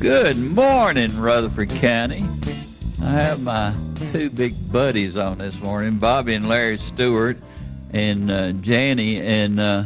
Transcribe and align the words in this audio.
Good 0.00 0.36
morning, 0.36 1.18
Rutherford 1.18 1.70
County. 1.70 2.22
I 3.02 3.10
have 3.12 3.42
my 3.42 3.72
two 4.12 4.28
big 4.28 4.54
buddies 4.70 5.16
on 5.16 5.38
this 5.38 5.58
morning, 5.58 5.96
Bobby 5.96 6.34
and 6.34 6.46
Larry 6.46 6.76
Stewart, 6.76 7.38
and 7.92 8.30
uh, 8.30 8.52
Janie. 8.52 9.18
And 9.20 9.58
uh, 9.58 9.84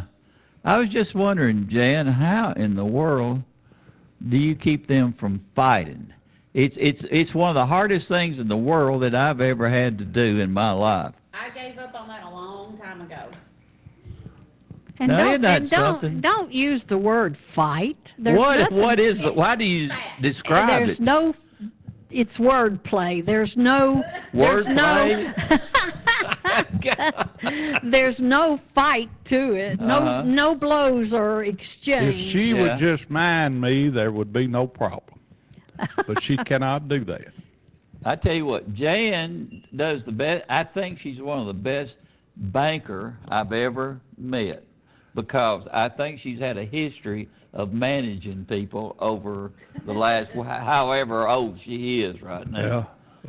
I 0.64 0.78
was 0.78 0.88
just 0.88 1.14
wondering, 1.14 1.68
Jan, 1.68 2.08
how 2.08 2.52
in 2.52 2.74
the 2.74 2.84
world 2.84 3.44
do 4.28 4.36
you 4.36 4.56
keep 4.56 4.88
them 4.88 5.12
from 5.12 5.44
fighting? 5.54 6.12
It's 6.54 6.76
it's 6.80 7.04
it's 7.04 7.32
one 7.32 7.50
of 7.50 7.54
the 7.54 7.66
hardest 7.66 8.08
things 8.08 8.40
in 8.40 8.48
the 8.48 8.56
world 8.56 9.02
that 9.02 9.14
I've 9.14 9.40
ever 9.40 9.68
had 9.68 9.98
to 9.98 10.04
do 10.04 10.40
in 10.40 10.52
my 10.52 10.72
life. 10.72 11.14
I 11.32 11.50
gave 11.50 11.78
up 11.78 11.94
on 11.94 12.08
that 12.08 12.24
a 12.24 12.30
long 12.30 12.76
time 12.78 13.00
ago. 13.00 13.30
And 15.00 15.08
Now, 15.08 15.16
don't, 15.18 15.28
isn't 15.28 15.44
and 15.44 15.70
don't, 15.70 16.20
don't 16.20 16.52
use 16.52 16.84
the 16.84 16.98
word 16.98 17.36
fight. 17.36 18.14
There's 18.18 18.38
what 18.38 18.70
what 18.70 19.00
is 19.00 19.20
the, 19.20 19.32
why 19.32 19.56
do 19.56 19.64
you 19.64 19.90
describe 20.20 20.68
There's 20.68 20.80
it? 20.80 20.86
There's 20.86 21.00
no. 21.00 21.34
It's 22.10 22.38
wordplay. 22.38 23.24
There's 23.24 23.56
no. 23.56 24.04
There's 24.34 24.68
no. 24.68 25.32
There's 27.82 28.20
no 28.20 28.56
fight 28.56 29.10
to 29.26 29.54
it. 29.54 29.80
No. 29.80 29.98
Uh-huh. 29.98 30.22
No 30.26 30.54
blows 30.54 31.14
are 31.14 31.44
exchanged. 31.44 32.16
If 32.20 32.20
she 32.20 32.54
Yeah. 32.54 32.62
would 32.72 32.76
just 32.78 33.10
mind 33.10 33.60
me, 33.60 33.88
there 33.88 34.12
would 34.12 34.32
be 34.32 34.46
no 34.46 34.66
problem. 34.66 35.18
But 36.06 36.22
she 36.22 36.36
cannot 36.36 36.88
do 36.88 37.04
that. 37.04 37.28
I 38.04 38.16
tell 38.16 38.34
you 38.34 38.46
what, 38.46 38.72
Jan 38.74 39.64
does 39.74 40.04
the 40.04 40.12
best. 40.12 40.44
I 40.48 40.64
think 40.64 40.98
she's 40.98 41.20
one 41.20 41.38
of 41.38 41.46
the 41.46 41.54
best 41.54 41.96
banker 42.36 43.16
I've 43.28 43.52
ever 43.52 44.00
met 44.18 44.64
because 45.20 45.66
I 45.72 45.88
think 45.88 46.18
she's 46.18 46.38
had 46.38 46.56
a 46.58 46.64
history 46.64 47.28
of 47.52 47.72
managing 47.72 48.44
people 48.44 48.96
over 48.98 49.52
the 49.84 49.92
last, 49.92 50.32
however 50.32 51.28
old 51.28 51.58
she 51.58 52.02
is 52.02 52.22
right 52.22 52.48
now. 52.50 52.60
Yeah. 52.60 52.84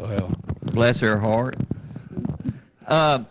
Well, 0.08 0.34
Bless 0.64 1.00
her 1.00 1.18
heart. 1.20 1.58
Uh, 2.88 3.24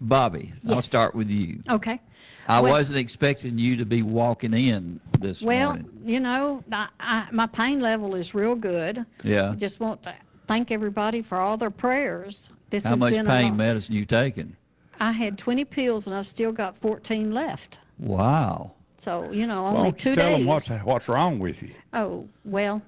Bobby, 0.00 0.52
I'll 0.68 0.82
start 0.82 1.14
with 1.14 1.28
you. 1.30 1.60
okay. 1.68 2.00
I 2.48 2.60
Well- 2.60 2.72
wasn't 2.72 2.98
expecting 2.98 3.58
you 3.58 3.76
to 3.76 3.84
be 3.84 4.02
walking 4.02 4.54
in 4.54 5.00
this 5.18 5.42
Well, 5.42 5.70
morning. 5.74 5.90
you 6.04 6.20
know, 6.20 6.64
I, 6.72 6.88
I, 6.98 7.26
my 7.30 7.46
pain 7.46 7.80
level 7.80 8.14
is 8.14 8.34
real 8.34 8.54
good. 8.54 9.04
Yeah. 9.22 9.50
I 9.50 9.54
just 9.54 9.80
want 9.80 10.02
to 10.04 10.14
thank 10.46 10.70
everybody 10.70 11.20
for 11.20 11.36
all 11.38 11.56
their 11.58 11.70
prayers. 11.70 12.50
This 12.70 12.84
How 12.84 12.90
has 12.90 13.00
much 13.00 13.12
been 13.12 13.26
a 13.26 13.30
pain 13.30 13.48
long- 13.48 13.56
medicine 13.58 13.94
you 13.94 14.06
taking? 14.06 14.56
I 15.00 15.12
had 15.12 15.38
20 15.38 15.64
pills 15.64 16.06
and 16.06 16.16
I've 16.16 16.26
still 16.26 16.52
got 16.52 16.76
14 16.76 17.32
left. 17.32 17.80
Wow. 17.98 18.72
So, 18.96 19.30
you 19.30 19.46
know, 19.46 19.62
why 19.64 19.68
only 19.70 19.82
don't 19.90 20.04
you 20.04 20.10
two 20.14 20.20
tell 20.20 20.30
days. 20.30 20.38
them 20.38 20.46
what's, 20.46 20.68
what's 20.84 21.08
wrong 21.08 21.38
with 21.38 21.62
you? 21.62 21.70
Oh, 21.92 22.28
well, 22.44 22.82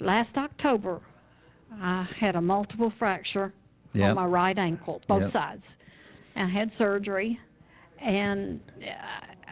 last 0.00 0.36
October, 0.38 1.00
I 1.80 2.02
had 2.18 2.36
a 2.36 2.40
multiple 2.40 2.90
fracture 2.90 3.52
Yep. 3.92 4.10
on 4.10 4.16
my 4.16 4.26
right 4.26 4.58
ankle, 4.58 5.00
both 5.06 5.22
Yep. 5.22 5.30
sides, 5.30 5.78
and 6.34 6.48
I 6.48 6.50
had 6.50 6.72
surgery. 6.72 7.38
And 8.00 8.60
uh, 8.82 8.90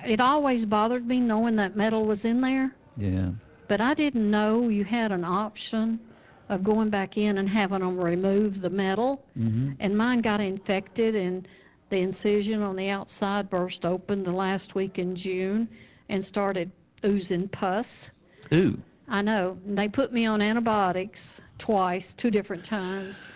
it 0.05 0.19
always 0.19 0.67
bothered 0.67 1.07
me 1.07 1.21
knowing 1.21 1.55
that 1.57 1.77
metal 1.77 2.05
was 2.05 2.25
in 2.25 2.41
there, 2.41 2.75
Yeah. 2.97 3.31
but 3.69 3.81
I 3.81 3.95
didn't 3.95 4.29
know 4.29 4.69
you 4.69 4.83
had 4.83 5.13
an 5.13 5.25
option 5.25 6.01
of 6.49 6.63
going 6.63 6.91
back 6.91 7.17
in 7.17 7.39
and 7.39 7.49
having 7.49 7.81
them 7.81 7.99
remove 7.99 8.61
the 8.61 8.71
metal. 8.71 9.25
Mm-hmm. 9.39 9.73
And 9.81 9.97
mine 9.97 10.21
got 10.21 10.41
infected, 10.41 11.15
and 11.15 11.47
the 11.89 11.99
incision 11.99 12.63
on 12.63 12.77
the 12.77 12.89
outside 12.89 13.51
burst 13.51 13.85
open 13.85 14.23
the 14.25 14.33
last 14.33 14.75
week 14.75 14.99
in 14.99 15.15
June 15.15 15.69
and 16.09 16.25
started 16.25 16.71
oozing 17.05 17.49
pus. 17.49 18.11
Ooh. 18.53 18.81
I 19.09 19.21
know. 19.23 19.59
And 19.67 19.77
They 19.77 19.89
put 19.89 20.13
me 20.13 20.27
on 20.27 20.41
antibiotics 20.41 21.41
twice, 21.59 22.15
two 22.15 22.31
different 22.31 22.65
times. 22.65 23.29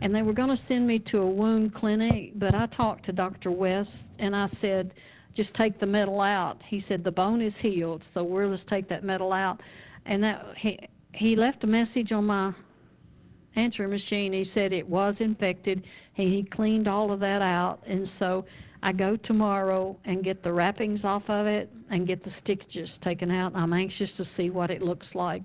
And 0.00 0.14
they 0.14 0.22
were 0.22 0.32
going 0.32 0.50
to 0.50 0.56
send 0.56 0.86
me 0.86 0.98
to 1.00 1.22
a 1.22 1.26
wound 1.26 1.74
clinic, 1.74 2.32
but 2.36 2.54
I 2.54 2.66
talked 2.66 3.04
to 3.06 3.12
Dr. 3.12 3.50
West 3.50 4.12
and 4.18 4.36
I 4.36 4.46
said, 4.46 4.94
just 5.34 5.54
take 5.54 5.78
the 5.78 5.86
metal 5.86 6.20
out. 6.20 6.62
He 6.62 6.78
said, 6.78 7.02
the 7.02 7.12
bone 7.12 7.42
is 7.42 7.58
healed, 7.58 8.04
so 8.04 8.22
we'll 8.22 8.50
just 8.50 8.68
take 8.68 8.88
that 8.88 9.04
metal 9.04 9.32
out. 9.32 9.62
And 10.04 10.22
that 10.24 10.56
he, 10.56 10.78
he 11.16 11.34
left 11.34 11.64
a 11.64 11.66
message 11.66 12.12
on 12.12 12.26
my 12.26 12.52
answering 13.56 13.90
machine. 13.90 14.32
He 14.32 14.44
said 14.44 14.72
it 14.72 14.86
was 14.86 15.20
infected. 15.20 15.86
He, 16.12 16.28
he 16.28 16.42
cleaned 16.42 16.88
all 16.88 17.10
of 17.10 17.20
that 17.20 17.42
out. 17.42 17.82
And 17.86 18.06
so 18.06 18.44
I 18.82 18.92
go 18.92 19.16
tomorrow 19.16 19.98
and 20.04 20.22
get 20.22 20.42
the 20.42 20.52
wrappings 20.52 21.04
off 21.04 21.30
of 21.30 21.46
it 21.46 21.70
and 21.90 22.06
get 22.06 22.22
the 22.22 22.30
stitches 22.30 22.98
taken 22.98 23.30
out. 23.30 23.52
I'm 23.54 23.72
anxious 23.72 24.14
to 24.14 24.24
see 24.24 24.50
what 24.50 24.70
it 24.70 24.82
looks 24.82 25.14
like. 25.14 25.42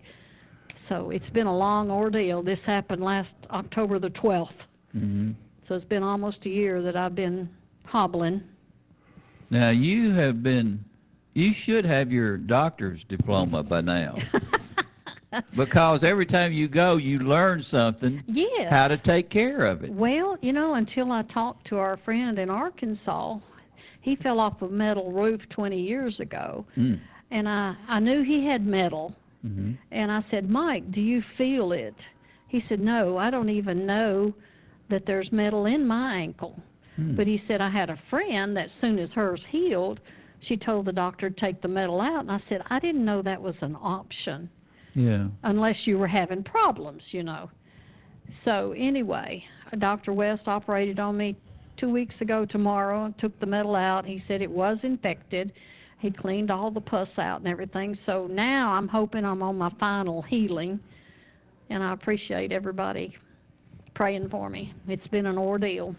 So 0.75 1.09
it's 1.09 1.29
been 1.29 1.47
a 1.47 1.55
long 1.55 1.89
ordeal. 1.89 2.43
This 2.43 2.65
happened 2.65 3.03
last 3.03 3.47
October 3.51 3.97
the 3.97 4.11
12th. 4.11 4.67
Mm-hmm. 4.95 5.31
So 5.61 5.75
it's 5.75 5.85
been 5.85 6.03
almost 6.03 6.45
a 6.45 6.49
year 6.49 6.81
that 6.81 6.95
I've 6.97 7.15
been 7.15 7.49
hobbling. 7.85 8.43
Now 9.49 9.69
you 9.69 10.11
have 10.11 10.43
been, 10.43 10.83
you 11.33 11.53
should 11.53 11.85
have 11.85 12.11
your 12.11 12.37
doctor's 12.37 13.03
diploma 13.03 13.63
by 13.63 13.81
now. 13.81 14.15
because 15.55 16.03
every 16.03 16.25
time 16.25 16.51
you 16.51 16.67
go, 16.67 16.97
you 16.97 17.19
learn 17.19 17.63
something. 17.63 18.23
Yes. 18.27 18.69
How 18.69 18.87
to 18.87 19.01
take 19.01 19.29
care 19.29 19.65
of 19.65 19.83
it. 19.83 19.91
Well, 19.91 20.37
you 20.41 20.53
know, 20.53 20.75
until 20.75 21.11
I 21.11 21.21
talked 21.23 21.65
to 21.67 21.77
our 21.77 21.97
friend 21.97 22.37
in 22.37 22.49
Arkansas, 22.49 23.39
he 24.01 24.15
fell 24.15 24.39
off 24.39 24.61
a 24.61 24.67
metal 24.67 25.11
roof 25.11 25.47
20 25.47 25.79
years 25.79 26.19
ago. 26.19 26.65
Hmm. 26.75 26.95
And 27.29 27.47
I, 27.47 27.75
I 27.87 27.99
knew 27.99 28.23
he 28.23 28.45
had 28.45 28.65
metal. 28.65 29.15
Mm-hmm. 29.45 29.73
And 29.91 30.11
I 30.11 30.19
said, 30.19 30.49
Mike, 30.49 30.91
do 30.91 31.01
you 31.01 31.21
feel 31.21 31.71
it? 31.71 32.11
He 32.47 32.59
said, 32.59 32.81
No, 32.81 33.17
I 33.17 33.31
don't 33.31 33.49
even 33.49 33.85
know 33.85 34.33
that 34.89 35.05
there's 35.05 35.31
metal 35.31 35.65
in 35.65 35.87
my 35.87 36.15
ankle. 36.15 36.61
Hmm. 36.97 37.15
But 37.15 37.27
he 37.27 37.37
said, 37.37 37.61
I 37.61 37.69
had 37.69 37.89
a 37.89 37.95
friend 37.95 38.55
that 38.57 38.69
soon 38.69 38.99
as 38.99 39.13
hers 39.13 39.45
healed, 39.45 40.01
she 40.41 40.57
told 40.57 40.85
the 40.85 40.93
doctor 40.93 41.29
to 41.29 41.35
take 41.35 41.61
the 41.61 41.67
metal 41.69 42.01
out. 42.01 42.19
And 42.19 42.31
I 42.31 42.37
said, 42.37 42.63
I 42.69 42.79
didn't 42.79 43.05
know 43.05 43.21
that 43.21 43.41
was 43.41 43.63
an 43.63 43.77
option 43.81 44.49
Yeah. 44.93 45.27
unless 45.43 45.87
you 45.87 45.97
were 45.97 46.07
having 46.07 46.43
problems, 46.43 47.13
you 47.13 47.23
know. 47.23 47.49
So 48.27 48.73
anyway, 48.77 49.45
Dr. 49.77 50.13
West 50.13 50.47
operated 50.47 50.99
on 50.99 51.17
me 51.17 51.35
two 51.77 51.89
weeks 51.89 52.21
ago 52.21 52.45
tomorrow 52.45 53.05
and 53.05 53.17
took 53.17 53.37
the 53.39 53.45
metal 53.45 53.75
out. 53.75 54.05
He 54.05 54.17
said 54.17 54.41
it 54.41 54.51
was 54.51 54.83
infected. 54.83 55.53
He 55.97 56.11
cleaned 56.11 56.51
all 56.51 56.71
the 56.71 56.81
pus 56.81 57.19
out 57.19 57.39
and 57.39 57.47
everything. 57.47 57.93
So 57.93 58.27
now 58.27 58.73
I'm 58.73 58.87
hoping 58.87 59.25
I'm 59.25 59.43
on 59.43 59.57
my 59.57 59.69
final 59.69 60.21
healing. 60.21 60.79
And 61.69 61.83
I 61.83 61.93
appreciate 61.93 62.51
everybody 62.51 63.15
praying 63.93 64.29
for 64.29 64.49
me. 64.49 64.73
It's 64.87 65.07
been 65.07 65.25
an 65.25 65.37
ordeal. 65.37 65.95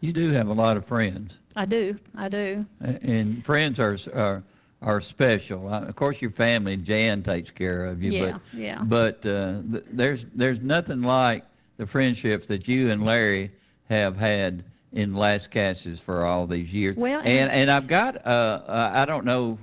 You 0.00 0.12
do 0.12 0.30
have 0.30 0.48
a 0.48 0.52
lot 0.52 0.76
of 0.76 0.84
friends. 0.86 1.36
I 1.56 1.64
do. 1.64 1.98
I 2.14 2.28
do. 2.28 2.66
And 2.80 3.44
friends 3.44 3.80
are, 3.80 3.96
are, 4.14 4.42
are 4.82 5.00
special. 5.00 5.68
Uh, 5.72 5.82
Of 5.82 5.96
course, 5.96 6.20
your 6.20 6.30
family, 6.30 6.76
Jan 6.76 7.22
takes 7.22 7.50
care 7.50 7.86
of 7.86 8.02
you. 8.02 8.12
Yeah, 8.12 8.32
but, 8.32 8.40
yeah. 8.58 8.82
But 8.82 9.26
uh, 9.26 9.60
th- 9.72 9.84
there's, 9.90 10.26
there's 10.34 10.60
nothing 10.60 11.02
like 11.02 11.44
the 11.76 11.86
friendships 11.86 12.46
that 12.48 12.68
you 12.68 12.90
and 12.90 13.04
Larry 13.04 13.50
have 13.88 14.16
had 14.16 14.64
in 14.92 15.12
Lascassas 15.14 15.98
for 15.98 16.24
all 16.24 16.46
these 16.46 16.72
years. 16.72 16.96
Well, 16.96 17.20
and, 17.20 17.28
and- 17.28 17.50
and 17.50 17.70
I've 17.70 17.86
got, 17.86 18.16
uh, 18.26 18.28
uh, 18.66 18.90
I 18.94 19.04
don't 19.04 19.24
know 19.24 19.58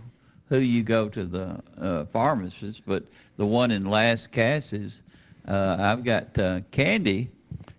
who 0.49 0.59
you 0.59 0.83
go 0.83 1.09
to 1.09 1.25
the 1.25 1.59
uh, 1.79 2.05
pharmacist, 2.05 2.83
but 2.85 3.03
the 3.37 3.45
one 3.45 3.71
in 3.71 3.83
Lascassas, 3.85 5.01
uh, 5.47 5.77
I've 5.79 6.03
got 6.03 6.37
uh, 6.37 6.61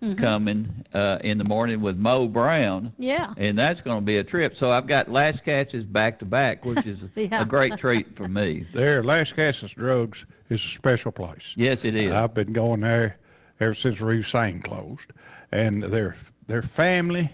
Candy 0.01 0.15
coming 0.21 0.85
uh, 0.93 1.19
in 1.23 1.37
the 1.37 1.43
morning 1.43 1.81
with 1.81 1.97
Mo 1.97 2.27
Brown. 2.27 2.93
Yeah. 2.97 3.33
And 3.37 3.57
that's 3.57 3.81
going 3.81 3.97
to 3.97 4.05
be 4.05 4.17
a 4.17 4.23
trip. 4.23 4.55
So 4.55 4.71
I've 4.71 4.87
got 4.87 5.07
Lascassas 5.07 5.89
back 5.91 6.19
to 6.19 6.25
back, 6.25 6.65
which 6.65 6.85
is 6.85 6.99
Yeah. 7.15 7.41
a 7.41 7.45
great 7.45 7.77
treat 7.77 8.15
for 8.15 8.27
me. 8.27 8.65
There, 8.73 9.03
Lascassas 9.03 9.73
Drugs 9.73 10.25
is 10.49 10.63
a 10.63 10.67
special 10.67 11.11
place. 11.11 11.53
Yes, 11.57 11.85
it 11.85 11.95
is. 11.95 12.11
I've 12.11 12.33
been 12.33 12.53
going 12.53 12.81
there 12.81 13.17
ever 13.59 13.73
since 13.73 14.01
Reeves-Sain 14.01 14.61
closed, 14.61 15.11
and 15.51 15.83
their 15.83 16.15
their 16.47 16.61
family. 16.61 17.29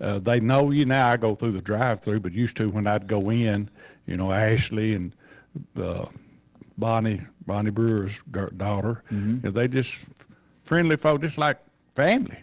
Uh, 0.00 0.18
they 0.18 0.40
know 0.40 0.70
you 0.70 0.84
now. 0.84 1.08
I 1.08 1.16
go 1.16 1.34
through 1.36 1.52
the 1.52 1.62
drive-through, 1.62 2.20
but 2.20 2.32
used 2.32 2.56
to 2.58 2.68
when 2.68 2.86
I'd 2.86 3.06
go 3.06 3.30
in, 3.30 3.70
you 4.06 4.16
know, 4.16 4.32
Ashley 4.32 4.94
and 4.94 5.14
uh, 5.80 6.06
Bonnie 6.76 7.20
Bonnie 7.46 7.70
Brewer's 7.70 8.20
daughter. 8.56 9.02
Mm-hmm. 9.12 9.30
you 9.30 9.40
know, 9.44 9.50
they 9.52 9.68
just 9.68 10.00
friendly 10.64 10.96
folk, 10.96 11.20
just 11.22 11.38
like 11.38 11.58
family. 11.94 12.38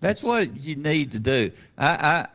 That's 0.00 0.22
what 0.22 0.56
you 0.62 0.76
need 0.76 1.12
to 1.12 1.18
do. 1.18 1.50
I, 1.76 1.88
I 1.88 2.26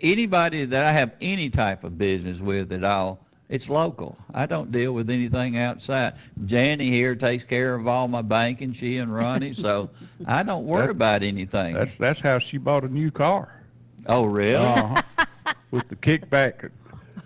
anybody 0.00 0.64
that 0.64 0.86
I 0.86 0.92
have 0.92 1.12
any 1.20 1.50
type 1.50 1.84
of 1.84 1.98
business 1.98 2.38
with 2.38 2.72
at 2.72 2.82
all, 2.84 3.18
it's 3.50 3.68
local. 3.68 4.16
I 4.32 4.46
don't 4.46 4.70
deal 4.72 4.92
with 4.92 5.10
anything 5.10 5.58
outside. 5.58 6.14
Janny 6.44 6.84
here 6.84 7.14
takes 7.14 7.44
care 7.44 7.74
of 7.74 7.86
all 7.88 8.08
my 8.08 8.22
banking, 8.22 8.72
she 8.72 8.98
and 8.98 9.12
Ronnie, 9.14 9.52
so 9.66 9.90
I 10.26 10.42
don't 10.42 10.64
worry 10.64 10.86
That- 10.86 10.90
about 10.92 11.22
anything. 11.22 11.74
That's 11.74 11.96
that's 11.98 12.20
how 12.20 12.38
she 12.38 12.58
bought 12.58 12.84
a 12.84 12.88
new 12.88 13.10
car. 13.10 13.62
oh, 14.06 14.24
really? 14.24 14.64
Uh-huh. 14.64 15.02
With 15.70 15.88
the 15.88 15.96
kickback 15.96 16.70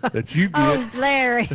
that 0.01 0.35
you 0.35 0.49
get. 0.49 0.59
Oh, 0.59 0.89
Larry. 0.95 1.49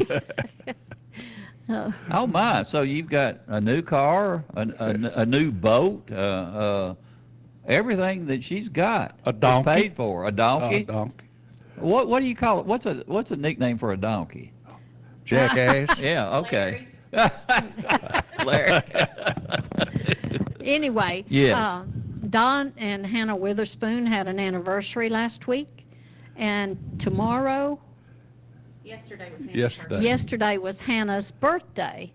oh 2.10 2.26
my! 2.26 2.64
So 2.64 2.82
you've 2.82 3.08
got 3.08 3.40
a 3.46 3.60
new 3.60 3.80
car, 3.82 4.44
a, 4.54 4.62
a, 4.78 5.20
a 5.20 5.26
new 5.26 5.52
boat, 5.52 6.08
uh, 6.10 6.14
uh, 6.14 6.94
everything 7.70 8.26
that 8.26 8.44
she's 8.44 8.68
got. 8.68 9.18
A 9.24 9.30
is 9.30 9.36
donkey. 9.36 9.70
paid 9.70 9.96
for. 9.96 10.26
A 10.26 10.32
donkey. 10.32 10.86
Uh, 10.88 10.92
donkey. 10.92 11.24
what 11.76 12.08
what 12.08 12.20
do 12.20 12.28
you 12.28 12.34
call 12.34 12.60
it? 12.60 12.66
What's 12.66 12.86
a 12.86 13.02
what's 13.06 13.30
a 13.30 13.36
nickname 13.36 13.78
for 13.78 13.92
a 13.92 13.96
donkey? 13.96 14.52
Jackass. 15.24 15.98
Yeah. 16.00 16.38
Okay. 16.38 16.86
Larry. 18.44 18.82
Anyway. 20.62 21.24
Yes. 21.28 21.56
uh, 21.56 21.84
Don 22.28 22.72
and 22.76 23.04
Hannah 23.06 23.34
Witherspoon 23.36 24.06
had 24.06 24.28
an 24.28 24.38
anniversary 24.38 25.08
last 25.08 25.48
week. 25.48 25.86
And 26.36 26.78
tomorrow, 26.98 27.78
Yesterday 28.84 29.30
was 29.30 29.40
Hannah's 29.40 29.56
Yesterday. 29.56 29.88
birthday. 29.88 30.04
yesterday 30.04 30.58
was 30.58 30.80
Hannah's 30.80 31.30
birthday. 31.32 32.12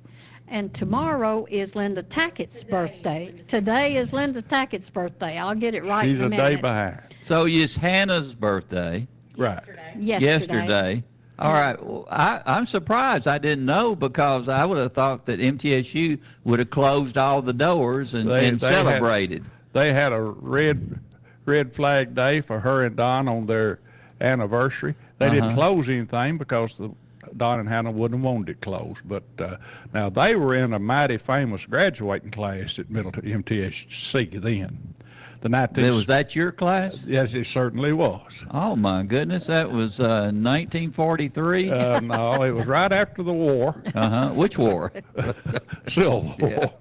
And 0.48 0.74
tomorrow 0.74 1.46
is 1.50 1.76
Linda 1.76 2.04
Tackett's 2.04 2.64
birthday. 2.64 3.34
Today 3.48 3.96
is 3.98 4.14
Linda 4.14 4.42
Tackett's 4.42 4.90
birthday. 4.90 5.38
I'll 5.38 5.56
get 5.56 5.74
it 5.74 5.84
right 5.84 6.06
She's 6.06 6.18
in 6.20 6.24
a 6.24 6.28
a 6.28 6.30
minute. 6.30 6.56
day 6.56 6.62
behind. 6.62 7.00
So 7.24 7.46
it's 7.48 7.76
Hannah's 7.76 8.34
birthday 8.34 9.08
Right. 9.38 9.56
Yesterday. 9.56 9.94
Yesterday. 10.00 10.54
yesterday. 10.54 11.04
All 11.40 11.52
right. 11.52 11.84
Well, 11.84 12.08
I, 12.10 12.42
I'm 12.46 12.66
surprised. 12.66 13.28
I 13.28 13.38
didn't 13.38 13.66
know 13.66 13.96
because 13.96 14.48
I 14.48 14.64
would 14.64 14.78
have 14.78 14.94
thought 14.94 15.26
that 15.26 15.40
MTSU 15.42 16.18
would 16.46 16.60
have 16.60 16.70
closed 16.70 17.18
all 17.18 17.42
the 17.42 17.52
doors 17.52 18.14
and, 18.14 18.30
They- 18.30 18.48
and 18.48 18.58
they 18.60 18.68
had- 18.68 18.86
celebrated. 18.86 19.44
They 19.74 19.92
had 19.94 20.14
a 20.14 20.22
red 20.22 21.00
red 21.46 21.74
flag 21.74 22.16
day 22.16 22.40
for 22.42 22.60
her 22.62 22.86
and 22.86 22.96
Don 22.96 23.28
on 23.28 23.46
their 23.46 23.80
anniversary. 24.22 24.96
They 25.20 25.30
didn't 25.30 25.46
Uh-huh. 25.46 25.56
close 25.56 25.90
anything 25.90 26.38
because 26.38 26.78
the 26.78 26.90
Don 27.38 27.60
and 27.60 27.70
Hannah 27.70 27.92
wouldn't 27.92 28.20
have 28.22 28.26
wanted 28.26 28.50
it 28.50 28.62
closed. 28.62 29.02
But 29.08 29.24
uh, 29.40 29.58
now 29.94 30.10
they 30.10 30.36
were 30.36 30.56
in 30.56 30.74
a 30.74 30.80
mighty 30.80 31.18
famous 31.18 31.66
graduating 31.66 32.32
class 32.32 32.80
at 32.80 32.90
Middle 32.90 33.12
MTSC 33.12 34.42
then. 34.42 34.94
The 35.42 35.50
19 35.50 35.94
was 35.94 36.08
that 36.08 36.36
your 36.36 36.52
class? 36.52 37.04
Yes, 37.06 37.36
it 37.36 37.46
certainly 37.46 37.94
was. 37.94 38.48
Oh 38.50 38.76
my 38.76 39.04
goodness, 39.04 39.46
that 39.46 39.70
was 39.72 40.00
uh, 40.00 40.32
1943. 40.34 41.70
Uh 41.70 41.76
Uh, 41.76 42.00
no, 42.00 42.44
it 42.44 42.50
was 42.50 42.66
right 42.66 42.92
after 42.92 43.22
the 43.22 43.34
war, 43.34 43.80
Uh 43.94 44.10
huh. 44.10 44.30
Which 44.34 44.58
war? 44.58 44.92
Civil 45.88 46.34
War, 46.40 46.74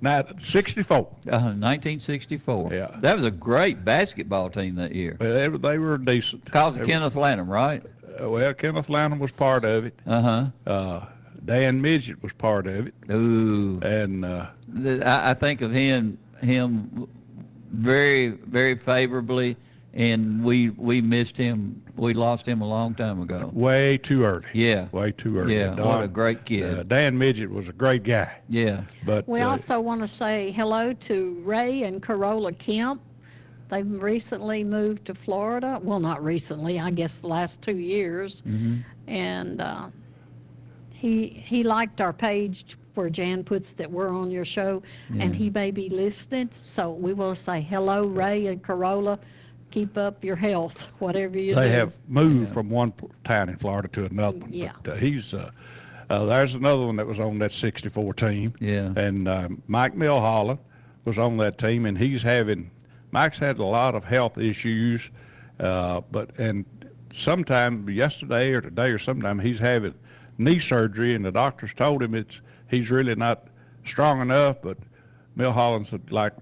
Not 0.00 0.42
64. 0.42 0.98
Uh, 0.98 1.54
1964. 1.54 2.70
Yeah. 2.72 2.96
That 3.00 3.16
was 3.16 3.24
a 3.26 3.30
great 3.30 3.84
basketball 3.84 4.50
team 4.50 4.74
that 4.76 4.94
year. 4.96 5.16
They, 5.20 5.46
they 5.48 5.78
were 5.78 5.96
decent. 5.98 6.44
Because 6.44 6.76
of 6.76 6.86
Kenneth 6.86 7.14
Lanham, 7.14 7.48
right? 7.48 7.84
Uh, 8.22 8.28
well, 8.28 8.54
Kenneth 8.54 8.88
Lanham 8.88 9.18
was 9.18 9.32
part 9.32 9.64
of 9.64 9.84
it. 9.86 9.98
Uh 10.06 10.22
huh. 10.22 10.46
Uh, 10.66 11.06
Dan 11.44 11.80
Midget 11.80 12.22
was 12.22 12.32
part 12.32 12.66
of 12.66 12.86
it, 12.88 12.94
Ooh. 13.10 13.80
and 13.82 14.24
uh, 14.24 14.46
I, 15.04 15.30
I 15.30 15.34
think 15.34 15.60
of 15.62 15.72
him 15.72 16.18
him 16.40 17.08
very 17.70 18.28
very 18.28 18.74
favorably, 18.76 19.56
and 19.94 20.42
we 20.44 20.70
we 20.70 21.00
missed 21.00 21.36
him. 21.36 21.80
We 21.96 22.14
lost 22.14 22.46
him 22.46 22.60
a 22.60 22.66
long 22.68 22.94
time 22.94 23.20
ago. 23.20 23.50
way 23.52 23.98
too 23.98 24.24
early. 24.24 24.44
Yeah. 24.52 24.86
way 24.92 25.10
too 25.10 25.36
early. 25.38 25.56
Yeah, 25.56 25.74
what 25.74 26.02
a 26.04 26.06
great 26.08 26.44
kid. 26.44 26.78
Uh, 26.78 26.82
Dan 26.84 27.18
Midget 27.18 27.50
was 27.50 27.68
a 27.68 27.72
great 27.72 28.04
guy, 28.04 28.30
Yeah. 28.48 28.82
but 29.04 29.26
We 29.26 29.40
uh, 29.40 29.48
also 29.50 29.80
want 29.80 30.02
to 30.02 30.06
say 30.06 30.52
hello 30.52 30.92
to 30.92 31.42
Ray 31.44 31.82
and 31.82 32.00
Corolla 32.00 32.52
Kemp. 32.52 33.00
They've 33.68 34.02
recently 34.02 34.64
moved 34.64 35.04
to 35.06 35.14
Florida. 35.14 35.78
Well, 35.82 36.00
not 36.00 36.22
recently, 36.24 36.80
I 36.80 36.90
guess 36.90 37.18
the 37.18 37.26
last 37.28 37.60
two 37.62 37.76
years. 37.76 38.42
And 39.06 39.60
uh, 39.60 39.88
he 40.92 41.28
he 41.28 41.62
liked 41.62 42.00
our 42.00 42.12
page 42.12 42.76
where 42.94 43.08
Jan 43.10 43.44
puts 43.44 43.74
that 43.74 43.90
we're 43.90 44.12
on 44.14 44.30
your 44.30 44.44
show, 44.44 44.82
and 45.18 45.34
he 45.34 45.50
may 45.50 45.70
be 45.70 45.88
listening. 45.88 46.48
So 46.50 46.90
we 46.90 47.12
will 47.12 47.34
say 47.34 47.60
hello, 47.60 48.06
Ray 48.06 48.46
and 48.46 48.62
Corolla. 48.62 49.18
Keep 49.70 49.98
up 49.98 50.24
your 50.24 50.34
health, 50.36 50.90
whatever 50.98 51.38
you 51.38 51.54
do. 51.54 51.60
they 51.60 51.68
have 51.68 51.92
moved 52.08 52.54
from 52.54 52.70
one 52.70 52.90
p- 52.90 53.06
town 53.22 53.50
in 53.50 53.56
Florida 53.58 53.86
to 53.88 54.06
another 54.06 54.38
one. 54.38 54.50
Yeah. 54.50 54.72
But, 54.82 54.92
uh, 54.94 54.96
he's 54.96 55.34
uh, 55.34 55.50
uh, 56.08 56.24
there's 56.24 56.54
another 56.54 56.86
one 56.86 56.96
that 56.96 57.06
was 57.06 57.20
on 57.20 57.38
that 57.40 57.52
64 57.52 58.14
team. 58.14 58.54
Yeah. 58.60 58.94
And 58.96 59.28
um, 59.28 59.62
Mike 59.66 59.94
Milholland 59.94 60.58
was 61.04 61.18
on 61.18 61.36
that 61.36 61.58
team, 61.58 61.84
and 61.84 61.98
he's 61.98 62.22
having 62.22 62.70
Mike's 63.10 63.38
had 63.38 63.58
a 63.58 63.64
lot 63.64 63.94
of 63.94 64.04
health 64.04 64.38
issues, 64.38 65.10
uh, 65.60 66.00
but 66.10 66.30
and 66.38 66.64
sometime 67.12 67.88
yesterday 67.88 68.52
or 68.52 68.60
today 68.60 68.90
or 68.90 68.98
sometime 68.98 69.38
he's 69.38 69.58
having 69.58 69.94
knee 70.36 70.58
surgery, 70.58 71.14
and 71.14 71.24
the 71.24 71.32
doctors 71.32 71.72
told 71.74 72.02
him 72.02 72.14
it's 72.14 72.40
he's 72.68 72.90
really 72.90 73.14
not 73.14 73.48
strong 73.84 74.20
enough, 74.20 74.60
but 74.62 74.76
Milholland's 75.36 75.92
like 76.10 76.34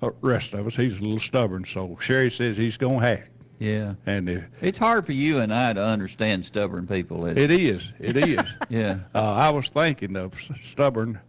the 0.00 0.10
rest 0.22 0.54
of 0.54 0.66
us, 0.66 0.76
he's 0.76 0.98
a 0.98 1.02
little 1.02 1.20
stubborn. 1.20 1.64
So 1.64 1.96
Sherry 2.00 2.30
says 2.30 2.56
he's 2.56 2.76
gonna 2.76 3.00
have 3.00 3.18
it, 3.20 3.28
Yeah. 3.58 3.94
and 4.06 4.28
uh, 4.28 4.40
It's 4.60 4.78
hard 4.78 5.04
for 5.06 5.12
you 5.12 5.38
and 5.38 5.52
I 5.52 5.72
to 5.74 5.82
understand 5.82 6.44
stubborn 6.46 6.86
people. 6.86 7.26
Isn't 7.26 7.38
it? 7.38 7.50
it 7.50 7.60
is, 7.60 7.92
it 8.00 8.16
is. 8.16 8.40
Yeah. 8.70 8.98
Uh, 9.14 9.32
I 9.34 9.50
was 9.50 9.68
thinking 9.68 10.16
of 10.16 10.34
stubborn, 10.62 11.20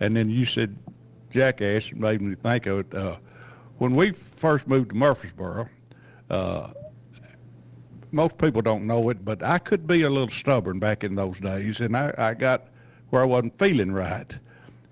and 0.00 0.16
then 0.16 0.30
you 0.30 0.44
said 0.44 0.76
jackass, 1.30 1.90
and 1.92 2.00
made 2.00 2.22
me 2.22 2.34
think 2.34 2.66
of 2.66 2.78
it. 2.80 2.94
Uh, 2.94 3.16
when 3.78 3.94
we 3.94 4.12
first 4.12 4.66
moved 4.66 4.90
to 4.90 4.96
Murfreesboro, 4.96 5.68
uh, 6.30 6.68
most 8.10 8.38
people 8.38 8.62
don't 8.62 8.86
know 8.86 9.10
it, 9.10 9.24
but 9.24 9.42
I 9.42 9.58
could 9.58 9.86
be 9.86 10.02
a 10.02 10.10
little 10.10 10.28
stubborn 10.28 10.78
back 10.78 11.04
in 11.04 11.14
those 11.14 11.40
days, 11.40 11.80
and 11.80 11.96
I, 11.96 12.12
I 12.16 12.34
got 12.34 12.68
where 13.10 13.22
I 13.22 13.26
wasn't 13.26 13.58
feeling 13.58 13.92
right, 13.92 14.36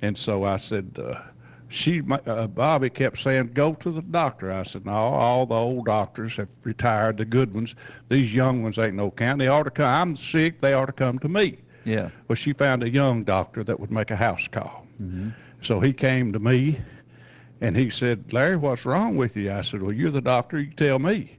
and 0.02 0.16
so 0.16 0.44
I 0.44 0.56
said. 0.56 0.98
Uh, 0.98 1.20
she, 1.68 2.00
uh, 2.08 2.46
Bobby 2.46 2.88
kept 2.88 3.18
saying, 3.18 3.50
"Go 3.52 3.74
to 3.74 3.90
the 3.90 4.00
doctor." 4.00 4.52
I 4.52 4.62
said, 4.62 4.86
"No, 4.86 4.92
all 4.92 5.46
the 5.46 5.56
old 5.56 5.86
doctors 5.86 6.36
have 6.36 6.48
retired, 6.62 7.16
the 7.16 7.24
good 7.24 7.52
ones. 7.52 7.74
These 8.08 8.32
young 8.32 8.62
ones 8.62 8.78
ain't 8.78 8.94
no 8.94 9.10
count. 9.10 9.40
They 9.40 9.48
ought 9.48 9.64
to 9.64 9.72
come. 9.72 9.88
I'm 9.88 10.14
sick. 10.16 10.60
They 10.60 10.74
ought 10.74 10.86
to 10.86 10.92
come 10.92 11.18
to 11.18 11.28
me." 11.28 11.58
Yeah. 11.84 12.10
Well, 12.28 12.36
she 12.36 12.52
found 12.52 12.84
a 12.84 12.88
young 12.88 13.24
doctor 13.24 13.64
that 13.64 13.80
would 13.80 13.90
make 13.90 14.12
a 14.12 14.16
house 14.16 14.46
call. 14.46 14.86
So 15.60 15.80
he 15.80 15.92
came 15.92 16.32
to 16.32 16.38
me 16.38 16.78
and 17.60 17.76
he 17.76 17.90
said, 17.90 18.32
Larry, 18.32 18.56
what's 18.56 18.84
wrong 18.84 19.16
with 19.16 19.36
you? 19.36 19.50
I 19.50 19.62
said, 19.62 19.82
Well, 19.82 19.92
you're 19.92 20.10
the 20.10 20.20
doctor, 20.20 20.60
you 20.60 20.72
tell 20.72 20.98
me. 20.98 21.38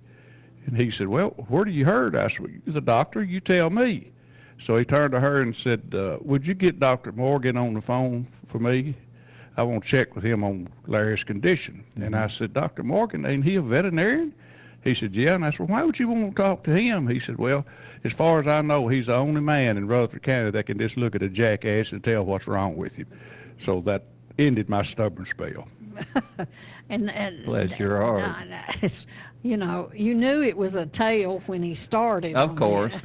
And 0.65 0.75
he 0.75 0.91
said, 0.91 1.07
Well, 1.07 1.29
where 1.47 1.65
do 1.65 1.71
you 1.71 1.85
hurt? 1.85 2.15
I 2.15 2.27
said, 2.27 2.41
well, 2.41 2.51
You're 2.65 2.73
the 2.73 2.81
doctor, 2.81 3.23
you 3.23 3.39
tell 3.39 3.69
me. 3.69 4.11
So 4.59 4.75
he 4.75 4.85
turned 4.85 5.11
to 5.11 5.19
her 5.19 5.41
and 5.41 5.55
said, 5.55 5.93
uh, 5.93 6.17
Would 6.21 6.47
you 6.47 6.53
get 6.53 6.79
Dr. 6.79 7.11
Morgan 7.11 7.55
on 7.57 7.73
the 7.73 7.81
phone 7.81 8.27
for 8.45 8.59
me? 8.59 8.95
I 9.55 9.63
want 9.63 9.83
to 9.83 9.89
check 9.89 10.15
with 10.15 10.23
him 10.23 10.43
on 10.43 10.69
Larry's 10.85 11.23
condition. 11.23 11.83
And 11.95 12.15
I 12.15 12.27
said, 12.27 12.53
Dr. 12.53 12.83
Morgan, 12.83 13.25
ain't 13.25 13.43
he 13.43 13.55
a 13.55 13.61
veterinarian? 13.61 14.33
He 14.83 14.93
said, 14.93 15.15
Yeah. 15.15 15.35
And 15.35 15.45
I 15.45 15.51
said, 15.51 15.59
well, 15.61 15.67
Why 15.69 15.83
would 15.83 15.99
you 15.99 16.07
want 16.07 16.35
to 16.35 16.41
talk 16.41 16.63
to 16.63 16.71
him? 16.71 17.07
He 17.07 17.19
said, 17.19 17.37
Well, 17.37 17.63
as 18.03 18.13
far 18.13 18.39
as 18.39 18.47
I 18.47 18.61
know, 18.61 18.87
he's 18.87 19.05
the 19.05 19.15
only 19.15 19.41
man 19.41 19.77
in 19.77 19.87
Rutherford 19.87 20.23
County 20.23 20.49
that 20.49 20.65
can 20.65 20.79
just 20.79 20.97
look 20.97 21.15
at 21.15 21.21
a 21.21 21.29
jackass 21.29 21.91
and 21.91 22.03
tell 22.03 22.25
what's 22.25 22.47
wrong 22.47 22.75
with 22.75 22.95
him. 22.95 23.07
So 23.59 23.81
that 23.81 24.05
ended 24.39 24.69
my 24.69 24.81
stubborn 24.81 25.25
spell. 25.25 25.67
and, 26.89 27.09
and 27.11 27.45
Bless 27.45 27.77
your 27.79 28.01
heart. 28.01 28.21
No, 28.49 28.55
no, 28.55 28.61
it's, 28.81 29.07
you 29.43 29.57
know, 29.57 29.89
you 29.93 30.13
knew 30.13 30.41
it 30.41 30.57
was 30.57 30.75
a 30.75 30.85
tale 30.85 31.41
when 31.45 31.63
he 31.63 31.75
started. 31.75 32.35
Of 32.35 32.55
course. 32.55 32.93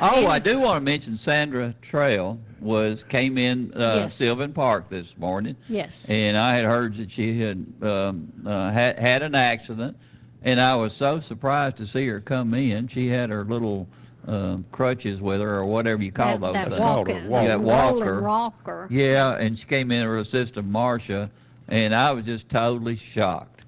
Oh, 0.00 0.26
I 0.26 0.38
do 0.38 0.60
want 0.60 0.76
to 0.78 0.80
mention 0.80 1.16
Sandra 1.16 1.74
Trail 1.82 2.38
was 2.60 3.04
came 3.04 3.36
in 3.36 3.72
uh, 3.74 3.96
Yes. 4.02 4.14
Sylvan 4.14 4.52
Park 4.52 4.88
this 4.88 5.16
morning. 5.18 5.56
Yes. 5.68 6.08
And 6.08 6.36
I 6.36 6.54
had 6.56 6.64
heard 6.64 6.96
that 6.96 7.10
she 7.10 7.38
had 7.38 7.66
um, 7.82 8.32
uh, 8.46 8.70
had 8.70 8.98
had 8.98 9.22
an 9.22 9.34
accident, 9.34 9.96
and 10.42 10.60
I 10.60 10.74
was 10.76 10.94
so 10.94 11.20
surprised 11.20 11.76
to 11.78 11.86
see 11.86 12.06
her 12.08 12.20
come 12.20 12.54
in. 12.54 12.88
She 12.88 13.08
had 13.08 13.28
her 13.30 13.44
little 13.44 13.86
uh, 14.26 14.58
crutches 14.72 15.20
with 15.20 15.40
her, 15.40 15.56
or 15.58 15.66
whatever 15.66 16.02
you 16.02 16.12
call 16.12 16.38
that, 16.38 16.40
those 16.40 16.54
that 16.54 16.68
things. 16.68 16.80
walking, 16.80 17.28
walker. 17.28 17.44
Yeah, 17.46 17.48
that 17.48 17.60
walker. 17.60 17.94
rolling 17.98 18.24
rocker. 18.24 18.88
Yeah, 18.90 19.36
and 19.36 19.58
she 19.58 19.66
came 19.66 19.90
in 19.90 20.00
with 20.00 20.08
her 20.14 20.18
assistant 20.18 20.66
Marcia, 20.68 21.30
and 21.70 21.94
I 21.94 22.10
was 22.12 22.24
just 22.24 22.48
totally 22.48 22.96
shocked. 22.96 23.62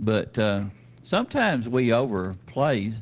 But 0.00 0.38
uh, 0.38 0.64
sometimes 1.02 1.68
we 1.68 1.92
overplay 1.92 2.92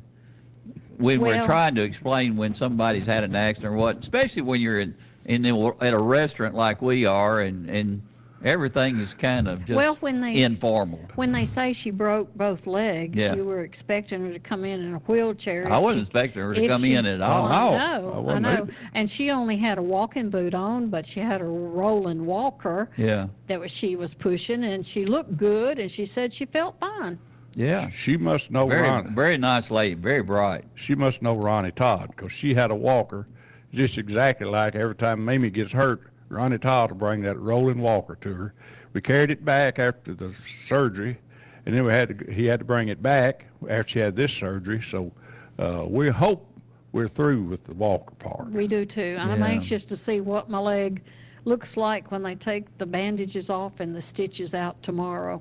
when 0.97 1.21
we're 1.21 1.45
trying 1.45 1.75
to 1.75 1.83
explain 1.83 2.37
when 2.37 2.55
somebody's 2.55 3.07
had 3.07 3.23
an 3.23 3.37
accident 3.37 3.75
or 3.75 3.77
what, 3.77 3.99
especially 3.99 4.43
when 4.43 4.61
you're 4.61 4.81
in, 4.81 4.97
in 5.27 5.43
the, 5.43 5.75
at 5.81 5.93
a 5.93 5.99
restaurant 5.99 6.55
like 6.55 6.81
we 6.81 7.05
are, 7.05 7.41
and 7.41 7.69
and 7.69 8.03
everything 8.47 8.99
is 8.99 9.13
kind 9.13 9.49
of 9.49 9.59
just 9.67 9.77
Well, 9.77 9.97
when 9.97 10.21
they- 10.21 10.43
informal. 10.43 11.01
When 11.17 11.33
they 11.33 11.45
say 11.45 11.73
she 11.73 11.91
broke 11.91 12.33
both 12.35 12.67
legs, 12.67 13.21
Yeah. 13.21 13.35
you 13.35 13.45
were 13.45 13.61
expecting 13.61 14.25
her 14.25 14.33
to 14.33 14.39
come 14.39 14.65
in 14.65 14.81
in 14.81 14.95
a 14.95 14.99
wheelchair. 14.99 15.71
I 15.71 15.79
wasn't 15.79 16.03
she- 16.03 16.07
expecting 16.07 16.43
her 16.43 16.55
to 16.55 16.69
come 16.69 16.83
she- 16.83 16.95
in 16.95 17.05
at 17.07 17.21
Oh, 17.21 17.25
all. 17.25 17.49
no. 17.49 17.77
I 17.77 17.77
I 17.77 17.99
know, 17.99 18.29
I 18.29 18.39
know. 18.39 18.49
either. 18.63 18.69
And 18.95 19.11
she 19.11 19.31
only 19.31 19.57
had 19.57 19.79
a 19.79 19.83
walking 19.83 20.31
boot 20.31 20.55
on, 20.55 20.87
but 20.87 21.05
she 21.05 21.21
had 21.21 21.41
a 21.41 21.45
rolling 21.45 22.25
walker 22.25 22.89
Yeah, 22.97 23.27
that 23.49 23.59
was 23.61 23.71
she 23.73 23.97
was 23.97 24.15
pushing, 24.15 24.63
and 24.65 24.87
she 24.87 25.05
looked 25.05 25.37
good, 25.37 25.79
and 25.81 25.91
she 25.91 26.07
said 26.07 26.33
she 26.33 26.47
felt 26.47 26.79
fine. 26.79 27.19
yeah. 27.57 27.89
She 27.91 28.17
must 28.17 28.51
know 28.53 28.67
Very, 28.69 28.83
Ronnie. 28.89 29.11
very 29.13 29.39
nice 29.39 29.71
lady, 29.71 29.95
very 29.95 30.23
bright. 30.23 30.65
She 30.77 30.95
must 30.95 31.21
know 31.21 31.35
Ronnie 31.37 31.73
Todd 31.73 32.11
because 32.15 32.31
she 32.31 32.55
had 32.55 32.71
a 32.71 32.75
walker 32.77 33.27
just 33.75 33.99
exactly 33.99 34.47
like 34.47 34.75
every 34.77 34.95
time 34.95 35.25
Mamie 35.25 35.51
gets 35.51 35.73
hurt, 35.73 36.03
Ronnie 36.29 36.59
Todd 36.59 36.89
to 36.91 36.95
bring 36.95 37.23
that 37.23 37.39
rolling 37.39 37.79
walker 37.81 38.17
to 38.21 38.35
her. 38.35 38.55
We 38.93 39.01
carried 39.01 39.31
it 39.31 39.45
back 39.45 39.79
after 39.79 40.15
the 40.15 40.33
surgery, 40.35 41.19
and 41.67 41.75
then 41.75 41.85
we 41.85 41.93
had 41.93 42.19
to, 42.27 42.33
he 42.33 42.47
had 42.47 42.59
to 42.61 42.65
bring 42.65 42.89
it 42.89 43.03
back 43.03 43.47
after 43.69 43.91
she 43.93 43.99
had 43.99 44.17
this 44.17 44.33
surgery. 44.33 44.81
So 44.81 45.13
uh, 45.59 45.85
we 45.87 46.09
hope 46.09 46.47
we're 46.93 47.09
through 47.09 47.43
with 47.43 47.65
the 47.65 47.75
walker 47.75 48.15
part. 48.17 48.49
We 48.51 48.67
do 48.67 48.85
too. 48.85 49.17
I'm 49.19 49.39
Yeah. 49.41 49.47
anxious 49.47 49.85
to 49.87 49.97
see 49.97 50.21
what 50.21 50.49
my 50.49 50.59
leg 50.59 51.03
looks 51.45 51.77
like 51.77 52.11
when 52.11 52.23
they 52.23 52.35
take 52.35 52.77
the 52.79 52.87
bandages 52.87 53.51
off 53.51 53.81
and 53.81 53.95
the 53.95 54.03
stitches 54.03 54.55
out 54.55 54.83
tomorrow. 54.83 55.41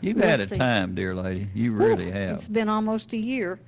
You've 0.00 0.16
We'll 0.16 0.26
had 0.26 0.40
a 0.40 0.46
see. 0.46 0.56
time, 0.58 0.94
dear 0.96 1.14
lady. 1.14 1.48
You 1.54 1.72
really 1.72 2.10
have. 2.10 2.34
It's 2.34 2.48
been 2.48 2.68
almost 2.68 3.12
a 3.12 3.16
year. 3.18 3.60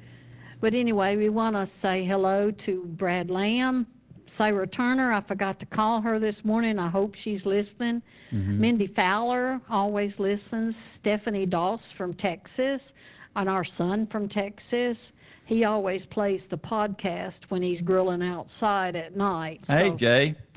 But 0.61 0.75
anyway, 0.75 1.17
we 1.17 1.29
want 1.29 1.55
to 1.57 1.67
say 1.67 2.05
hello 2.05 2.51
to 2.51 2.85
Brad 2.87 3.31
Lamb, 3.31 3.87
Sarah 4.27 4.67
Turner. 4.67 5.13
I 5.13 5.21
forgot 5.21 5.59
to 5.61 5.67
call 5.67 6.01
her 6.01 6.19
this 6.19 6.45
morning. 6.45 6.79
I 6.79 6.89
hope 6.89 7.15
she's 7.15 7.45
listening. 7.47 8.03
Mm-hmm. 8.33 8.61
Mindy 8.61 8.87
Fowler 8.87 9.61
always 9.69 10.19
listens. 10.21 10.77
Stephanie 10.77 11.47
Doss 11.47 11.93
from 11.93 12.15
Texas, 12.15 12.95
and 13.37 13.49
our 13.49 13.65
son 13.65 14.07
from 14.07 14.29
Texas. 14.29 15.13
He 15.47 15.65
always 15.65 16.07
plays 16.07 16.47
the 16.47 16.57
podcast 16.57 17.45
when 17.51 17.61
he's 17.61 17.83
grilling 17.83 18.23
outside 18.23 18.97
at 18.97 19.15
night. 19.15 19.61
Hey, 19.69 19.91
so- 19.91 19.97
Jay. 19.97 20.35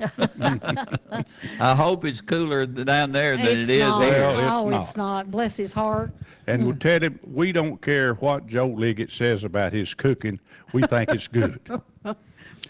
I 1.60 1.74
hope 1.74 2.04
it's 2.06 2.20
cooler 2.22 2.64
down 2.64 3.12
there 3.12 3.36
than 3.36 3.46
It's 3.46 3.68
it 3.68 3.74
is 3.74 3.80
not. 3.80 4.02
here. 4.04 4.12
Well, 4.32 4.66
Oh, 4.66 4.70
it's 4.70 4.88
it's 4.90 4.96
not. 4.96 5.30
Bless 5.30 5.56
his 5.58 5.72
heart. 5.74 6.12
And 6.46 6.64
we'll 6.64 6.76
tell 6.76 7.02
him 7.02 7.18
we 7.22 7.52
don't 7.52 7.80
care 7.82 8.14
what 8.14 8.46
Joe 8.46 8.68
Liggett 8.68 9.12
says 9.12 9.44
about 9.44 9.74
his 9.74 9.92
cooking. 9.92 10.40
We 10.72 10.82
think 10.84 11.10
it's 11.10 11.28
good. 11.28 11.60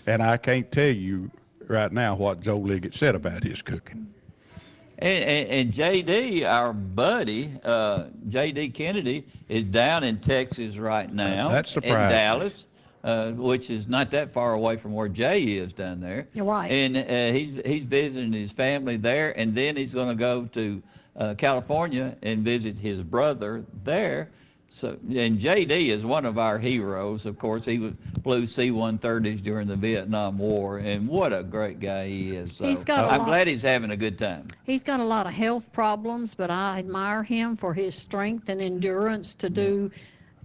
and 0.07 0.23
I 0.23 0.37
can't 0.37 0.71
tell 0.71 0.91
you 0.91 1.31
right 1.67 1.93
now 1.93 2.15
what 2.15 2.41
Joe 2.41 2.59
Liggett 2.59 2.95
said 2.95 3.15
about 3.15 3.45
his 3.45 3.63
cooking. 3.63 4.13
And, 5.01 5.25
and, 5.25 5.49
and 5.49 5.73
JD, 5.73 6.45
our 6.45 6.73
buddy, 6.73 7.55
uh, 7.63 8.05
JD 8.29 8.75
Kennedy, 8.75 9.27
is 9.49 9.63
down 9.65 10.03
in 10.03 10.19
Texas 10.19 10.77
right 10.77 11.13
now. 11.13 11.51
that 11.51 11.67
In 11.67 11.71
surprised 11.71 12.11
me. 12.11 12.13
Dallas, 12.13 12.67
uh, 13.05 13.31
which 13.33 13.71
is 13.71 13.87
not 13.87 14.11
that 14.11 14.33
far 14.33 14.55
away 14.55 14.77
from 14.77 14.93
where 14.93 15.09
Jay 15.09 15.43
is 15.43 15.73
down 15.73 16.01
there. 16.01 16.27
You're 16.35 16.47
right. 16.47 16.69
And 16.71 16.97
uh, 16.97 17.33
he's, 17.33 17.61
he's 17.65 17.85
visiting 17.85 18.33
his 18.33 18.51
family 18.51 18.97
there, 18.97 19.39
and 19.39 19.55
then 19.55 19.77
he's 19.77 19.95
going 19.95 20.09
to 20.09 20.17
go 20.17 20.47
to 20.47 20.83
uh, 21.17 21.35
California 21.35 22.17
and 22.23 22.45
visit 22.45 22.77
his 22.77 23.01
brother 23.03 23.65
there. 23.85 24.31
So, 24.79 24.91
and 25.11 25.41
JD 25.41 25.89
is 25.89 26.05
one 26.05 26.25
of 26.25 26.39
our 26.39 26.57
heroes. 26.57 27.27
Of 27.27 27.37
course, 27.37 27.65
he 27.65 27.81
was, 27.81 27.95
flew 28.23 28.47
C-130s 28.47 29.43
during 29.43 29.67
the 29.67 29.75
Vietnam 29.75 30.39
War, 30.39 30.79
and 30.79 31.09
what 31.09 31.33
a 31.33 31.43
great 31.43 31.81
guy 31.81 32.07
he 32.07 32.37
is. 32.37 32.53
So 32.55 32.65
He's 32.65 32.85
got 32.85 33.05
a 33.05 33.09
I'm 33.09 33.19
lot- 33.19 33.27
glad 33.27 33.49
he's 33.49 33.61
having 33.63 33.91
a 33.91 33.97
good 33.97 34.17
time. 34.17 34.45
He's 34.63 34.85
got 34.85 35.01
a 35.01 35.05
lot 35.05 35.27
of 35.27 35.33
health 35.33 35.73
problems, 35.73 36.33
but 36.33 36.49
I 36.49 36.79
admire 36.79 37.25
him 37.25 37.57
for 37.57 37.75
his 37.75 37.97
strength 37.97 38.49
and 38.51 38.61
endurance 38.61 39.35
to 39.37 39.51
do, 39.51 39.91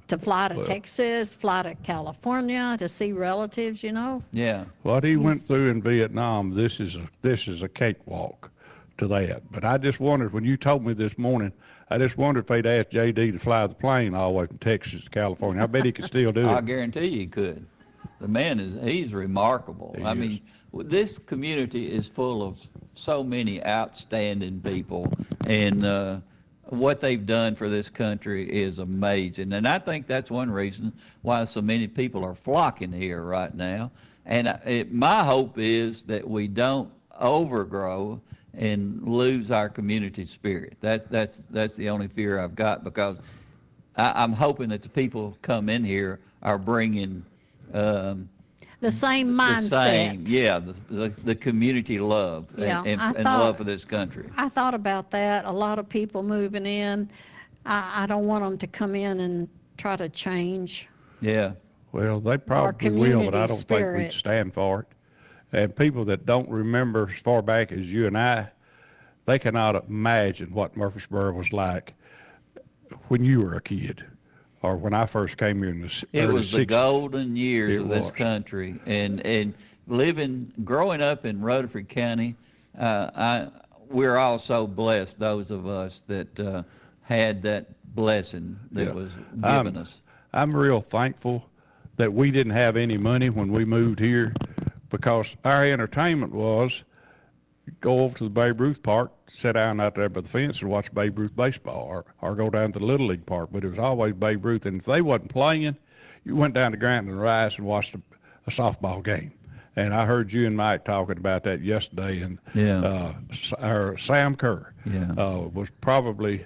to 0.07 0.17
fly 0.17 0.47
to 0.47 0.63
Texas, 0.63 1.35
fly 1.35 1.61
to 1.61 1.75
California, 1.83 2.75
to 2.79 2.89
see 2.89 3.11
relatives, 3.13 3.83
you 3.83 3.91
know? 3.91 4.23
Yeah. 4.31 4.65
What 4.81 5.03
he 5.03 5.15
went 5.15 5.41
through 5.41 5.69
in 5.69 5.79
Vietnam, 5.79 6.55
this 6.55 6.79
is 6.79 6.95
a 6.95 7.03
this 7.21 7.47
is 7.47 7.61
a 7.61 7.69
cakewalk 7.69 8.49
to 8.97 9.05
that. 9.09 9.43
But 9.51 9.63
I 9.63 9.77
just 9.77 9.99
wondered 9.99 10.33
when 10.33 10.43
you 10.43 10.57
told 10.57 10.83
me 10.83 10.93
this 10.93 11.19
morning, 11.19 11.51
I 11.89 11.97
just 11.97 12.17
wondered 12.17 12.41
if 12.41 12.47
they'd 12.47 12.65
ask 12.65 12.89
JD 12.89 13.33
to 13.33 13.39
fly 13.39 13.67
the 13.67 13.75
plane 13.75 14.13
all 14.13 14.29
the 14.29 14.33
way 14.39 14.45
from 14.47 14.57
Texas 14.57 15.03
to 15.05 15.09
California. 15.09 15.61
I 15.61 15.67
bet 15.67 15.85
he 15.85 15.91
could 15.91 16.05
still 16.05 16.31
do 16.31 16.47
I 16.47 16.53
it. 16.53 16.57
I 16.57 16.61
guarantee 16.61 17.07
you 17.07 17.19
he 17.21 17.27
could. 17.27 17.65
The 18.19 18.27
man 18.27 18.59
is, 18.59 18.81
he's 18.83 19.13
remarkable. 19.13 19.93
He 19.97 20.03
I 20.03 20.13
is. 20.13 20.17
mean, 20.17 20.41
this 20.73 21.17
community 21.19 21.91
is 21.91 22.07
full 22.07 22.41
of 22.41 22.59
so 22.95 23.23
many 23.23 23.63
outstanding 23.65 24.61
people, 24.61 25.11
and 25.45 25.85
uh, 25.85 26.17
what 26.65 27.01
they've 27.01 27.25
done 27.25 27.55
for 27.55 27.69
this 27.69 27.89
country 27.89 28.49
is 28.49 28.79
amazing. 28.79 29.53
And 29.53 29.67
I 29.67 29.79
think 29.79 30.07
that's 30.07 30.31
one 30.31 30.49
reason 30.49 30.93
why 31.21 31.43
so 31.43 31.61
many 31.61 31.87
people 31.87 32.23
are 32.23 32.35
flocking 32.35 32.91
here 32.91 33.21
right 33.21 33.53
now. 33.53 33.91
And 34.25 34.47
it, 34.65 34.91
my 34.93 35.23
hope 35.23 35.57
is 35.57 36.03
that 36.03 36.27
we 36.27 36.47
don't 36.47 36.89
overgrow 37.19 38.21
and 38.55 39.01
lose 39.07 39.51
our 39.51 39.69
community 39.69 40.25
spirit. 40.25 40.77
That, 40.81 41.09
that's, 41.11 41.43
that's 41.49 41.75
the 41.75 41.89
only 41.89 42.07
fear 42.07 42.39
I've 42.39 42.55
got 42.55 42.83
because 42.83 43.17
I, 43.95 44.11
I'm 44.23 44.33
hoping 44.33 44.69
that 44.69 44.81
the 44.83 44.89
people 44.89 45.37
come 45.41 45.69
in 45.69 45.83
here 45.83 46.19
are 46.43 46.57
bringing 46.57 47.25
um, 47.73 48.29
The 48.79 48.91
same 48.91 49.29
mindset. 49.29 49.69
the 49.69 49.75
mindset. 49.75 49.91
same, 49.91 50.23
yeah, 50.27 50.59
the, 50.59 50.73
the, 50.89 51.09
the 51.23 51.35
community 51.35 51.99
love 51.99 52.45
and, 52.55 52.59
Yeah, 52.63 52.83
and, 52.85 53.01
and 53.01 53.23
thought- 53.23 53.39
love 53.39 53.57
for 53.57 53.63
this 53.63 53.85
country. 53.85 54.29
I 54.37 54.49
thought 54.49 54.73
about 54.75 55.09
that. 55.11 55.45
A 55.45 55.51
lot 55.51 55.79
of 55.79 55.89
people 55.89 56.21
moving 56.21 56.65
in. 56.65 57.09
I, 57.65 58.03
I 58.03 58.05
don't 58.05 58.27
want 58.27 58.43
them 58.43 58.57
to 58.59 58.67
come 58.67 58.93
in 58.95 59.19
and 59.21 59.49
try 59.77 59.95
to 59.95 60.09
change. 60.09 60.89
Yeah, 61.21 61.53
Well, 61.93 62.19
they 62.19 62.37
probably 62.37 62.89
will, 62.89 63.23
but 63.31 63.35
I 63.35 63.47
don't 63.47 63.57
think 63.57 63.97
we'd 63.97 64.11
stand 64.11 64.53
for 64.53 64.81
it. 64.81 64.87
And 65.53 65.75
people 65.75 66.03
that 66.05 66.25
don't 66.25 66.49
remember 66.49 67.07
as 67.13 67.19
far 67.19 67.43
back 67.43 67.71
as 67.71 67.91
you 67.93 68.07
and 68.07 68.17
I, 68.17 68.49
they 69.25 69.37
cannot 69.37 69.87
imagine 69.87 70.51
what 70.51 70.75
Murfreesboro 70.75 71.31
was 71.33 71.53
like 71.53 71.93
when 73.07 73.23
you 73.23 73.41
were 73.41 73.53
a 73.53 73.61
kid, 73.61 74.03
or 74.63 74.75
when 74.75 74.93
I 74.95 75.05
first 75.05 75.37
came 75.37 75.59
here 75.61 75.69
in 75.71 75.81
the 75.81 76.05
it 76.11 76.27
was 76.27 76.51
the 76.51 76.65
60s. 76.65 76.67
golden 76.69 77.35
years 77.35 77.75
It 77.77 77.81
of 77.81 77.89
this 77.89 78.03
was. 78.05 78.11
country, 78.11 78.79
and 78.87 79.21
and 79.25 79.53
living, 79.87 80.51
growing 80.63 81.01
up 81.01 81.25
in 81.25 81.39
Rutherford 81.39 81.87
County, 81.87 82.35
uh, 82.77 83.09
I 83.15 83.47
we're 83.89 84.17
all 84.17 84.39
so 84.39 84.65
blessed. 84.65 85.19
Those 85.19 85.51
of 85.51 85.67
us 85.67 86.01
that 86.01 86.39
uh, 86.39 86.63
had 87.03 87.43
that 87.43 87.67
blessing 87.95 88.57
that 88.71 88.87
Yeah. 88.87 88.93
was 88.93 89.11
I'm- 89.43 89.65
given 89.65 89.79
us. 89.81 89.99
I'm 90.33 90.55
real 90.55 90.81
thankful 90.81 91.47
that 91.97 92.11
we 92.11 92.31
didn't 92.31 92.53
have 92.53 92.75
any 92.75 92.97
money 92.97 93.29
when 93.29 93.51
we 93.51 93.65
moved 93.65 93.99
here 93.99 94.33
because 94.93 95.35
our 95.43 95.65
entertainment 95.65 96.31
was 96.31 96.83
go 97.81 97.99
over 98.03 98.15
to 98.15 98.25
the 98.25 98.29
Babe 98.29 98.61
Ruth 98.61 98.83
Park, 98.83 99.11
sit 99.27 99.53
down 99.53 99.79
out 99.79 99.95
there 99.95 100.07
by 100.07 100.21
the 100.21 100.27
fence 100.27 100.61
and 100.61 100.69
watch 100.69 100.93
Babe 100.93 101.17
Ruth 101.17 101.35
baseball 101.35 101.85
or, 101.89 102.05
or 102.21 102.35
go 102.35 102.49
down 102.51 102.71
to 102.73 102.79
the 102.79 102.85
Little 102.85 103.07
League 103.07 103.25
Park. 103.25 103.49
But 103.51 103.63
it 103.63 103.69
was 103.69 103.79
always 103.79 104.13
Babe 104.13 104.45
Ruth. 104.45 104.65
And 104.67 104.79
if 104.79 104.85
they 104.85 105.01
wasn't 105.01 105.31
playing, 105.31 105.75
you 106.25 106.35
went 106.35 106.53
down 106.53 106.73
to 106.73 106.77
Grantland 106.77 107.19
Rice 107.19 107.57
and 107.57 107.65
watched 107.65 107.95
a, 107.95 108.01
a 108.45 108.51
softball 108.51 109.03
game. 109.03 109.33
And 109.75 109.95
I 109.95 110.05
heard 110.05 110.31
you 110.31 110.45
and 110.45 110.55
Mike 110.55 110.85
talking 110.85 111.17
about 111.17 111.43
that 111.45 111.61
yesterday. 111.61 112.21
And 112.21 112.37
Yeah. 112.53 112.81
uh, 112.81 113.13
our 113.59 113.97
Sam 113.97 114.35
Kerr 114.35 114.71
Yeah. 114.85 115.11
uh, 115.17 115.47
was 115.53 115.69
probably 115.81 116.45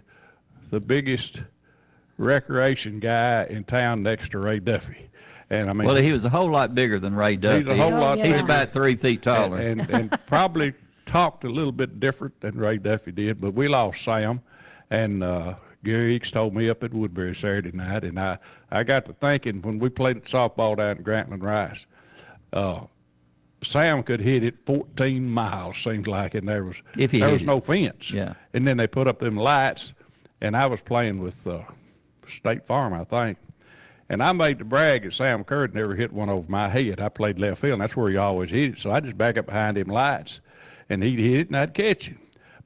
the 0.70 0.80
biggest 0.80 1.42
recreation 2.18 3.00
guy 3.00 3.46
in 3.50 3.64
town 3.66 4.04
next 4.04 4.30
to 4.32 4.40
Ray 4.40 4.60
Duffy. 4.60 5.10
And 5.50 5.70
I 5.70 5.74
mean, 5.74 5.88
Well, 5.88 5.96
he 5.96 6.12
was 6.12 6.26
a 6.26 6.30
whole 6.30 6.50
lot 6.52 6.76
bigger 6.76 7.00
than 7.00 7.16
Ray 7.16 7.38
Duffy. 7.38 7.60
He's 7.64 7.68
a 7.68 7.78
whole 7.78 7.92
lot 7.92 8.18
He's 8.18 8.28
bigger. 8.28 8.40
about 8.44 8.74
three 8.74 8.96
feet 8.96 9.22
taller. 9.22 9.58
and, 9.58 9.80
and, 9.82 9.90
and 10.12 10.20
probably 10.28 10.74
talked 11.06 11.44
a 11.46 11.50
little 11.50 11.72
bit 11.72 12.00
different 12.02 12.40
than 12.42 12.58
Ray 12.58 12.78
Duffy 12.78 13.12
did, 13.14 13.40
but 13.40 13.54
we 13.54 13.68
lost 13.70 14.04
Sam, 14.04 14.42
and 14.90 15.24
uh, 15.24 15.56
Gary 15.86 16.20
Eakes 16.20 16.32
told 16.32 16.54
me 16.54 16.70
up 16.70 16.84
at 16.84 16.94
Woodbury 16.94 17.34
Saturday 17.34 17.72
night, 17.72 18.04
and 18.04 18.20
I, 18.20 18.38
I 18.72 18.84
got 18.84 19.06
to 19.06 19.14
thinking 19.14 19.62
when 19.62 19.80
we 19.80 19.88
played 19.88 20.24
softball 20.24 20.76
down 20.76 20.98
at 20.98 21.04
Grantland 21.04 21.44
Rice, 21.44 21.86
uh, 22.52 22.82
Sam 23.64 24.04
could 24.04 24.20
hit 24.20 24.44
it 24.44 24.56
14 24.66 25.30
miles, 25.30 25.78
seems 25.78 26.08
like, 26.08 26.36
and 26.36 26.48
there 26.48 26.66
was 26.66 26.82
If 26.98 27.12
he 27.12 27.20
there 27.22 27.32
was 27.32 27.44
it. 27.44 27.46
no 27.46 27.62
fence. 27.62 28.12
Yeah. 28.12 28.34
And 28.54 28.68
then 28.68 28.76
they 28.76 28.86
put 28.88 29.08
up 29.08 29.20
them 29.20 29.38
lights, 29.38 29.94
and 30.42 30.58
I 30.58 30.66
was 30.66 30.82
playing 30.82 31.22
with 31.22 31.48
uh, 31.48 31.62
State 32.28 32.66
Farm, 32.68 32.94
I 32.94 33.06
think. 33.06 33.38
And 34.10 34.24
I 34.24 34.32
made 34.32 34.60
the 34.60 34.64
brag 34.66 35.04
that 35.04 35.14
Sam 35.14 35.44
Kerr 35.44 35.68
never 35.68 35.94
hit 35.96 36.14
one 36.14 36.30
over 36.30 36.50
my 36.50 36.70
head. 36.70 37.02
I 37.02 37.10
played 37.10 37.40
left 37.40 37.60
field, 37.62 37.74
and 37.74 37.82
that's 37.82 37.96
where 37.96 38.10
he 38.10 38.18
always 38.18 38.50
hit 38.50 38.72
it. 38.72 38.78
So 38.78 38.92
I 38.92 39.00
just 39.02 39.18
back 39.18 39.38
up 39.38 39.48
behind 39.48 39.78
him 39.78 39.88
lights, 39.88 40.40
and 40.90 41.04
he'd 41.04 41.20
hit 41.20 41.40
it, 41.42 41.48
and 41.48 41.58
I'd 41.58 41.74
catch 41.74 42.08
him. 42.08 42.20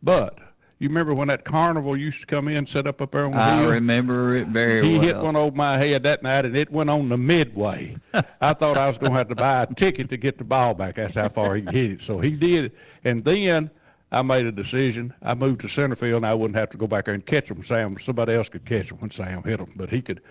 But 0.04 0.38
you 0.78 0.88
remember 0.88 1.14
when 1.16 1.28
that 1.30 1.44
carnival 1.44 1.98
used 1.98 2.22
to 2.22 2.26
come 2.28 2.48
in, 2.48 2.66
set 2.66 2.86
up 2.86 3.02
up 3.02 3.12
there 3.12 3.26
on 3.26 3.32
the 3.32 3.38
I 3.38 3.62
hill? 3.62 3.72
remember 3.72 4.36
it 4.36 4.48
very 4.48 4.84
He 4.84 4.94
well. 4.94 5.02
He 5.02 5.08
hit 5.08 5.18
one 5.18 5.36
over 5.36 5.56
my 5.56 5.78
head 5.80 6.04
that 6.04 6.22
night, 6.22 6.46
and 6.46 6.56
it 6.56 6.72
went 6.72 6.90
on 6.92 7.10
the 7.10 7.18
midway. 7.18 7.98
I 8.42 8.54
thought 8.54 8.78
I 8.78 8.88
was 8.88 9.00
going 9.00 9.12
to 9.12 9.18
have 9.18 9.30
to 9.30 9.36
buy 9.36 9.64
a 9.64 9.74
ticket 9.74 10.10
to 10.10 10.18
get 10.18 10.38
the 10.38 10.44
ball 10.44 10.74
back. 10.76 10.96
That's 10.96 11.16
how 11.16 11.30
far 11.30 11.56
he 11.56 11.64
hit 11.64 11.92
it. 11.92 12.02
So 12.04 12.20
he 12.20 12.32
did. 12.32 12.72
And 13.04 13.24
then 13.24 13.72
I 14.12 14.22
made 14.22 14.46
a 14.46 14.52
decision. 14.52 15.12
I 15.24 15.34
moved 15.34 15.62
to 15.62 15.68
center 15.70 15.96
field, 15.96 16.18
and 16.18 16.26
I 16.28 16.34
wouldn't 16.36 16.56
have 16.58 16.70
to 16.72 16.78
go 16.78 16.86
back 16.86 17.06
there 17.06 17.14
and 17.16 17.26
catch 17.26 17.48
them. 17.48 17.64
Sam, 17.64 17.98
somebody 18.00 18.34
else 18.34 18.50
could 18.50 18.66
catch 18.66 18.90
them 18.90 19.00
when 19.00 19.10
Sam 19.10 19.42
hit 19.44 19.58
them, 19.58 19.72
but 19.76 19.90
he 19.90 20.02
could. 20.04 20.22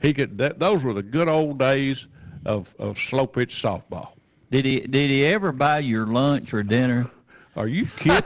He 0.00 0.14
could. 0.14 0.38
That, 0.38 0.58
those 0.58 0.84
were 0.84 0.94
the 0.94 1.02
good 1.02 1.28
old 1.28 1.58
days 1.58 2.06
of 2.44 2.74
of 2.78 2.98
slow 2.98 3.26
pitch 3.26 3.54
softball. 3.62 4.12
Did 4.50 4.64
he 4.64 4.80
did 4.80 5.10
he 5.10 5.26
ever 5.26 5.52
buy 5.52 5.80
your 5.80 6.06
lunch 6.06 6.54
or 6.54 6.62
dinner? 6.62 7.10
Are 7.56 7.66
you 7.68 7.86
kidding? 7.86 8.22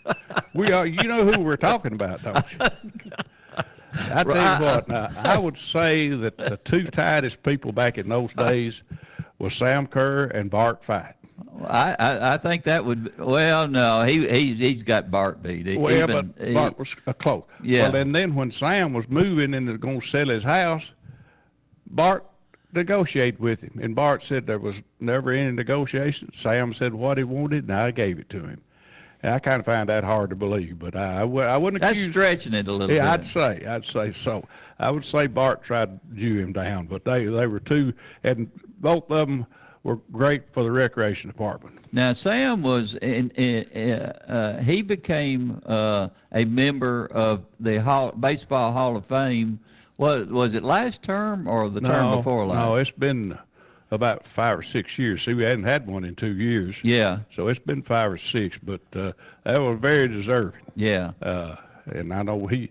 we 0.54 0.72
are. 0.72 0.86
You 0.86 1.04
know 1.08 1.24
who 1.30 1.40
we're 1.40 1.56
talking 1.56 1.92
about, 1.92 2.22
don't 2.22 2.52
you? 2.52 2.58
I 3.94 4.24
tell 4.24 4.58
you 4.60 4.64
what. 4.64 4.88
Now, 4.88 5.10
I 5.16 5.38
would 5.38 5.58
say 5.58 6.08
that 6.08 6.36
the 6.38 6.56
two 6.64 6.84
tightest 6.86 7.42
people 7.42 7.72
back 7.72 7.98
in 7.98 8.08
those 8.08 8.32
days 8.34 8.82
was 9.38 9.54
Sam 9.54 9.86
Kerr 9.86 10.24
and 10.28 10.50
Bart 10.50 10.82
Fight. 10.82 11.14
I, 11.66 11.94
I, 11.98 12.34
I 12.34 12.36
think 12.38 12.64
that 12.64 12.84
would 12.84 13.16
well 13.18 13.68
no 13.68 14.02
he 14.04 14.26
he 14.28 14.54
he's 14.54 14.82
got 14.82 15.10
Bart 15.10 15.42
beat. 15.42 15.66
He- 15.66 15.76
Well, 15.76 15.92
even- 15.94 16.32
but 16.36 16.46
he- 16.48 16.54
Bart 16.54 16.78
was 16.78 16.96
a 17.06 17.12
close. 17.14 17.44
Yeah. 17.62 17.84
Well, 17.88 17.96
and 17.96 18.14
then 18.14 18.34
when 18.34 18.50
Sam 18.50 18.92
was 18.92 19.08
moving 19.08 19.54
and 19.54 19.78
going 19.80 20.00
to 20.00 20.06
sell 20.06 20.26
his 20.28 20.42
house, 20.44 20.90
Bart 21.92 22.24
negotiated 22.74 23.38
with 23.38 23.62
him, 23.62 23.78
and 23.82 23.94
Bart 23.94 24.22
said 24.22 24.46
there 24.46 24.58
was 24.58 24.82
never 24.98 25.30
any 25.30 25.52
negotiation. 25.52 26.32
Sam 26.32 26.72
said 26.72 26.94
what 26.94 27.18
he 27.18 27.24
wanted, 27.24 27.64
and 27.68 27.72
I 27.72 27.90
gave 27.90 28.18
it 28.18 28.28
to 28.30 28.38
him. 28.42 28.62
And 29.22 29.32
I 29.34 29.38
kind 29.38 29.60
of 29.60 29.66
find 29.66 29.88
that 29.88 30.02
hard 30.02 30.30
to 30.30 30.36
believe, 30.36 30.78
but 30.80 30.96
I, 30.96 31.20
I, 31.20 31.24
would- 31.24 31.46
I 31.46 31.56
wouldn't 31.56 31.80
that's 31.80 31.92
accuse. 31.92 32.10
stretching 32.10 32.54
it 32.54 32.66
a 32.66 32.72
little 32.72 32.92
Yeah, 32.94 33.02
bit. 33.16 33.20
I'd 33.20 33.26
say, 33.26 33.66
I'd 33.66 33.84
say 33.84 34.10
so. 34.10 34.42
I 34.80 34.90
would 34.90 35.04
say 35.04 35.26
Bart 35.28 35.62
tried 35.62 36.00
to 36.10 36.16
Jew 36.16 36.38
him 36.38 36.52
down, 36.52 36.86
but 36.86 37.04
they 37.04 37.26
they 37.26 37.46
were 37.46 37.60
two, 37.60 37.92
and 38.24 38.50
both 38.80 39.08
of 39.12 39.28
them 39.28 39.46
were 39.84 39.96
great 40.10 40.50
for 40.50 40.64
the 40.64 40.72
recreation 40.72 41.30
department. 41.30 41.78
Now 41.92 42.14
Sam 42.14 42.62
was 42.62 42.94
in, 42.96 43.30
in, 43.30 43.64
uh, 44.02 44.60
he 44.62 44.80
became 44.82 45.60
uh, 45.66 46.08
a 46.32 46.44
member 46.46 47.06
of 47.12 47.44
the 47.60 47.80
Hall, 47.80 48.10
baseball 48.12 48.72
Hall 48.72 48.96
of 48.96 49.04
Fame. 49.06 49.60
Was 50.02 50.26
was 50.26 50.54
it 50.54 50.62
last 50.64 51.02
term 51.02 51.46
or 51.46 51.68
the 51.70 51.80
term 51.80 52.16
before 52.16 52.44
last? 52.46 52.66
no, 52.66 52.74
it's 52.76 52.90
been 52.90 53.38
about 53.90 54.24
five 54.26 54.58
or 54.58 54.62
six 54.62 54.98
years. 54.98 55.22
See, 55.22 55.34
we 55.34 55.42
hadn't 55.44 55.64
had 55.64 55.86
one 55.86 56.04
in 56.04 56.14
two 56.14 56.34
years. 56.34 56.80
Yeah, 56.82 57.18
So 57.30 57.48
it's 57.48 57.60
been 57.60 57.82
five 57.82 58.10
or 58.10 58.16
six, 58.16 58.58
but 58.58 58.80
uh, 58.96 59.12
that 59.44 59.60
was 59.60 59.78
very 59.78 60.08
deserving. 60.08 60.62
yeah. 60.76 61.12
Uh, 61.20 61.56
and 61.86 62.12
I 62.14 62.22
know 62.22 62.46
he, 62.46 62.70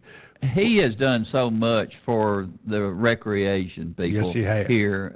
He 0.54 0.78
has 0.78 0.96
done 0.96 1.24
so 1.24 1.52
much 1.52 1.98
for 1.98 2.50
the 2.66 2.82
recreation 2.82 3.94
people 3.94 4.24
Yes, 4.26 4.34
he 4.34 4.42
has. 4.44 4.66
here 4.68 5.14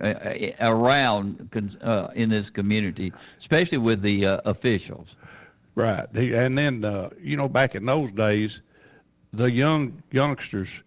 uh, 0.59 0.69
around 0.69 1.49
uh, 1.81 2.07
in 2.13 2.29
this 2.29 2.49
community, 2.51 3.11
especially 3.39 3.79
with 3.79 4.01
the 4.03 4.25
uh, 4.27 4.41
officials. 4.45 5.15
right. 5.73 6.07
And 6.13 6.55
then, 6.57 6.85
uh, 6.85 7.09
you 7.19 7.35
know, 7.35 7.49
back 7.49 7.73
in 7.75 7.85
those 7.85 8.11
days, 8.11 8.61
the 9.33 9.49
young 9.49 10.03
youngsters, 10.11 10.83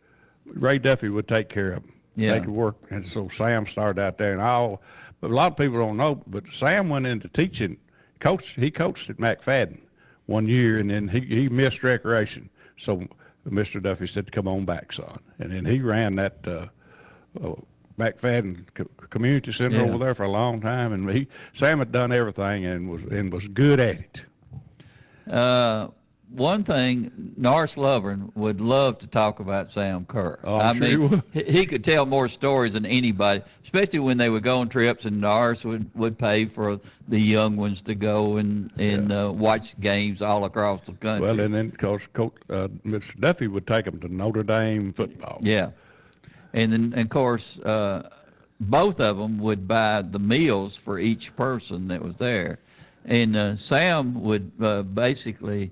Ray 0.55 0.79
Duffy 0.79 1.09
would 1.09 1.29
take 1.29 1.49
care 1.49 1.73
of 1.73 1.83
them. 1.83 1.93
Yeah. 2.17 2.35
They 2.35 2.41
could 2.41 2.51
work. 2.51 2.77
And 2.91 3.05
so 3.05 3.29
Sam 3.29 3.67
started 3.67 4.01
out 4.01 4.19
there 4.19 4.33
and 4.33 4.41
all, 4.43 4.83
but 5.21 5.31
a 5.31 5.35
lot 5.35 5.53
of 5.53 5.57
people 5.57 5.79
don't 5.79 5.97
know, 5.97 6.23
but 6.27 6.49
Sam 6.49 6.89
went 6.89 7.07
into 7.07 7.29
teaching, 7.29 7.77
coach, 8.19 8.51
he 8.55 8.71
coached 8.71 9.09
at 9.11 9.19
McFadden 9.19 9.79
one 10.27 10.47
year 10.47 10.79
and 10.79 10.91
then 10.91 11.07
he, 11.09 11.21
he 11.21 11.49
missed 11.49 11.83
recreation. 11.85 12.51
So 12.77 13.07
Mr. 13.49 13.83
Duffy 13.83 14.07
said, 14.07 14.31
come 14.33 14.49
on 14.49 14.65
back, 14.65 14.93
son. 14.93 15.19
And 15.39 15.53
then 15.53 15.65
he 15.65 15.81
ran 15.81 16.17
that, 16.17 16.39
uh, 16.47 16.67
uh, 17.43 17.55
McFadden 17.99 18.65
Co- 18.75 18.85
Community 19.11 19.51
Center 19.53 19.79
Yeah. 19.79 19.83
over 19.85 19.99
there 19.99 20.15
for 20.15 20.23
a 20.25 20.31
long 20.31 20.61
time. 20.61 20.93
And 20.93 21.09
he, 21.11 21.27
Sam 21.53 21.79
had 21.81 21.91
done 21.93 22.13
everything 22.13 22.65
and 22.67 22.89
was, 22.91 23.05
and 23.05 23.33
was 23.33 23.49
good 23.49 23.81
at 23.81 23.97
it. 23.99 24.27
Uh, 25.33 25.89
one 26.31 26.63
thing, 26.63 27.33
Norris 27.37 27.77
Lovern 27.77 28.31
would 28.35 28.61
love 28.61 28.99
to 28.99 29.07
talk 29.07 29.41
about 29.41 29.73
Sam 29.73 30.05
Kerr. 30.05 30.39
Oh, 30.45 30.59
I'm 30.59 30.77
I 30.77 30.79
sure 30.79 30.89
he 30.89 30.97
mean, 30.97 31.23
he, 31.33 31.43
he 31.45 31.67
could 31.67 31.83
tell 31.83 32.07
more 32.07 32.29
stories 32.29 32.75
than 32.75 32.85
anybody, 32.85 33.43
especially 33.65 34.01
when 34.01 34.19
they 34.19 34.29
would 34.29 34.43
go 34.43 34.59
on 34.59 34.69
trips 34.69 35.05
and 35.05 35.21
Norris 35.21 35.65
would, 35.65 35.91
would 35.95 36.19
pay 36.19 36.45
for 36.45 36.81
the 37.09 37.19
young 37.19 37.57
ones 37.57 37.81
to 37.83 37.95
go 37.95 38.37
and, 38.37 38.71
and 38.79 39.11
uh, 39.11 39.33
watch 39.35 39.79
games 39.81 40.21
all 40.21 40.45
across 40.45 40.83
the 40.83 40.93
country. 40.93 41.27
Well, 41.27 41.41
and 41.41 41.55
then, 41.55 41.67
of 41.67 41.79
course, 41.79 42.07
Coach, 42.13 42.35
uh, 42.51 42.69
Mr. 42.85 43.19
Duffy 43.19 43.47
would 43.47 43.67
take 43.67 43.87
them 43.87 43.99
to 44.01 44.09
Notre 44.09 44.43
Dame 44.43 44.93
football. 44.93 45.39
Yeah. 45.43 45.71
And 46.53 46.73
then, 46.73 46.99
of 46.99 47.09
course, 47.09 47.59
uh, 47.61 48.11
both 48.61 49.01
of 49.01 49.17
them 49.17 49.39
would 49.39 49.67
buy 49.67 50.03
the 50.03 50.19
meals 50.19 50.77
for 50.77 50.99
each 50.99 51.35
person 51.37 51.89
that 51.89 52.03
was 52.03 52.17
there. 52.17 52.59
And 53.05 53.37
uh, 53.37 53.57
Sam 53.57 54.21
would 54.23 54.51
uh, 54.61 54.83
basically 54.83 55.71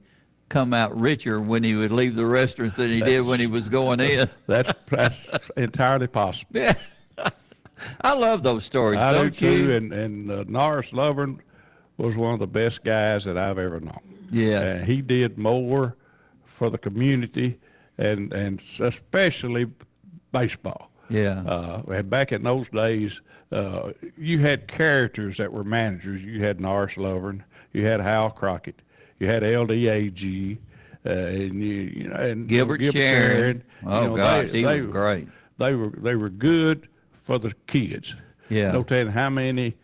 come 0.49 0.73
out 0.73 0.99
richer 0.99 1.41
when 1.41 1.65
he 1.65 1.75
would 1.75 1.93
leave 1.93 2.15
the 2.15 2.27
restaurant 2.27 2.75
than 2.75 2.89
he 2.89 3.01
did 3.01 3.27
when 3.27 3.41
he 3.41 3.47
was 3.47 3.69
going 3.69 4.01
in. 4.01 4.29
That's, 4.47 4.73
that's 4.87 5.51
entirely 5.57 6.07
possible. 6.07 6.61
Yeah. 6.61 6.75
I 8.01 8.15
love 8.15 8.43
those 8.43 8.65
stories, 8.65 9.01
I 9.01 9.13
do 9.13 9.19
don't 9.19 9.41
you? 9.41 9.51
too, 9.51 9.73
and, 9.73 9.93
and 9.93 10.31
uh, 10.31 10.45
Norris 10.47 10.93
Lovern 10.93 11.41
was 11.97 12.15
one 12.17 12.33
of 12.33 12.41
the 12.41 12.47
best 12.47 12.85
guys 12.85 13.25
that 13.25 13.37
I've 13.37 13.59
ever 13.59 13.81
known. 13.81 14.01
Yeah. 14.31 14.61
And 14.61 14.85
he 14.85 15.03
did 15.03 15.37
more 15.37 15.97
for 16.45 16.71
the 16.71 16.79
community 16.79 17.59
and, 17.99 18.33
and 18.33 18.63
especially 18.81 19.67
baseball. 20.33 20.91
Yeah. 21.09 21.43
Uh, 21.43 21.83
and 21.89 22.11
back 22.11 22.33
in 22.33 22.43
those 22.43 22.69
days, 22.69 23.21
uh, 23.53 23.93
you 24.17 24.39
had 24.39 24.67
characters 24.69 25.37
that 25.37 25.53
were 25.53 25.65
managers. 25.65 26.25
You 26.25 26.43
had 26.43 26.61
Norris 26.61 26.97
Lovern, 26.97 27.45
you 27.73 27.85
had 27.85 28.01
Hal 28.01 28.31
Crockett, 28.31 28.83
you 29.18 29.26
had 29.26 29.42
LDAG, 29.42 30.59
uh, 31.05 31.09
and 31.11 31.55
you, 31.62 31.74
you 31.74 32.09
know, 32.09 32.16
and 32.16 32.48
Gilbert 32.48 32.83
Sharon. 32.83 33.62
You 33.83 33.88
Oh, 33.88 34.07
know, 34.09 34.16
gosh, 34.16 34.50
they- 34.50 34.59
he 34.59 34.64
they 34.64 34.81
was 34.81 34.87
were- 34.87 34.92
great. 34.92 35.29
They 35.59 35.74
were 35.74 35.88
they 35.96 36.14
were 36.16 36.29
good 36.29 36.88
for 37.12 37.38
the 37.38 37.55
kids. 37.66 38.14
Yeah. 38.50 38.72
No 38.72 38.83
telling 38.83 39.12
how 39.12 39.31
many 39.31 39.74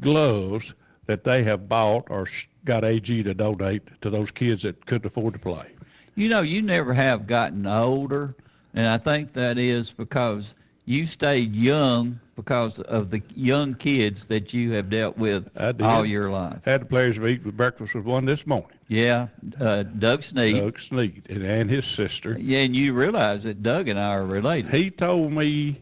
gloves 0.00 0.74
that 1.06 1.24
they 1.24 1.42
have 1.44 1.68
bought 1.68 2.06
or 2.10 2.26
got 2.64 2.84
AG 2.84 3.22
to 3.22 3.34
donate 3.34 3.82
to 4.00 4.10
those 4.10 4.30
kids 4.30 4.62
that 4.62 4.84
couldn't 4.86 5.06
afford 5.06 5.32
to 5.34 5.38
play. 5.40 5.66
You 6.14 6.28
know, 6.28 6.40
you 6.42 6.62
never 6.62 6.92
have 6.94 7.26
gotten 7.26 7.66
older, 7.66 8.36
and 8.74 8.86
I 8.86 8.98
think 8.98 9.32
that 9.32 9.58
is 9.58 9.90
because 9.90 10.54
you 10.84 11.06
stayed 11.06 11.54
young 11.56 12.20
because 12.42 12.80
of 12.80 13.10
the 13.10 13.22
young 13.36 13.74
kids 13.74 14.26
that 14.26 14.52
you 14.52 14.72
have 14.72 14.90
dealt 14.90 15.16
with 15.16 15.48
all 15.80 16.04
your 16.04 16.28
life. 16.28 16.58
Had 16.64 16.82
the 16.82 16.86
pleasure 16.86 17.22
of 17.22 17.28
eating 17.28 17.52
breakfast 17.52 17.94
with 17.94 18.04
one 18.04 18.24
this 18.24 18.46
morning, 18.46 18.68
Yeah, 18.88 19.28
uh, 19.60 19.84
Doug 19.84 20.24
Sneed. 20.24 20.56
Doug 20.56 20.80
Sneed, 20.80 21.26
and, 21.28 21.44
and 21.44 21.70
his 21.70 21.84
sister. 21.86 22.36
Yeah, 22.38 22.58
and 22.60 22.74
you 22.74 22.94
realize 22.94 23.44
that 23.44 23.62
Doug 23.62 23.86
and 23.86 23.98
I 23.98 24.14
are 24.14 24.26
related. 24.26 24.74
He 24.74 24.90
told 24.90 25.32
me 25.32 25.80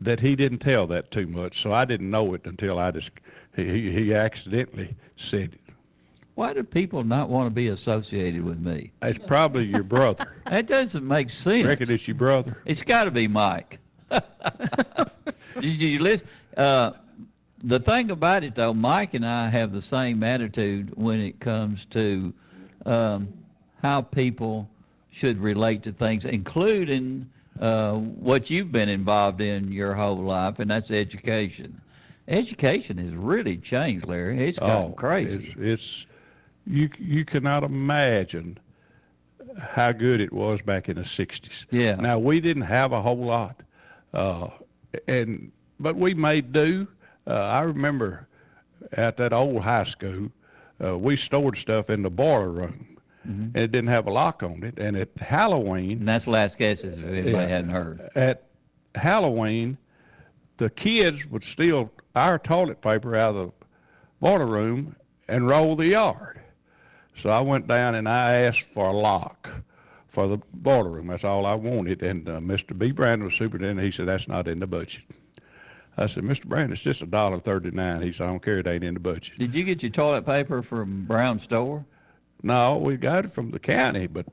that 0.00 0.18
he 0.18 0.34
didn't 0.34 0.58
tell 0.58 0.88
that 0.88 1.12
too 1.12 1.28
much, 1.28 1.62
so 1.62 1.72
I 1.72 1.84
didn't 1.84 2.10
know 2.10 2.34
it 2.34 2.44
until 2.44 2.78
I 2.78 2.90
just 2.90 3.12
he 3.54 3.64
he, 3.64 3.92
he 3.92 4.14
accidentally 4.14 4.96
said 5.14 5.54
it. 5.54 5.60
Why 6.34 6.52
do 6.52 6.62
people 6.64 7.02
not 7.04 7.28
want 7.28 7.46
to 7.46 7.50
be 7.50 7.68
associated 7.68 8.44
with 8.44 8.60
me? 8.60 8.92
It's 9.02 9.18
probably 9.18 9.66
your 9.66 9.82
brother. 9.84 10.34
That 10.48 10.66
doesn't 10.66 11.06
make 11.06 11.28
sense. 11.28 11.66
I 11.66 11.68
Reckon 11.68 11.90
it's 11.90 12.08
your 12.08 12.14
brother. 12.14 12.56
It's 12.64 12.80
got 12.80 13.04
to 13.04 13.10
be 13.10 13.28
Mike. 13.28 13.80
Did 15.60 15.80
you 15.80 16.00
listen? 16.00 16.26
Uh, 16.56 16.92
the 17.64 17.80
thing 17.80 18.10
about 18.10 18.44
it, 18.44 18.54
though, 18.54 18.72
Mike 18.74 19.14
and 19.14 19.26
I 19.26 19.48
have 19.48 19.72
the 19.72 19.82
same 19.82 20.22
attitude 20.22 20.92
when 20.96 21.20
it 21.20 21.40
comes 21.40 21.84
to 21.86 22.32
um, 22.86 23.28
how 23.82 24.02
people 24.02 24.68
should 25.10 25.40
relate 25.40 25.82
to 25.84 25.92
things, 25.92 26.24
including 26.24 27.28
uh, 27.60 27.94
what 27.94 28.50
you've 28.50 28.70
been 28.70 28.88
involved 28.88 29.40
in 29.40 29.72
your 29.72 29.94
whole 29.94 30.16
life, 30.16 30.60
and 30.60 30.70
that's 30.70 30.90
education. 30.90 31.80
Education 32.28 32.98
has 32.98 33.14
really 33.14 33.56
changed, 33.56 34.06
Larry. 34.06 34.38
It's 34.48 34.58
crazy. 34.58 34.86
Oh, 34.86 34.92
It's, 35.40 35.54
it's 35.56 36.06
you 36.66 36.90
you 36.98 37.24
cannot 37.24 37.64
imagine 37.64 38.58
how 39.58 39.92
good 39.92 40.20
it 40.20 40.32
was 40.32 40.60
back 40.62 40.88
in 40.88 40.96
the 40.96 41.02
'60s. 41.02 41.64
Yeah. 41.70 41.96
Now 41.96 42.18
we 42.18 42.40
didn't 42.40 42.62
have 42.64 42.92
a 42.92 43.00
whole 43.00 43.16
lot, 43.16 43.60
uh, 44.14 44.48
and 45.06 45.52
but 45.80 45.96
we 45.96 46.14
made 46.14 46.52
do. 46.52 46.86
Uh, 47.26 47.32
I 47.34 47.60
remember 47.60 48.26
at 48.92 49.16
that 49.18 49.32
old 49.32 49.62
high 49.62 49.84
school, 49.84 50.30
uh, 50.82 50.96
we 50.98 51.16
stored 51.16 51.56
stuff 51.56 51.90
in 51.90 52.02
the 52.02 52.10
boiler 52.10 52.48
room, 52.50 52.98
and 53.24 53.56
it 53.56 53.70
didn't 53.72 53.88
have 53.90 54.06
a 54.06 54.12
lock 54.12 54.42
on 54.42 54.62
it. 54.64 54.78
And 54.78 54.96
at 54.96 55.10
Halloween, 55.18 55.98
And 55.98 56.08
that's 56.08 56.24
the 56.24 56.30
last 56.30 56.56
guesses 56.56 56.98
if 56.98 57.04
anybody 57.04 57.30
Yeah. 57.32 57.46
hadn't 57.48 57.70
heard. 57.70 58.08
at 58.14 58.44
Halloween, 58.94 59.76
the 60.56 60.70
kids 60.70 61.26
would 61.26 61.44
steal 61.44 61.90
our 62.16 62.38
toilet 62.38 62.80
paper 62.80 63.14
out 63.14 63.36
of 63.36 63.52
the 63.60 63.66
boiler 64.20 64.46
room 64.46 64.96
and 65.28 65.46
roll 65.46 65.76
the 65.76 65.88
yard. 65.88 66.40
So 67.16 67.28
I 67.30 67.40
went 67.40 67.66
down 67.66 67.94
and 67.94 68.08
I 68.08 68.32
asked 68.38 68.62
for 68.62 68.86
a 68.86 68.92
lock 68.92 69.50
for 70.18 70.26
the 70.26 70.38
boiler 70.52 70.90
room. 70.90 71.06
That's 71.06 71.22
all 71.22 71.46
I 71.46 71.54
wanted. 71.54 72.02
And 72.02 72.28
uh, 72.28 72.40
Mr. 72.40 72.76
B. 72.76 72.90
Brandon 72.90 73.24
was 73.24 73.34
superintendent. 73.34 73.84
He 73.84 73.92
said, 73.92 74.06
that's 74.06 74.26
not 74.26 74.48
in 74.48 74.58
the 74.58 74.66
budget. 74.66 75.04
I 75.96 76.06
said, 76.06 76.24
Mr. 76.24 76.46
Brandon, 76.46 76.72
it's 76.72 76.82
just 76.82 77.02
a 77.02 77.06
dollar 77.06 77.38
thirty-nine. 77.38 78.02
He 78.02 78.10
said, 78.10 78.24
I 78.24 78.30
don't 78.30 78.42
care. 78.42 78.58
It 78.58 78.66
ain't 78.66 78.82
in 78.82 78.94
the 78.94 79.00
budget. 79.00 79.38
Did 79.38 79.54
you 79.54 79.62
get 79.62 79.80
your 79.80 79.90
toilet 79.90 80.26
paper 80.26 80.60
from 80.60 81.04
Brown 81.04 81.38
Store? 81.38 81.84
No, 82.42 82.78
we 82.78 82.96
got 82.96 83.26
it 83.26 83.32
from 83.32 83.52
the 83.52 83.60
county, 83.60 84.08
but 84.08 84.26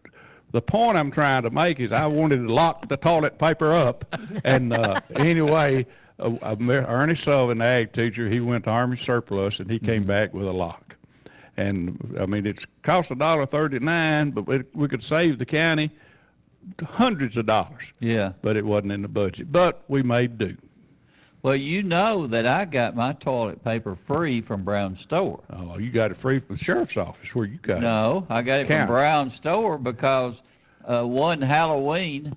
the 0.52 0.62
point 0.62 0.98
I'm 0.98 1.12
trying 1.12 1.44
to 1.44 1.52
make 1.52 1.80
is 1.80 1.92
I 1.92 2.08
wanted 2.08 2.38
to 2.38 2.52
lock 2.52 2.88
the 2.88 2.98
toilet 2.98 3.38
paper 3.38 3.72
up. 3.72 4.06
And 4.44 4.74
uh, 4.74 5.02
anyway, 5.18 5.86
uh, 6.20 6.36
uh, 6.42 6.56
Ernie 6.60 7.14
Sullivan, 7.14 7.60
the 7.60 7.66
ag 7.66 7.94
teacher, 7.94 8.28
he 8.28 8.40
went 8.40 8.64
to 8.64 8.72
Army 8.72 8.98
surplus 8.98 9.60
and 9.60 9.70
he 9.70 9.78
came 9.78 10.04
back 10.04 10.34
with 10.34 10.48
a 10.48 10.52
lock. 10.52 10.95
And 11.58 12.18
I 12.20 12.26
mean, 12.26 12.46
it's 12.46 12.66
cost 12.82 13.12
a 13.12 13.16
dollar 13.16 13.46
thirty-nine, 13.46 14.32
but 14.32 14.46
we, 14.46 14.64
we 14.74 14.88
could 14.88 15.04
save 15.04 15.40
the 15.40 15.46
county 15.46 15.90
hundreds 16.84 17.38
of 17.38 17.46
dollars. 17.46 17.94
Yeah. 18.00 18.34
But 18.42 18.58
it 18.58 18.66
wasn't 18.66 18.92
in 18.92 19.02
the 19.02 19.08
budget. 19.08 19.52
But 19.52 19.84
we 19.88 20.04
made 20.04 20.38
do. 20.38 20.58
Well, 21.44 21.56
you 21.56 21.84
know 21.84 22.26
that 22.26 22.48
I 22.48 22.66
got 22.66 22.96
my 22.96 23.14
toilet 23.14 23.64
paper 23.64 23.96
free 23.96 24.42
from 24.42 24.64
Brown 24.64 24.96
Store. 24.96 25.44
Oh, 25.52 25.78
you 25.78 25.92
got 25.92 26.10
it 26.10 26.18
free 26.18 26.40
from 26.40 26.56
the 26.56 26.64
sheriff's 26.64 26.98
office 26.98 27.36
where 27.36 27.46
you 27.46 27.58
got 27.60 27.78
it. 27.78 27.82
No, 27.82 28.26
I 28.32 28.42
got 28.42 28.62
it 28.62 28.68
County. 28.68 28.80
from 28.80 28.88
Brown 28.88 29.30
Store 29.30 29.78
because 29.78 30.42
uh, 30.86 31.04
one 31.04 31.40
Halloween, 31.40 32.36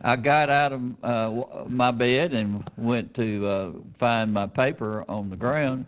I 0.00 0.14
got 0.14 0.48
out 0.48 0.72
of 0.72 1.04
uh, 1.04 1.66
my 1.68 1.90
bed 1.90 2.34
and 2.34 2.70
went 2.76 3.14
to 3.14 3.46
uh, 3.48 3.72
find 3.96 4.32
my 4.32 4.46
paper 4.46 5.04
on 5.10 5.28
the 5.28 5.36
ground, 5.36 5.84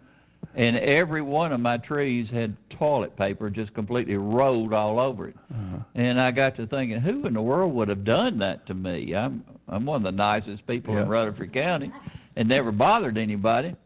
and 0.59 0.77
every 0.77 1.23
one 1.23 1.53
of 1.53 1.61
my 1.61 1.77
trees 1.77 2.31
had 2.31 2.55
toilet 2.69 3.17
paper 3.17 3.49
just 3.49 3.73
completely 3.73 4.17
rolled 4.17 4.75
all 4.75 4.99
over 4.99 5.29
it. 5.29 5.37
And 5.95 6.21
I 6.21 6.33
got 6.33 6.57
to 6.57 6.67
thinking, 6.67 6.99
who 7.01 7.25
in 7.27 7.35
the 7.35 7.41
world 7.41 7.73
would 7.75 7.89
have 7.89 8.05
done 8.05 8.39
that 8.39 8.67
to 8.67 8.75
me? 8.75 9.15
I'm 9.15 9.45
I'm 9.69 9.87
one 9.87 9.97
of 9.99 10.03
the 10.03 10.13
nicest 10.13 10.67
people 10.67 10.97
in 10.99 11.09
Rutherford 11.09 11.53
County, 11.53 11.93
and 12.37 12.49
never 12.49 12.73
bothered 12.73 13.17
anybody. 13.19 13.77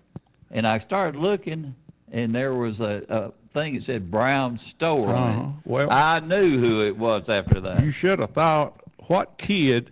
And 0.51 0.67
I 0.67 0.79
started 0.79 1.19
looking, 1.21 1.75
and 2.11 2.35
there 2.35 2.55
was 2.55 2.81
a, 2.81 3.05
a 3.09 3.49
thing 3.51 3.75
that 3.75 3.85
said 3.85 4.11
Brown 4.11 4.57
Store 4.59 5.15
Uh-huh. 5.15 5.47
Well- 5.65 5.89
I 5.91 6.21
knew 6.21 6.57
who 6.59 6.81
it 6.83 6.97
was 6.97 7.29
after 7.29 7.61
that. 7.61 7.85
You 7.85 7.91
should 7.91 8.19
have 8.19 8.31
thought, 8.31 8.81
what 9.09 9.37
kid 9.39 9.91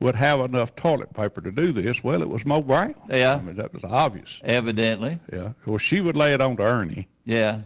would 0.00 0.14
have 0.14 0.40
enough 0.40 0.74
toilet 0.76 1.12
paper 1.12 1.40
to 1.40 1.50
do 1.50 1.72
this? 1.72 2.02
Well, 2.04 2.22
it 2.22 2.28
was 2.28 2.44
Mo 2.46 2.62
Brown. 2.62 2.94
Yeah. 3.08 3.34
I 3.36 3.40
mean, 3.40 3.56
that 3.56 3.72
was 3.74 3.84
obvious. 3.84 4.40
Evidently, 4.44 5.18
Yeah. 5.32 5.52
Well, 5.66 5.78
she 5.78 6.00
would 6.00 6.16
lay 6.16 6.32
it 6.34 6.40
on 6.40 6.56
to 6.58 6.62
Ernie. 6.62 7.08
yeah. 7.24 7.60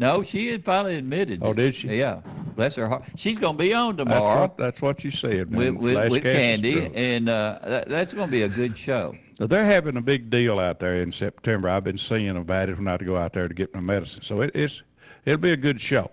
No, 0.00 0.22
she 0.22 0.46
had 0.46 0.62
finally 0.62 0.94
admitted. 0.94 1.40
Oh, 1.42 1.50
it. 1.50 1.56
did 1.56 1.74
she? 1.74 1.88
Yeah. 1.88 2.20
Bless 2.54 2.76
her 2.76 2.86
heart. 2.86 3.02
She's 3.16 3.36
going 3.36 3.56
to 3.56 3.60
be 3.64 3.74
on 3.74 3.96
That's 3.96 4.08
tomorrow 4.08 4.42
what, 4.42 4.56
that's 4.56 4.80
what 4.80 5.02
you 5.02 5.10
said. 5.10 5.52
with, 5.52 5.74
with, 5.74 6.08
with 6.12 6.22
Candy, 6.22 6.88
and 6.94 7.28
uh, 7.28 7.58
that, 7.64 7.88
that's 7.88 8.14
going 8.14 8.28
to 8.28 8.30
be 8.30 8.42
a 8.42 8.48
good 8.48 8.78
show. 8.78 9.12
Now, 9.40 9.48
They're 9.48 9.64
having 9.64 9.96
a 9.96 10.00
big 10.00 10.30
deal 10.30 10.60
out 10.60 10.78
there 10.78 10.98
in 11.02 11.10
September. 11.10 11.68
I've 11.68 11.82
been 11.82 11.98
seeing 11.98 12.36
about 12.36 12.68
it 12.68 12.78
when 12.78 12.86
I 12.86 12.92
have 12.92 13.00
to 13.00 13.06
go 13.06 13.16
out 13.16 13.32
there 13.32 13.48
to 13.48 13.54
get 13.54 13.74
my 13.74 13.80
medicine. 13.80 14.22
So 14.22 14.40
it, 14.42 14.52
it's, 14.54 14.84
it'll 15.24 15.40
be 15.40 15.50
a 15.50 15.56
good 15.56 15.80
show. 15.80 16.12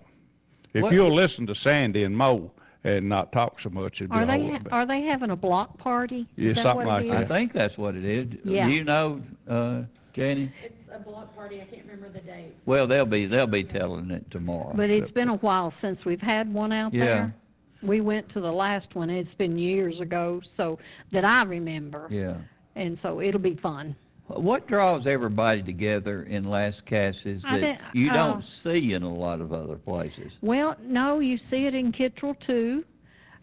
If 0.74 0.82
What- 0.82 0.92
you'll 0.92 1.14
listen 1.14 1.46
to 1.46 1.54
Sandy 1.54 2.02
and 2.02 2.16
Mo 2.16 2.50
and 2.86 3.08
not 3.08 3.32
talk 3.32 3.58
so 3.60 3.68
much, 3.70 4.00
it'd 4.00 4.10
be 4.10 4.16
Are 4.16 4.22
a 4.22 4.26
they, 4.26 4.38
whole 4.38 4.46
ha- 4.46 4.52
lot 4.54 4.64
better. 4.64 4.74
are 4.76 4.86
they 4.86 5.00
having 5.02 5.30
a 5.30 5.36
block 5.36 5.76
party? 5.78 6.26
Yeah, 6.36 6.46
Is 6.48 6.54
that 6.54 6.62
something 6.62 6.86
what 6.86 6.94
like 7.02 7.04
it 7.06 7.08
that. 7.10 7.16
I 7.18 7.22
is? 7.22 7.28
think 7.28 7.52
that's 7.52 7.76
what 7.76 7.96
it 7.96 8.04
is. 8.04 8.26
Yeah. 8.44 8.66
Do 8.66 8.72
you 8.72 8.84
know, 8.84 9.20
uh, 9.48 9.82
Jenny? 10.12 10.50
It's 10.62 10.74
a 10.92 10.98
block 11.00 11.34
party, 11.34 11.60
I 11.60 11.64
can't 11.64 11.82
remember 11.84 12.08
the 12.08 12.20
dates. 12.20 12.62
Well, 12.64 12.86
they'll 12.86 13.04
be 13.04 13.26
they'll 13.26 13.46
be 13.46 13.64
telling 13.64 14.10
it 14.10 14.30
tomorrow. 14.30 14.72
But 14.74 14.90
it's 14.90 15.10
been 15.10 15.28
a 15.28 15.36
while 15.36 15.70
since 15.70 16.04
we've 16.04 16.22
had 16.22 16.52
one 16.52 16.72
out 16.72 16.94
Yeah. 16.94 17.04
there. 17.04 17.34
We 17.82 18.00
went 18.00 18.28
to 18.30 18.40
the 18.40 18.52
last 18.52 18.94
one, 18.94 19.10
it's 19.10 19.34
been 19.34 19.58
years 19.58 20.00
ago, 20.00 20.40
so, 20.42 20.78
that 21.10 21.24
I 21.24 21.42
remember. 21.44 22.08
yeah. 22.10 22.36
And 22.74 22.98
so 22.98 23.20
it'll 23.20 23.40
be 23.40 23.54
fun. 23.54 23.96
What 24.28 24.66
draws 24.66 25.06
everybody 25.06 25.62
together 25.62 26.24
in 26.24 26.44
Lascassas 26.46 27.42
I 27.44 27.58
that 27.60 27.80
thi- 27.92 27.98
you 28.00 28.10
uh, 28.10 28.14
don't 28.14 28.44
see 28.44 28.92
in 28.94 29.02
a 29.02 29.12
lot 29.12 29.40
of 29.40 29.52
other 29.52 29.76
places? 29.76 30.36
Well, 30.40 30.76
no, 30.82 31.20
you 31.20 31.36
see 31.36 31.66
it 31.66 31.74
in 31.74 31.92
Kittrell 31.92 32.38
too. 32.38 32.84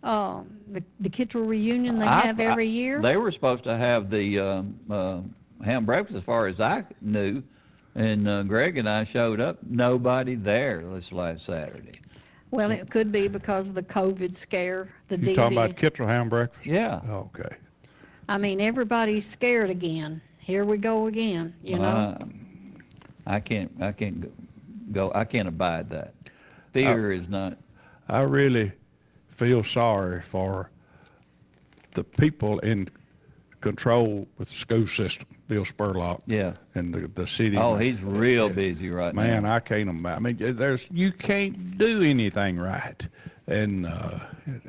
Uh, 0.04 0.42
the, 0.70 0.84
the 1.00 1.10
Kittrell 1.10 1.48
reunion 1.48 2.00
they 2.00 2.06
I- 2.06 2.22
have 2.22 2.40
I- 2.40 2.44
every 2.44 2.68
year. 2.68 3.02
They 3.02 3.16
were 3.16 3.32
supposed 3.32 3.64
to 3.64 3.78
have 3.78 4.10
the 4.10 4.40
um, 4.40 4.80
uh, 4.90 5.22
ham 5.64 5.86
breakfast, 5.86 6.18
as 6.18 6.24
far 6.24 6.48
as 6.48 6.60
I 6.60 6.84
knew, 7.02 7.42
and 7.96 8.28
uh, 8.28 8.44
Greg 8.44 8.78
and 8.78 8.90
I 8.90 9.06
showed 9.06 9.40
up. 9.40 9.60
Nobody 9.64 10.36
there 10.36 10.80
this 10.94 11.14
last 11.14 11.46
Saturday. 11.46 11.94
Well, 12.52 12.72
it 12.72 12.90
could 12.90 13.12
be 13.12 13.30
because 13.30 13.70
of 13.70 13.76
the 13.76 13.84
COVID 13.84 14.36
scare, 14.36 14.90
the 15.08 15.18
You 15.18 15.34
talking 15.36 15.58
about 15.58 15.72
DV. 15.72 15.80
Kittrell 15.80 16.08
Ham 16.08 16.28
Breakfast? 16.28 16.66
Yeah. 16.66 17.00
Okay. 17.10 17.56
I 18.28 18.38
mean, 18.38 18.60
everybody's 18.62 19.26
scared 19.26 19.70
again. 19.70 20.22
Here 20.44 20.66
we 20.66 20.78
go 20.78 21.08
again, 21.08 21.56
you 21.64 21.78
know? 21.80 21.84
Uh, 22.20 22.26
I 23.26 23.40
can't. 23.40 23.72
I 23.80 23.94
can't 23.94 24.22
go- 24.22 24.32
go. 24.92 25.12
I 25.16 25.24
can't 25.24 25.48
abide 25.48 25.90
that. 25.92 26.14
Fear 26.74 27.12
Uh, 27.12 27.16
is 27.16 27.30
not. 27.30 27.58
I 28.10 28.22
really 28.24 28.74
feel 29.30 29.64
sorry 29.64 30.22
for 30.22 30.70
the 31.94 32.04
people 32.04 32.60
in 32.60 32.90
control 33.62 34.28
with 34.38 34.50
the 34.50 34.56
school 34.56 34.86
system, 34.86 35.28
Bill 35.48 35.64
Spurlock. 35.64 36.22
Yeah. 36.26 36.54
And 36.76 36.94
the, 36.94 37.08
the 37.08 37.26
city. 37.26 37.56
Oh, 37.58 37.78
he's 37.78 38.02
real 38.02 38.50
busy 38.50 38.90
right 38.90 39.16
Man, 39.16 39.28
now. 39.28 39.42
Man, 39.42 39.52
I 39.52 39.60
can't 39.62 39.90
imagine. 39.90 40.26
I 40.26 40.34
mean, 40.34 40.56
there's 40.58 40.90
you 40.92 41.14
can't 41.14 41.78
do 41.78 42.02
anything 42.02 42.58
right. 42.58 43.08
And 43.48 43.86
uh, 43.86 44.20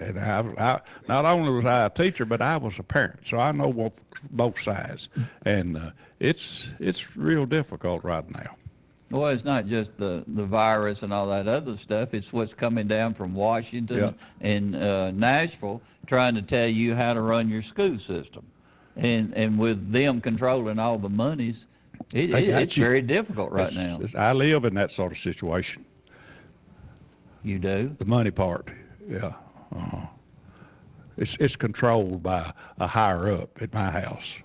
and 0.00 0.18
I, 0.18 0.40
I 0.58 0.80
not 1.08 1.24
only 1.24 1.50
was 1.52 1.64
I 1.64 1.86
a 1.86 1.90
teacher, 1.90 2.24
but 2.24 2.42
I 2.42 2.56
was 2.56 2.78
a 2.78 2.82
parent, 2.82 3.20
so 3.24 3.38
I 3.38 3.52
know 3.52 3.72
both 3.72 4.00
both 4.30 4.58
sides. 4.60 5.08
And 5.44 5.76
uh, 5.76 5.90
it's 6.18 6.66
it's 6.80 7.16
real 7.16 7.46
difficult 7.46 8.02
right 8.02 8.28
now. 8.30 8.56
Well, 9.10 9.28
it's 9.28 9.44
not 9.44 9.66
just 9.66 9.96
the, 9.96 10.24
the 10.26 10.42
virus 10.44 11.02
and 11.04 11.12
all 11.12 11.28
that 11.28 11.46
other 11.46 11.76
stuff. 11.76 12.14
It's 12.14 12.32
what's 12.32 12.52
coming 12.54 12.88
down 12.88 13.14
from 13.14 13.32
Washington 13.32 13.96
Yeah. 13.98 14.10
and 14.40 14.74
uh, 14.74 15.12
Nashville 15.12 15.80
trying 16.08 16.34
to 16.34 16.42
tell 16.42 16.66
you 16.66 16.96
how 16.96 17.14
to 17.14 17.20
run 17.20 17.48
your 17.48 17.62
school 17.62 17.96
system. 18.00 18.44
And, 18.96 19.32
and 19.34 19.56
with 19.58 19.92
them 19.92 20.20
controlling 20.20 20.80
all 20.80 20.98
the 20.98 21.10
monies, 21.10 21.66
it, 22.12 22.30
it, 22.30 22.48
it's 22.48 22.76
you. 22.76 22.82
very 22.84 23.02
difficult 23.02 23.52
right 23.52 23.68
It's- 23.70 23.76
now. 23.76 23.94
it's- 24.04 24.14
I 24.16 24.32
live 24.32 24.64
in 24.64 24.74
that 24.74 24.90
sort 24.90 25.12
of 25.12 25.18
situation. 25.18 25.84
You 27.44 27.58
do? 27.58 27.94
The 27.98 28.06
money 28.06 28.30
part, 28.30 28.70
yeah. 29.08 29.32
uh 29.74 30.06
It's 31.16 31.36
it's 31.38 31.56
controlled 31.56 32.22
by 32.22 32.52
a 32.78 32.86
higher 32.86 33.30
up 33.30 33.62
at 33.62 33.72
my 33.72 33.90
house. 33.90 34.40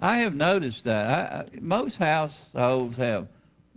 I 0.00 0.18
have 0.18 0.34
noticed 0.34 0.84
that. 0.84 1.06
I, 1.32 1.58
most 1.60 1.98
households 1.98 2.96
have 2.96 3.28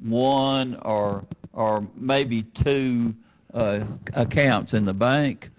one 0.02 0.75
or 0.84 1.25
or 1.54 1.86
maybe 1.95 2.43
two 2.43 3.13
uh, 3.54 3.82
accounts 4.13 4.73
in 4.73 4.86
the 4.86 4.93
bank. 4.93 5.49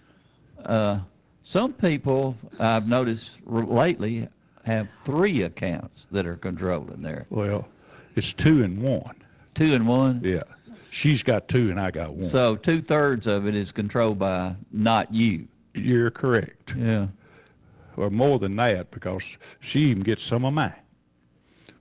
Uh, 0.65 1.01
some 1.43 1.73
people 1.73 2.37
I've 2.59 2.89
noticed 2.89 3.33
lately 3.47 4.29
have 4.65 4.89
three 5.05 5.43
accounts 5.43 6.07
that 6.13 6.27
are 6.27 6.37
controlling 6.37 7.03
there. 7.03 7.27
Well, 7.31 7.69
it's 8.17 8.33
two 8.33 8.63
and 8.63 8.83
one. 8.83 9.17
Two 9.55 9.75
and 9.75 9.87
one. 9.87 10.21
Yeah, 10.25 10.45
she's 10.91 11.23
got 11.23 11.49
two 11.49 11.71
and 11.71 11.81
I 11.81 11.91
got 11.91 12.15
one. 12.15 12.29
So 12.29 12.57
two 12.57 12.81
thirds 12.81 13.27
of 13.27 13.47
it 13.47 13.55
is 13.55 13.73
controlled 13.73 14.19
by 14.19 14.55
not 14.73 15.13
you. 15.15 15.47
You're 15.75 16.11
correct. 16.11 16.75
Yeah. 16.77 17.07
Or 17.97 18.11
more 18.11 18.39
than 18.39 18.57
that, 18.57 18.91
because 18.91 19.23
she 19.61 19.81
even 19.91 20.03
gets 20.03 20.23
some 20.23 20.45
of 20.45 20.53
mine. 20.55 20.73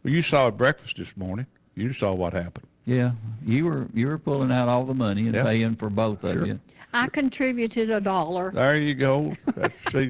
Well, 0.03 0.13
you 0.13 0.21
saw 0.21 0.47
at 0.47 0.57
breakfast 0.57 0.97
this 0.97 1.15
morning. 1.17 1.45
You 1.75 1.93
saw 1.93 2.13
what 2.13 2.33
happened. 2.33 2.67
Yeah. 2.85 3.11
You 3.45 3.65
were 3.65 3.87
you 3.93 4.07
were 4.07 4.17
pulling 4.17 4.51
out 4.51 4.67
all 4.67 4.83
the 4.85 4.93
money 4.93 5.25
and 5.27 5.35
Yeah. 5.35 5.43
paying 5.43 5.75
for 5.75 5.89
both 5.89 6.23
of 6.23 6.31
Sure. 6.33 6.45
you. 6.45 6.59
I 6.93 7.07
contributed 7.07 7.89
a 7.91 8.01
dollar. 8.01 8.51
There 8.51 8.77
you 8.77 8.95
go. 8.95 9.33
That's, 9.55 9.75
see, 9.91 10.09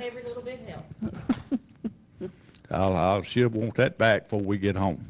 Every 0.00 0.22
little 0.22 0.42
bit 0.42 0.58
helps. 0.66 2.32
I'll, 2.70 2.96
I'll 2.96 3.22
she'll 3.22 3.48
want 3.50 3.74
that 3.74 3.98
back 3.98 4.24
before 4.24 4.40
we 4.40 4.56
get 4.56 4.74
home. 4.76 5.04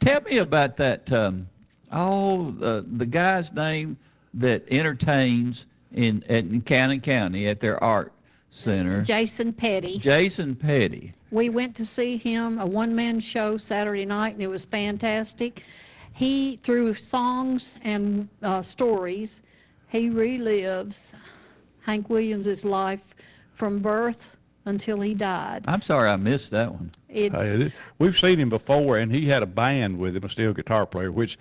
Tell 0.00 0.20
me 0.22 0.38
about 0.38 0.76
that 0.76 1.10
um, 1.10 1.48
Oh, 1.92 2.50
the 2.52 2.84
the 2.96 3.06
guy's 3.06 3.52
name 3.52 3.96
that 4.34 4.64
entertains 4.70 5.66
in 5.92 6.22
at 6.28 6.44
in 6.44 6.60
Cannon 6.60 7.00
County 7.00 7.48
at 7.48 7.60
their 7.60 7.82
art 7.82 8.12
center. 8.50 9.02
Jason 9.02 9.52
Petty. 9.52 9.98
Jason 9.98 10.54
Petty. 10.54 11.14
We 11.30 11.50
went 11.50 11.76
to 11.76 11.84
see 11.84 12.16
him, 12.16 12.58
a 12.58 12.64
one-man 12.64 13.20
show 13.20 13.58
Saturday 13.58 14.06
night, 14.06 14.32
and 14.32 14.42
it 14.42 14.46
was 14.46 14.64
fantastic. 14.64 15.62
He, 16.14 16.58
through 16.62 16.94
songs 16.94 17.78
and 17.82 18.28
uh, 18.42 18.62
stories, 18.62 19.42
he 19.88 20.08
relives 20.08 21.12
Hank 21.82 22.08
Williams' 22.08 22.64
life 22.64 23.14
from 23.52 23.80
birth 23.80 24.36
until 24.64 25.00
he 25.02 25.12
died. 25.12 25.64
I'm 25.68 25.82
sorry 25.82 26.08
I 26.08 26.16
missed 26.16 26.50
that 26.52 26.72
one. 26.72 26.90
It's, 27.10 27.34
Hey, 27.34 27.66
it- 27.66 27.72
We've 27.98 28.16
seen 28.18 28.38
him 28.40 28.48
before, 28.48 28.96
and 28.96 29.12
he 29.14 29.26
had 29.26 29.42
a 29.42 29.46
band 29.46 29.98
with 29.98 30.16
him, 30.16 30.24
a 30.24 30.28
steel 30.30 30.54
guitar 30.54 30.86
player, 30.86 31.12
which, 31.12 31.38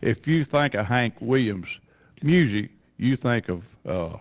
if 0.00 0.26
you 0.26 0.44
think 0.44 0.74
of 0.74 0.86
Hank 0.86 1.14
Williams 1.20 1.80
music, 2.22 2.70
you 2.96 3.16
think 3.16 3.48
of 3.48 3.64
uh, 3.86 4.16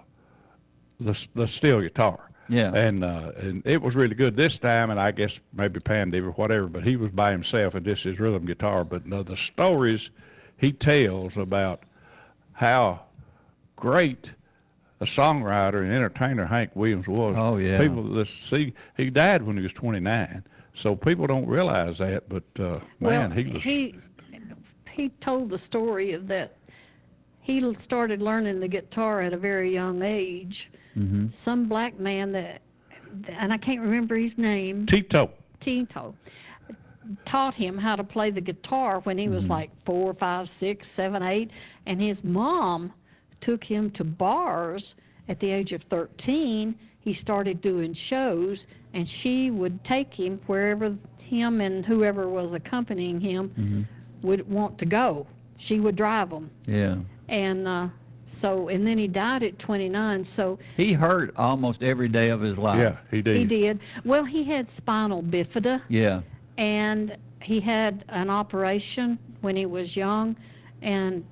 the, 1.00 1.28
the 1.36 1.48
steel 1.48 1.82
guitar. 1.82 2.30
Yeah. 2.50 2.74
And, 2.74 3.04
uh, 3.04 3.32
and 3.38 3.62
it 3.66 3.82
was 3.82 3.96
really 3.96 4.16
good 4.16 4.36
this 4.36 4.58
time, 4.58 4.90
and 4.90 5.00
I 5.00 5.12
guess 5.12 5.40
maybe 5.54 5.80
Pandy 5.80 6.20
or 6.20 6.32
whatever, 6.32 6.68
but 6.68 6.84
he 6.84 6.96
was 6.96 7.10
by 7.10 7.32
himself, 7.32 7.76
and 7.76 7.86
this 7.86 8.06
is 8.06 8.20
rhythm 8.20 8.46
guitar. 8.46 8.86
But 8.86 9.12
uh, 9.12 9.24
the 9.24 9.36
stories 9.36 10.12
he 10.58 10.72
tells 10.72 11.38
about 11.38 11.84
how 12.54 13.02
great 13.76 14.34
a 15.00 15.06
songwriter 15.06 15.82
and 15.82 15.92
entertainer 15.92 16.46
Hank 16.46 16.72
Williams 16.76 17.08
was. 17.08 17.36
Oh, 17.38 17.58
yeah. 17.58 17.80
People 17.80 18.04
that 18.04 18.28
see 18.28 18.74
he 18.96 19.10
died 19.10 19.44
when 19.44 19.58
he 19.58 19.64
was 19.64 19.74
29, 19.74 20.44
so 20.74 20.96
people 20.96 21.28
don't 21.28 21.48
realize 21.48 22.00
that. 22.00 22.28
But 22.30 22.44
uh, 22.60 22.80
well, 23.00 23.12
man, 23.12 23.32
he 23.32 23.52
was. 23.52 23.64
he, 23.64 23.96
he 24.98 25.10
told 25.10 25.50
the 25.50 25.58
story 25.58 26.12
of 26.14 26.28
that 26.28 26.58
he 27.48 27.74
started 27.76 28.22
learning 28.22 28.60
the 28.60 28.68
guitar 28.68 29.22
at 29.22 29.32
a 29.32 29.38
very 29.38 29.72
young 29.72 30.04
age. 30.04 30.70
Mm-hmm. 30.98 31.30
Some 31.30 31.70
black 31.70 31.98
man 31.98 32.34
that, 32.34 32.62
and 33.30 33.54
I 33.54 33.58
can't 33.58 33.80
remember 33.80 34.18
his 34.18 34.38
name. 34.38 34.86
Tee-Tot. 34.86 35.32
Tee-Tot 35.62 36.14
taught 37.24 37.56
him 37.56 37.78
how 37.78 37.96
to 37.96 38.04
play 38.04 38.32
the 38.32 38.42
guitar 38.42 39.00
when 39.02 39.18
he 39.18 39.30
was 39.30 39.48
like 39.48 39.72
four, 39.86 40.14
five, 40.14 40.50
six, 40.50 40.90
seven, 40.90 41.24
eight, 41.24 41.52
and 41.86 42.02
his 42.02 42.22
mom 42.22 42.92
took 43.40 43.64
him 43.64 43.90
to 43.92 44.04
bars 44.04 44.96
at 45.30 45.40
the 45.40 45.50
age 45.50 45.72
of 45.72 45.84
13. 45.84 46.78
He 47.00 47.14
started 47.14 47.62
doing 47.62 47.94
shows, 47.94 48.68
and 48.94 49.08
she 49.08 49.52
would 49.52 49.86
take 49.86 50.14
him 50.14 50.42
wherever 50.48 50.98
him 51.18 51.62
and 51.62 51.86
whoever 51.86 52.28
was 52.28 52.54
accompanying 52.54 53.22
him 53.22 53.88
would 54.22 54.50
want 54.50 54.78
to 54.80 54.86
go. 54.86 55.26
She 55.58 55.80
would 55.80 55.96
drive 55.96 56.32
him, 56.32 56.50
Yeah. 56.68 56.98
and 57.30 57.68
uh, 57.68 57.88
so, 58.28 58.68
and 58.68 58.86
then 58.86 58.98
he 58.98 59.08
died 59.08 59.42
at 59.44 59.58
29. 59.58 60.24
So 60.24 60.60
He 60.76 60.94
hurt 60.94 61.34
almost 61.36 61.82
every 61.82 62.08
day 62.10 62.30
of 62.30 62.42
his 62.42 62.58
life. 62.58 62.78
Yeah, 62.80 62.98
he 63.10 63.22
did. 63.22 63.38
he 63.38 63.46
did. 63.46 63.80
Well, 64.06 64.24
he 64.24 64.44
had 64.44 64.68
spinal 64.68 65.24
bifida. 65.24 65.82
Yeah. 65.90 66.22
and 66.58 67.18
he 67.42 67.60
had 67.60 68.04
an 68.10 68.30
operation 68.32 69.18
when 69.42 69.56
he 69.56 69.66
was 69.66 69.96
young, 69.96 70.36
and 70.82 71.24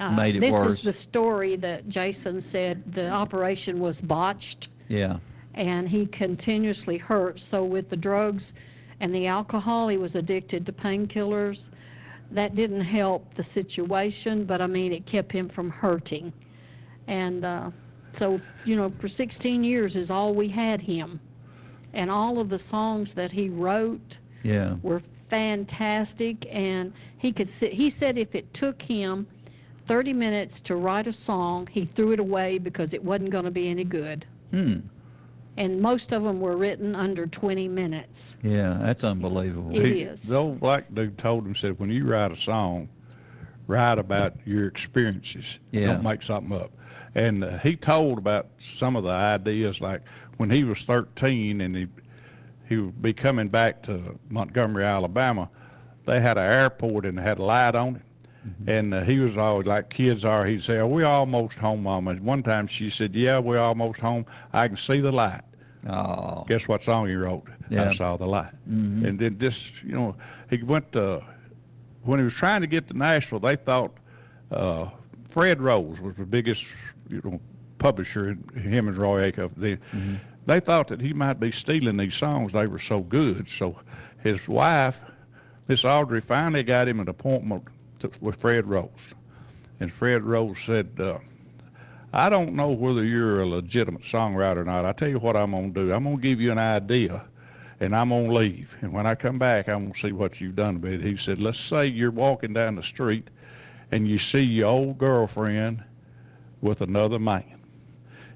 uh, 0.00 0.10
Made 0.12 0.36
it 0.36 0.40
this 0.40 0.52
worse. 0.54 0.66
is 0.72 0.80
the 0.80 0.92
story 0.92 1.56
that 1.56 1.88
Jason 1.88 2.40
said 2.40 2.82
the 2.92 3.10
operation 3.10 3.78
was 3.80 4.00
botched, 4.00 4.68
Yeah. 4.88 5.18
and 5.54 5.88
he 5.88 6.06
continuously 6.06 6.96
hurt. 6.98 7.38
So 7.40 7.64
with 7.64 7.88
the 7.90 7.96
drugs 7.96 8.54
and 9.00 9.14
the 9.14 9.26
alcohol, 9.26 9.88
he 9.88 9.96
was 9.98 10.14
addicted 10.16 10.64
to 10.66 10.72
painkillers. 10.72 11.70
That 12.32 12.54
didn't 12.54 12.80
help 12.80 13.34
the 13.34 13.42
situation, 13.42 14.44
but 14.44 14.60
I 14.60 14.66
mean, 14.66 14.92
it 14.92 15.04
kept 15.06 15.30
him 15.32 15.48
from 15.48 15.70
hurting. 15.70 16.32
And 17.06 17.44
uh, 17.44 17.70
so, 18.12 18.40
you 18.64 18.76
know, 18.76 18.90
for 18.90 19.08
16 19.08 19.62
years 19.64 19.96
is 19.96 20.10
all 20.10 20.34
we 20.34 20.48
had 20.48 20.80
him. 20.80 21.20
And 21.92 22.10
all 22.10 22.38
of 22.40 22.48
the 22.48 22.58
songs 22.58 23.12
that 23.14 23.30
he 23.32 23.48
wrote, 23.50 24.18
Yeah. 24.42 24.76
were 24.82 25.02
fantastic 25.28 26.46
and 26.54 26.92
he 27.16 27.32
could 27.32 27.48
sit 27.48 27.72
he 27.72 27.88
said 27.88 28.18
if 28.18 28.34
it 28.34 28.52
took 28.52 28.82
him 28.82 29.26
30 29.86 30.12
minutes 30.12 30.60
to 30.60 30.76
write 30.76 31.06
a 31.06 31.12
song 31.12 31.66
he 31.72 31.86
threw 31.86 32.12
it 32.12 32.20
away 32.20 32.58
because 32.58 32.92
it 32.92 33.02
wasn't 33.02 33.30
going 33.30 33.46
to 33.46 33.50
be 33.50 33.68
any 33.68 33.82
good 33.82 34.26
Hmm. 34.50 34.80
And 35.56 35.80
most 35.80 36.12
of 36.12 36.22
them 36.22 36.40
were 36.40 36.56
written 36.56 36.94
under 36.94 37.26
20 37.26 37.68
minutes 37.68 38.36
Yeah. 38.42 38.78
That's 38.80 39.04
unbelievable. 39.04 39.70
It 39.74 39.84
He- 39.86 40.02
is. 40.02 40.22
The 40.24 40.36
old 40.36 40.60
black 40.60 40.92
dude 40.94 41.18
told 41.18 41.46
him, 41.46 41.54
said, 41.54 41.78
when 41.78 41.90
you 41.90 42.04
write 42.06 42.32
a 42.32 42.36
song, 42.36 42.88
write 43.66 43.98
about 43.98 44.34
your 44.44 44.66
experiences. 44.66 45.58
Yeah. 45.70 45.88
Don't 45.88 46.02
make 46.04 46.22
something 46.22 46.56
up. 46.58 46.70
And 47.14 47.44
uh, 47.44 47.58
he 47.58 47.76
told 47.76 48.18
about 48.18 48.48
some 48.58 48.96
of 48.96 49.04
the 49.04 49.10
ideas, 49.10 49.80
like 49.80 50.00
when 50.38 50.48
he 50.50 50.64
was 50.64 50.82
13 50.82 51.60
and 51.60 51.76
he 51.76 51.86
he 52.68 52.76
would 52.78 53.02
be 53.02 53.12
coming 53.12 53.48
back 53.48 53.82
to 53.82 54.18
Montgomery, 54.30 54.84
Alabama. 54.84 55.50
They 56.06 56.20
had 56.20 56.38
an 56.38 56.44
airport 56.50 57.04
and 57.04 57.18
it 57.18 57.22
had 57.22 57.38
a 57.38 57.44
light 57.44 57.74
on 57.74 57.96
it. 57.96 58.02
And 58.66 58.92
uh, 58.92 59.02
he 59.02 59.18
was 59.18 59.36
always 59.36 59.66
like 59.66 59.88
kids 59.88 60.24
are. 60.24 60.44
He'd 60.44 60.64
say, 60.64 60.78
"Are 60.78 60.86
we 60.86 61.04
almost 61.04 61.58
home, 61.58 61.84
Mama?" 61.84 62.10
And 62.10 62.20
one 62.20 62.42
time 62.42 62.66
she 62.66 62.90
said, 62.90 63.14
"Yeah, 63.14 63.38
we're 63.38 63.58
almost 63.58 64.00
home. 64.00 64.26
I 64.52 64.66
can 64.68 64.76
see 64.76 65.00
the 65.00 65.12
light." 65.12 65.42
Oh. 65.88 66.44
Guess 66.46 66.68
what 66.68 66.82
song 66.82 67.08
he 67.08 67.14
wrote? 67.14 67.44
Yeah. 67.68 67.90
I 67.90 67.94
saw 67.94 68.16
the 68.16 68.26
light. 68.26 68.52
And 69.04 69.18
then 69.18 69.38
this, 69.38 69.82
you 69.82 69.92
know, 69.92 70.16
he 70.48 70.62
went 70.62 70.92
to, 70.92 71.24
when 72.02 72.18
he 72.20 72.24
was 72.24 72.34
trying 72.34 72.60
to 72.60 72.66
get 72.68 72.86
to 72.88 72.96
Nashville, 72.96 73.40
they 73.40 73.56
thought 73.56 73.92
uh, 74.50 74.86
Fred 75.28 75.60
Rose 75.60 76.00
was 76.00 76.14
the 76.14 76.24
biggest, 76.24 76.72
you 77.08 77.20
know, 77.24 77.40
publisher, 77.78 78.36
him 78.54 78.86
and 78.88 78.96
Roy 78.96 79.32
Acuff. 79.32 79.54
They, 79.56 79.78
they 80.46 80.60
thought 80.60 80.88
that 80.88 81.00
he 81.00 81.12
might 81.12 81.40
be 81.40 81.50
stealing 81.50 81.96
these 81.96 82.14
songs. 82.14 82.52
They 82.52 82.66
were 82.66 82.78
so 82.78 83.00
good. 83.00 83.48
So 83.48 83.76
his 84.22 84.48
wife, 84.48 85.00
Miss 85.66 85.84
Audrey, 85.84 86.20
finally 86.20 86.62
got 86.62 86.86
him 86.86 87.00
an 87.00 87.08
appointment 87.08 87.66
with 88.20 88.36
Fred 88.36 88.66
Rose. 88.66 89.14
And 89.80 89.90
Fred 89.90 90.22
Rose 90.22 90.60
said, 90.60 90.90
uh, 90.98 91.18
I 92.12 92.28
don't 92.28 92.54
know 92.54 92.68
whether 92.68 93.04
you're 93.04 93.40
a 93.40 93.46
legitimate 93.46 94.02
songwriter 94.02 94.58
or 94.58 94.64
not. 94.64 94.84
I 94.84 94.92
tell 94.92 95.08
you 95.08 95.18
what 95.18 95.34
I'm 95.34 95.52
gonna 95.52 95.70
do. 95.70 95.92
I'm 95.92 96.04
gonna 96.04 96.18
give 96.18 96.40
you 96.40 96.52
an 96.52 96.58
idea, 96.58 97.24
and 97.80 97.96
I'm 97.96 98.10
gonna 98.10 98.32
leave. 98.32 98.76
And 98.82 98.92
when 98.92 99.06
I 99.06 99.14
come 99.14 99.38
back, 99.38 99.68
I'm 99.68 99.84
gonna 99.84 99.94
see 99.94 100.12
what 100.12 100.40
you've 100.40 100.54
done 100.54 100.80
with 100.80 100.92
it. 100.92 101.00
He 101.00 101.16
said, 101.16 101.40
let's 101.40 101.58
say 101.58 101.86
you're 101.86 102.10
walking 102.10 102.52
down 102.52 102.74
the 102.74 102.82
street, 102.82 103.28
and 103.90 104.06
you 104.06 104.18
see 104.18 104.42
your 104.42 104.68
old 104.68 104.98
girlfriend 104.98 105.82
with 106.60 106.82
another 106.82 107.18
man. 107.18 107.62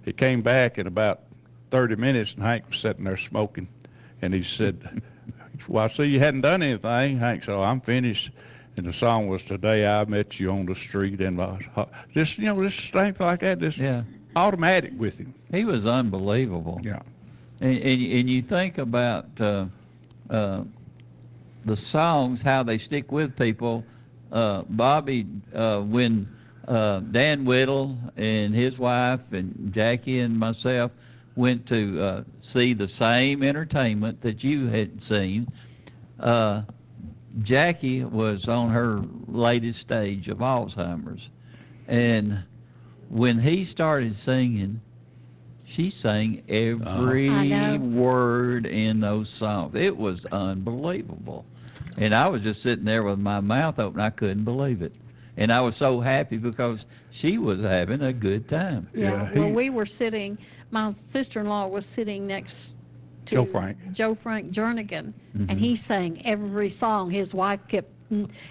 He 0.07 0.13
came 0.13 0.41
back 0.41 0.79
in 0.79 0.87
about 0.87 1.25
30 1.71 1.97
minutes, 1.97 2.35
and 2.35 2.43
Hank 2.43 2.69
was 2.69 2.79
sitting 2.79 3.05
there 3.05 3.17
smoking, 3.19 3.69
and 4.23 4.33
he 4.33 4.43
said, 4.43 5.03
"Well, 5.69 5.85
I 5.85 5.89
see 5.89 6.05
you 6.05 6.19
hadn't 6.19 6.41
done 6.41 6.63
anything." 6.63 7.19
Hank 7.19 7.45
said, 7.45 7.55
"Oh, 7.57 7.63
"I'm 7.63 7.83
finished." 7.83 8.31
And 8.77 8.87
the 8.87 8.93
song 8.93 9.27
was 9.29 9.45
"Today 9.45 9.87
I 9.87 10.05
Met 10.05 10.39
You 10.39 10.51
on 10.51 10.67
the 10.67 10.75
Street," 10.75 11.21
and 11.21 11.41
just 12.13 12.39
you 12.39 12.45
know, 12.47 12.63
just 12.63 12.79
strength 12.79 13.21
like 13.21 13.41
that, 13.41 13.59
just 13.59 13.79
Yeah. 13.79 14.03
automatic 14.35 14.93
with 14.99 15.17
him. 15.19 15.33
He 15.51 15.65
was 15.65 15.87
unbelievable. 15.87 16.81
Yeah. 16.83 17.01
And, 17.63 17.79
and, 17.79 18.03
and 18.13 18.31
you 18.31 18.43
think 18.43 18.77
about 18.77 19.41
uh, 19.41 19.67
uh, 20.29 20.65
the 21.65 21.77
songs, 21.77 22.43
how 22.43 22.63
they 22.63 22.77
stick 22.77 23.11
with 23.11 23.35
people. 23.37 23.83
Uh, 24.31 24.63
Bobby, 24.69 25.27
uh, 25.55 25.81
when 25.81 26.29
uh, 26.69 27.01
Dan 27.01 27.47
Whittle 27.47 27.97
and 28.17 28.55
his 28.55 28.79
wife 28.79 29.33
and 29.33 29.73
Jackie 29.73 30.21
and 30.21 30.39
myself 30.39 30.91
went 31.35 31.65
to 31.67 32.03
uh, 32.03 32.25
see 32.41 32.75
the 32.75 32.89
same 32.89 33.43
entertainment 33.43 34.21
that 34.21 34.45
you 34.45 34.67
had 34.67 35.01
seen, 35.01 35.47
uh, 36.21 36.63
Jackie 37.43 38.05
was 38.05 38.49
on 38.49 38.71
her 38.71 39.03
latest 39.29 39.81
stage 39.81 40.29
of 40.29 40.39
Alzheimer's. 40.39 41.31
And 41.87 42.43
when 43.09 43.39
he 43.39 43.65
started 43.65 44.17
singing, 44.17 44.81
she 45.65 45.91
sang 45.91 46.43
every 46.49 47.29
uh-huh. 47.29 47.75
I 47.75 47.77
word 47.79 48.67
in 48.67 49.01
those 49.01 49.29
songs. 49.29 49.75
It 49.75 49.97
was 49.97 50.25
unbelievable. 50.27 51.45
And 51.97 52.15
I 52.15 52.29
was 52.29 52.43
just 52.43 52.63
sitting 52.63 52.85
there 52.85 53.03
with 53.03 53.19
my 53.19 53.41
mouth 53.41 53.79
open. 53.79 54.01
I 54.01 54.11
couldn't 54.11 54.45
believe 54.45 54.83
it. 54.83 54.95
And 55.37 55.53
I 55.53 55.61
was 55.61 55.77
so 55.77 56.01
happy 56.01 56.39
because 56.39 56.87
she 57.11 57.37
was 57.37 57.61
having 57.61 58.03
a 58.03 58.13
good 58.13 58.49
time. 58.49 58.89
yeah, 58.95 59.31
Yeah, 59.35 59.41
well 59.41 59.51
we 59.51 59.71
were 59.71 59.87
sitting 59.87 60.39
my 60.71 60.91
sister-in-law 60.91 61.69
was 61.69 61.87
sitting 61.87 62.27
next 62.27 62.77
to 63.27 63.35
Joe 63.37 63.45
Frank. 63.45 63.77
joe 63.93 64.15
frank 64.15 64.51
jernigan 64.53 65.13
Mm-hmm. 65.37 65.51
and 65.51 65.61
he 65.61 65.77
sang 65.77 66.25
every 66.27 66.71
song 66.71 67.11
his 67.11 67.35
wife 67.35 67.61
kept 67.69 67.91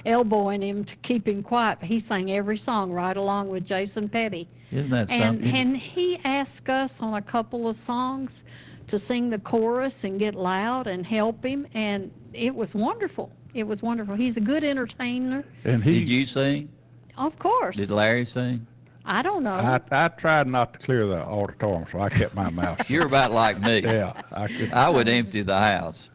elbowing 0.05 0.61
him 0.61 0.83
to 0.83 0.95
keep 0.97 1.27
him 1.27 1.41
quiet 1.41 1.79
but 1.79 1.87
he 1.89 1.97
sang 1.99 2.31
every 2.31 2.57
song 2.57 2.91
right 2.91 3.17
along 3.17 3.49
with 3.49 3.65
jason 3.65 4.07
petty 4.09 4.47
Isn't 4.71 4.89
that 4.91 5.09
And, 5.09 5.41
something? 5.41 5.55
and 5.55 5.77
he 5.77 6.19
asked 6.23 6.69
us 6.69 7.01
on 7.01 7.13
a 7.15 7.21
couple 7.21 7.67
of 7.67 7.75
songs 7.75 8.43
to 8.87 8.99
sing 8.99 9.29
the 9.29 9.39
chorus 9.39 10.03
and 10.03 10.19
get 10.19 10.35
loud 10.35 10.85
and 10.85 11.03
help 11.03 11.43
him, 11.43 11.65
and 11.73 12.11
it 12.33 12.53
was 12.53 12.75
wonderful. 12.75 13.31
It 13.55 13.63
was 13.65 13.81
wonderful. 13.81 14.13
He's 14.13 14.37
a 14.37 14.41
good 14.41 14.63
entertainer. 14.63 15.43
And 15.63 15.83
he 15.83 16.01
Did 16.01 16.09
you 16.09 16.23
sing? 16.25 16.69
Of 17.17 17.39
course. 17.39 17.77
Did 17.77 17.89
Larry 17.89 18.25
sing? 18.27 18.67
I 19.05 19.21
don't 19.21 19.43
know. 19.43 19.51
I, 19.53 19.79
I 19.91 20.07
tried 20.09 20.47
not 20.47 20.73
to 20.73 20.79
clear 20.79 21.05
the 21.05 21.23
auditorium, 21.23 21.85
so 21.91 21.99
I 21.99 22.09
kept 22.09 22.33
my 22.33 22.49
mouth 22.49 22.77
shut. 22.77 22.89
You're 22.93 23.05
about 23.05 23.31
like 23.31 23.59
me. 23.61 23.81
Yeah, 23.83 24.13
I 24.31 24.47
could. 24.47 24.71
I 24.73 24.89
would 24.89 25.07
empty 25.07 25.41
the 25.43 25.57
house. 25.57 26.09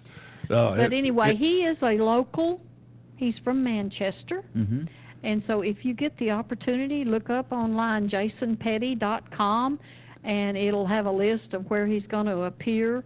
uh, 0.50 0.74
But 0.76 0.92
it- 0.92 0.96
anyway, 0.96 1.30
it- 1.30 1.36
he 1.36 1.64
is 1.64 1.82
a 1.82 1.96
local. 1.98 2.60
He's 3.16 3.38
from 3.38 3.62
Manchester. 3.62 4.42
Mm-hmm. 4.56 4.82
And 5.22 5.42
so 5.42 5.60
if 5.60 5.84
you 5.84 5.92
get 5.92 6.16
the 6.16 6.30
opportunity, 6.30 7.04
look 7.04 7.28
up 7.30 7.52
online 7.52 8.08
jasonpetty.com 8.08 9.78
and 10.24 10.56
it'll 10.56 10.86
have 10.86 11.06
a 11.06 11.10
list 11.12 11.54
of 11.54 11.68
where 11.70 11.86
he's 11.86 12.06
going 12.06 12.26
to 12.26 12.42
appear. 12.42 13.04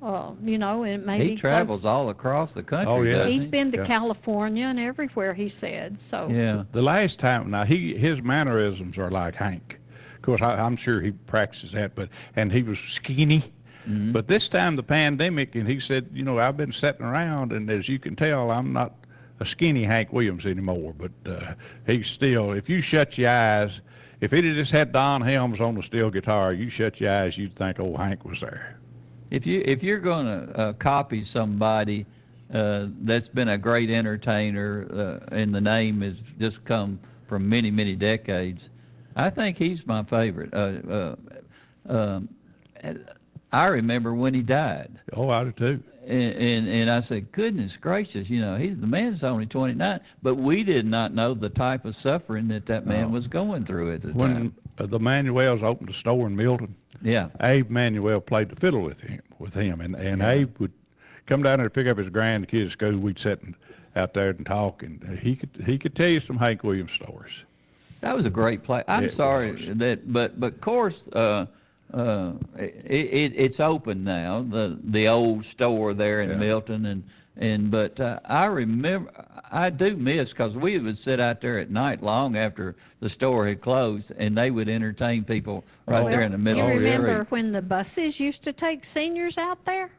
Uh, 0.00 0.32
you 0.44 0.58
know, 0.58 0.84
and 0.84 1.04
maybe 1.04 1.30
He 1.30 1.36
travels 1.36 1.80
close- 1.80 1.90
all 1.90 2.08
across 2.08 2.54
the 2.54 2.62
country. 2.62 2.92
Oh, 2.92 3.02
yeah. 3.02 3.14
doesn't 3.14 3.32
He's 3.32 3.42
he? 3.44 3.48
been 3.48 3.70
to 3.72 3.78
Yeah. 3.78 3.84
California 3.84 4.66
and 4.66 4.78
everywhere, 4.78 5.34
he 5.34 5.48
said. 5.48 5.98
So 5.98 6.28
Yeah. 6.30 6.62
The 6.72 6.82
last 6.82 7.18
time, 7.18 7.50
now 7.50 7.64
he 7.64 7.96
his 7.98 8.22
mannerisms 8.22 8.96
are 8.98 9.10
like 9.10 9.34
Hank. 9.34 9.80
Of 10.14 10.22
course, 10.22 10.40
I, 10.42 10.54
I'm 10.54 10.76
sure 10.76 11.00
he 11.00 11.10
practices 11.12 11.72
that, 11.72 11.94
but 11.96 12.08
and 12.36 12.52
he 12.52 12.62
was 12.62 12.78
skinny. 12.78 13.42
But 13.90 14.28
this 14.28 14.50
time, 14.50 14.76
the 14.76 14.82
pandemic, 14.82 15.54
and 15.54 15.66
he 15.66 15.80
said, 15.80 16.10
you 16.12 16.22
know, 16.22 16.38
I've 16.38 16.58
been 16.58 16.72
sitting 16.72 17.06
around, 17.06 17.54
and 17.54 17.70
as 17.70 17.88
you 17.88 17.98
can 17.98 18.14
tell, 18.14 18.50
I'm 18.50 18.70
not 18.70 18.92
a 19.40 19.46
skinny 19.46 19.82
Hank 19.82 20.12
Williams 20.12 20.44
anymore. 20.44 20.92
But 20.98 21.12
uh, 21.26 21.54
he's 21.86 22.06
still. 22.06 22.52
If 22.52 22.68
you 22.68 22.82
shut 22.82 23.16
your 23.16 23.30
eyes, 23.30 23.80
if 24.20 24.34
it 24.34 24.44
had 24.44 24.56
just 24.56 24.72
had 24.72 24.92
Don 24.92 25.22
Helms 25.22 25.58
on 25.62 25.74
the 25.74 25.82
steel 25.82 26.10
guitar, 26.10 26.52
you 26.52 26.68
shut 26.68 27.00
your 27.00 27.10
eyes, 27.10 27.38
you'd 27.38 27.54
think 27.54 27.80
old 27.80 27.96
Hank 27.96 28.26
was 28.26 28.42
there. 28.42 28.77
If 29.30 29.46
you 29.46 29.62
if 29.64 29.82
you're 29.82 29.98
going 29.98 30.26
to 30.26 30.58
uh, 30.58 30.72
copy 30.74 31.24
somebody 31.24 32.06
uh, 32.52 32.86
that's 33.02 33.28
been 33.28 33.48
a 33.48 33.58
great 33.58 33.90
entertainer 33.90 35.20
uh, 35.30 35.34
and 35.34 35.54
the 35.54 35.60
name 35.60 36.00
has 36.00 36.16
just 36.38 36.64
come 36.64 36.98
from 37.26 37.48
many 37.48 37.70
many 37.70 37.94
decades, 37.94 38.70
I 39.16 39.30
think 39.30 39.56
he's 39.58 39.86
my 39.86 40.02
favorite. 40.04 40.52
Uh, 40.54 40.72
uh, 40.90 41.16
um, 41.88 42.28
I 43.52 43.66
remember 43.66 44.14
when 44.14 44.34
he 44.34 44.42
died. 44.42 44.90
Oh, 45.14 45.30
I 45.30 45.44
do 45.44 45.52
too. 45.52 45.82
And, 46.06 46.34
and 46.34 46.68
and 46.68 46.90
I 46.90 47.00
said, 47.00 47.30
goodness 47.32 47.76
gracious, 47.76 48.30
you 48.30 48.40
know, 48.40 48.56
he's 48.56 48.78
the 48.78 48.86
man's 48.86 49.24
only 49.24 49.44
29, 49.44 50.00
but 50.22 50.36
we 50.36 50.62
did 50.64 50.86
not 50.86 51.12
know 51.12 51.34
the 51.34 51.50
type 51.50 51.84
of 51.84 51.94
suffering 51.94 52.48
that 52.48 52.64
that 52.66 52.86
man 52.86 53.12
was 53.12 53.26
going 53.26 53.66
through 53.66 53.92
at 53.92 54.00
the 54.02 54.08
When 54.12 54.32
time. 54.32 54.54
uh, 54.78 54.86
the 54.86 54.98
Manuels 54.98 55.62
opened 55.62 55.90
a 55.90 55.92
store 55.92 56.26
in 56.26 56.34
Milton, 56.34 56.74
Yeah, 57.02 57.28
Abe 57.40 57.70
Manuel 57.70 58.20
played 58.20 58.48
the 58.48 58.56
fiddle 58.56 58.82
with 58.82 59.00
him, 59.00 59.20
with 59.38 59.54
him, 59.54 59.80
and 59.80 59.94
and 59.94 60.22
Abe 60.22 60.56
would 60.58 60.72
come 61.26 61.42
down 61.42 61.58
there 61.58 61.66
to 61.68 61.70
pick 61.70 61.86
up 61.86 61.98
his 61.98 62.08
grandkids 62.08 62.66
at 62.66 62.70
school. 62.72 62.96
We'd 62.96 63.18
sit 63.18 63.42
and, 63.42 63.54
out 63.96 64.14
there 64.14 64.30
and 64.30 64.44
talk, 64.46 64.82
and 64.82 65.18
he 65.20 65.36
could 65.36 65.50
he 65.64 65.78
could 65.78 65.94
tell 65.94 66.08
you 66.08 66.20
some 66.20 66.36
Hank 66.38 66.64
Williams 66.64 66.92
stories. 66.92 67.44
that 68.00 68.14
was 68.16 68.26
a 68.26 68.30
great 68.30 68.62
play. 68.62 68.82
I'm 68.88 69.04
It 69.04 69.12
sorry 69.12 69.52
was. 69.52 69.66
that, 69.78 70.12
but 70.12 70.38
but 70.40 70.54
of 70.54 70.60
course, 70.60 71.08
uh, 71.12 71.46
uh, 71.92 72.32
it, 72.58 72.74
it, 72.86 73.32
it's 73.36 73.60
open 73.60 74.04
now. 74.04 74.42
The 74.42 74.78
the 74.84 75.08
old 75.08 75.44
store 75.44 75.94
there 75.94 76.20
in 76.22 76.30
Yeah. 76.30 76.36
Milton, 76.36 76.86
and 76.86 77.04
and 77.38 77.70
but 77.70 77.98
uh, 78.00 78.18
I 78.24 78.46
remember 78.46 79.10
I 79.50 79.70
do 79.70 79.96
miss 79.96 80.30
because 80.30 80.54
we 80.54 80.78
would 80.78 80.98
sit 80.98 81.20
out 81.20 81.40
there 81.40 81.58
at 81.58 81.70
night 81.70 82.02
long 82.02 82.36
after 82.36 82.74
the 83.00 83.08
store 83.08 83.46
had 83.46 83.60
closed, 83.60 84.12
and 84.18 84.36
they 84.36 84.50
would 84.50 84.68
entertain 84.68 85.24
people 85.24 85.64
right 85.86 86.06
there 86.06 86.22
in 86.22 86.32
the 86.32 86.38
middle 86.38 86.66
you 86.68 86.76
of 86.76 86.82
the 86.82 86.90
remember 86.90 87.26
when 87.30 87.52
the 87.52 87.62
buses 87.62 88.18
used 88.20 88.42
to 88.44 88.52
take 88.52 88.84
seniors 88.84 89.38
out 89.38 89.64
there? 89.64 89.90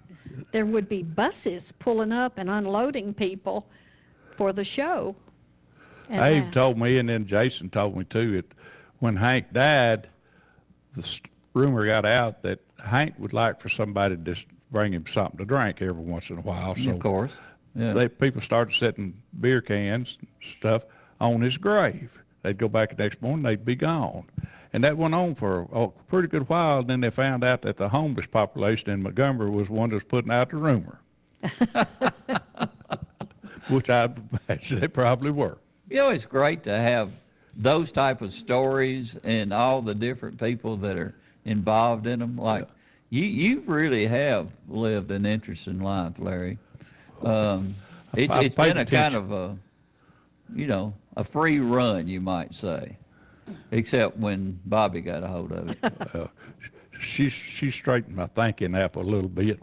There 0.51 0.65
would 0.65 0.87
be 0.89 1.03
buses 1.03 1.71
pulling 1.79 2.11
up 2.11 2.37
and 2.37 2.49
unloading 2.49 3.13
people 3.13 3.67
for 4.31 4.53
the 4.53 4.63
show. 4.63 5.15
And, 6.09 6.21
Abe 6.21 6.47
uh, 6.47 6.51
told 6.51 6.77
me, 6.77 6.97
and 6.97 7.07
then 7.09 7.25
Jason 7.25 7.69
told 7.69 7.95
me 7.95 8.03
too, 8.03 8.33
that 8.33 8.53
when 8.99 9.15
Hank 9.15 9.53
died, 9.53 10.09
the 10.93 11.01
s- 11.01 11.21
rumor 11.53 11.85
got 11.85 12.05
out 12.05 12.41
that 12.43 12.59
Hank 12.83 13.15
would 13.17 13.33
like 13.33 13.59
for 13.59 13.69
somebody 13.69 14.15
to 14.15 14.21
just 14.21 14.45
bring 14.71 14.93
him 14.93 15.05
something 15.07 15.37
to 15.37 15.45
drink 15.45 15.81
every 15.81 16.03
once 16.03 16.29
in 16.29 16.37
a 16.37 16.41
while. 16.41 16.75
So 16.75 16.91
of 16.91 16.99
course. 16.99 17.31
Yeah. 17.75 17.93
they 17.93 18.07
people 18.07 18.41
started 18.41 18.75
setting 18.75 19.21
beer 19.39 19.61
cans 19.61 20.17
and 20.19 20.27
stuff 20.41 20.83
on 21.21 21.41
his 21.41 21.57
grave. 21.57 22.11
They'd 22.43 22.57
go 22.57 22.67
back 22.67 22.95
the 22.95 23.03
next 23.03 23.21
morning, 23.21 23.43
they'd 23.43 23.65
be 23.65 23.75
gone. 23.75 24.25
And 24.71 24.83
that 24.83 24.97
went 24.97 25.15
on 25.15 25.35
for 25.35 25.67
a 25.71 25.87
pretty 26.07 26.27
good 26.27 26.47
while. 26.47 26.83
Then 26.83 27.01
they 27.01 27.09
found 27.09 27.43
out 27.43 27.63
that 27.63 27.77
the 27.77 27.89
homeless 27.89 28.27
population 28.27 28.91
in 28.91 29.01
Montgomery 29.01 29.49
was 29.49 29.69
one 29.69 29.89
that 29.89 29.95
was 29.95 30.03
putting 30.03 30.31
out 30.31 30.49
the 30.49 30.57
rumor. 30.57 30.99
Which 33.69 33.89
I 33.89 34.09
imagine 34.47 34.79
they 34.79 34.87
probably 34.87 35.31
were. 35.31 35.57
You 35.89 35.97
know, 35.97 36.09
it's 36.09 36.25
great 36.25 36.63
to 36.63 36.77
have 36.77 37.11
those 37.55 37.91
type 37.91 38.21
of 38.21 38.31
stories 38.33 39.17
and 39.23 39.51
all 39.51 39.81
the 39.81 39.95
different 39.95 40.39
people 40.39 40.77
that 40.77 40.97
are 40.97 41.15
involved 41.45 42.07
in 42.07 42.19
them. 42.19 42.37
Like 42.37 42.67
you, 43.09 43.23
you 43.23 43.63
really 43.65 44.05
have 44.07 44.49
lived 44.67 45.11
an 45.11 45.25
interesting 45.25 45.79
life, 45.79 46.13
Larry. 46.19 46.57
Um, 47.23 47.75
it's 48.15 48.31
I've 48.31 48.45
it's 48.45 48.55
paid 48.55 48.73
been 48.73 48.77
a 48.77 48.85
kind 48.85 49.15
of 49.15 49.31
a, 49.31 49.57
you 50.55 50.67
know, 50.67 50.93
a 51.17 51.23
free 51.23 51.59
run, 51.59 52.07
you 52.07 52.21
might 52.21 52.53
say, 52.53 52.97
except 53.71 54.17
when 54.17 54.59
Bobby 54.65 55.01
got 55.01 55.23
a 55.23 55.27
hold 55.27 55.51
of 55.51 55.69
it. 55.69 56.29
she 56.99 57.29
she 57.29 57.71
straightened 57.71 58.15
my 58.15 58.27
thinking 58.27 58.75
up 58.75 58.95
a 58.95 58.99
little 58.99 59.29
bit. 59.29 59.59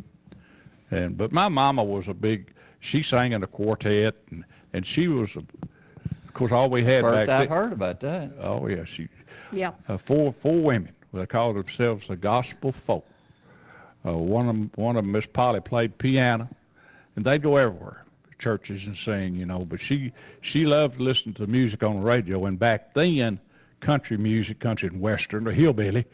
And 0.90 1.16
but 1.16 1.32
my 1.32 1.48
mama 1.48 1.82
was 1.84 2.08
a 2.08 2.14
big. 2.14 2.52
She 2.80 3.02
sang 3.02 3.32
in 3.32 3.42
a 3.42 3.46
quartet, 3.46 4.14
and 4.30 4.44
and 4.72 4.84
she 4.86 5.08
was, 5.08 5.34
a, 5.36 5.40
of 5.40 6.34
course, 6.34 6.52
all 6.52 6.68
we 6.68 6.84
had 6.84 7.02
First 7.02 7.26
back 7.26 7.28
I've 7.28 7.48
then. 7.48 7.56
heard 7.58 7.72
about 7.72 8.00
that. 8.00 8.30
Oh 8.40 8.66
yeah, 8.68 8.84
she 8.84 9.08
Yeah. 9.52 9.72
uh, 9.88 9.96
four 9.96 10.32
four 10.32 10.56
women. 10.60 10.92
They 11.12 11.26
called 11.26 11.56
themselves 11.56 12.06
the 12.08 12.16
gospel 12.16 12.70
folk. 12.70 13.06
Uh, 14.06 14.16
one 14.16 14.48
of 14.48 14.54
them, 14.54 14.70
one 14.76 14.96
of 14.96 15.04
them, 15.04 15.12
Miss 15.12 15.26
Polly 15.26 15.60
played 15.60 15.98
piano, 15.98 16.48
and 17.16 17.24
they'd 17.24 17.42
go 17.42 17.56
everywhere, 17.56 18.04
churches 18.38 18.86
and 18.86 18.96
sing, 18.96 19.34
you 19.34 19.46
know. 19.46 19.60
But 19.60 19.80
she 19.80 20.12
she 20.40 20.66
loved 20.66 20.98
to 20.98 21.02
listen 21.02 21.32
to 21.34 21.46
music 21.46 21.82
on 21.82 21.96
the 21.96 22.02
radio, 22.02 22.46
and 22.46 22.58
back 22.58 22.94
then, 22.94 23.40
country 23.80 24.16
music, 24.16 24.60
country 24.60 24.88
and 24.88 25.00
western 25.00 25.48
or 25.48 25.52
hillbilly, 25.52 26.04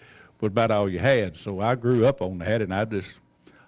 was 0.41 0.49
about 0.49 0.71
all 0.71 0.89
you 0.89 0.99
had. 0.99 1.37
So 1.37 1.61
I 1.61 1.75
grew 1.75 2.07
up 2.07 2.23
on 2.23 2.39
that, 2.39 2.63
and 2.63 2.73
I 2.73 2.85
just 2.85 3.21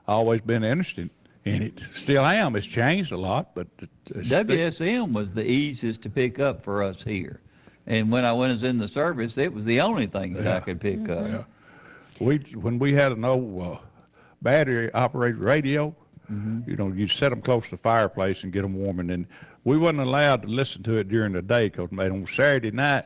always 0.09 0.41
been 0.41 0.65
interested 0.65 1.11
in 1.45 1.63
it. 1.63 1.83
Still 1.95 2.25
am. 2.25 2.57
It's 2.57 2.67
changed 2.67 3.13
a 3.13 3.17
lot, 3.17 3.55
but 3.55 3.67
WSM 4.07 5.13
was 5.13 5.33
the 5.33 5.47
easiest 5.47 6.03
to 6.03 6.11
pick 6.11 6.39
up 6.39 6.63
for 6.63 6.83
us 6.83 7.03
here. 7.03 7.41
And 7.87 8.11
when 8.11 8.25
I 8.25 8.33
was 8.33 8.63
in 8.63 8.79
the 8.79 8.89
service, 8.89 9.37
it 9.37 9.53
was 9.53 9.67
the 9.67 9.81
only 9.81 10.07
thing 10.07 10.33
that 10.35 10.47
I 10.47 10.61
could 10.61 10.81
pick 10.81 11.09
up. 11.09 11.27
Yeah. 11.27 11.45
We 12.19 12.39
when 12.55 12.79
we 12.79 12.93
had 12.93 13.13
an 13.13 13.25
old 13.25 13.61
uh, 13.61 13.79
battery 14.49 14.93
operated 14.95 15.41
radio, 15.41 15.95
Mm-hmm. 16.33 16.71
you 16.71 16.77
know, 16.79 16.89
you 16.89 17.07
set 17.07 17.29
them 17.29 17.43
close 17.43 17.65
to 17.65 17.73
the 17.73 17.77
fireplace 17.77 18.45
and 18.45 18.53
get 18.53 18.63
them 18.63 18.73
warm, 18.75 18.99
and 18.99 19.11
then 19.11 19.27
we 19.65 19.77
wasn't 19.77 20.01
allowed 20.01 20.41
to 20.41 20.49
listen 20.49 20.83
to 20.85 20.97
it 20.97 21.09
during 21.09 21.35
the 21.35 21.43
day 21.43 21.69
because 21.69 21.91
on 21.93 22.27
Saturday 22.27 22.71
night, 22.71 23.05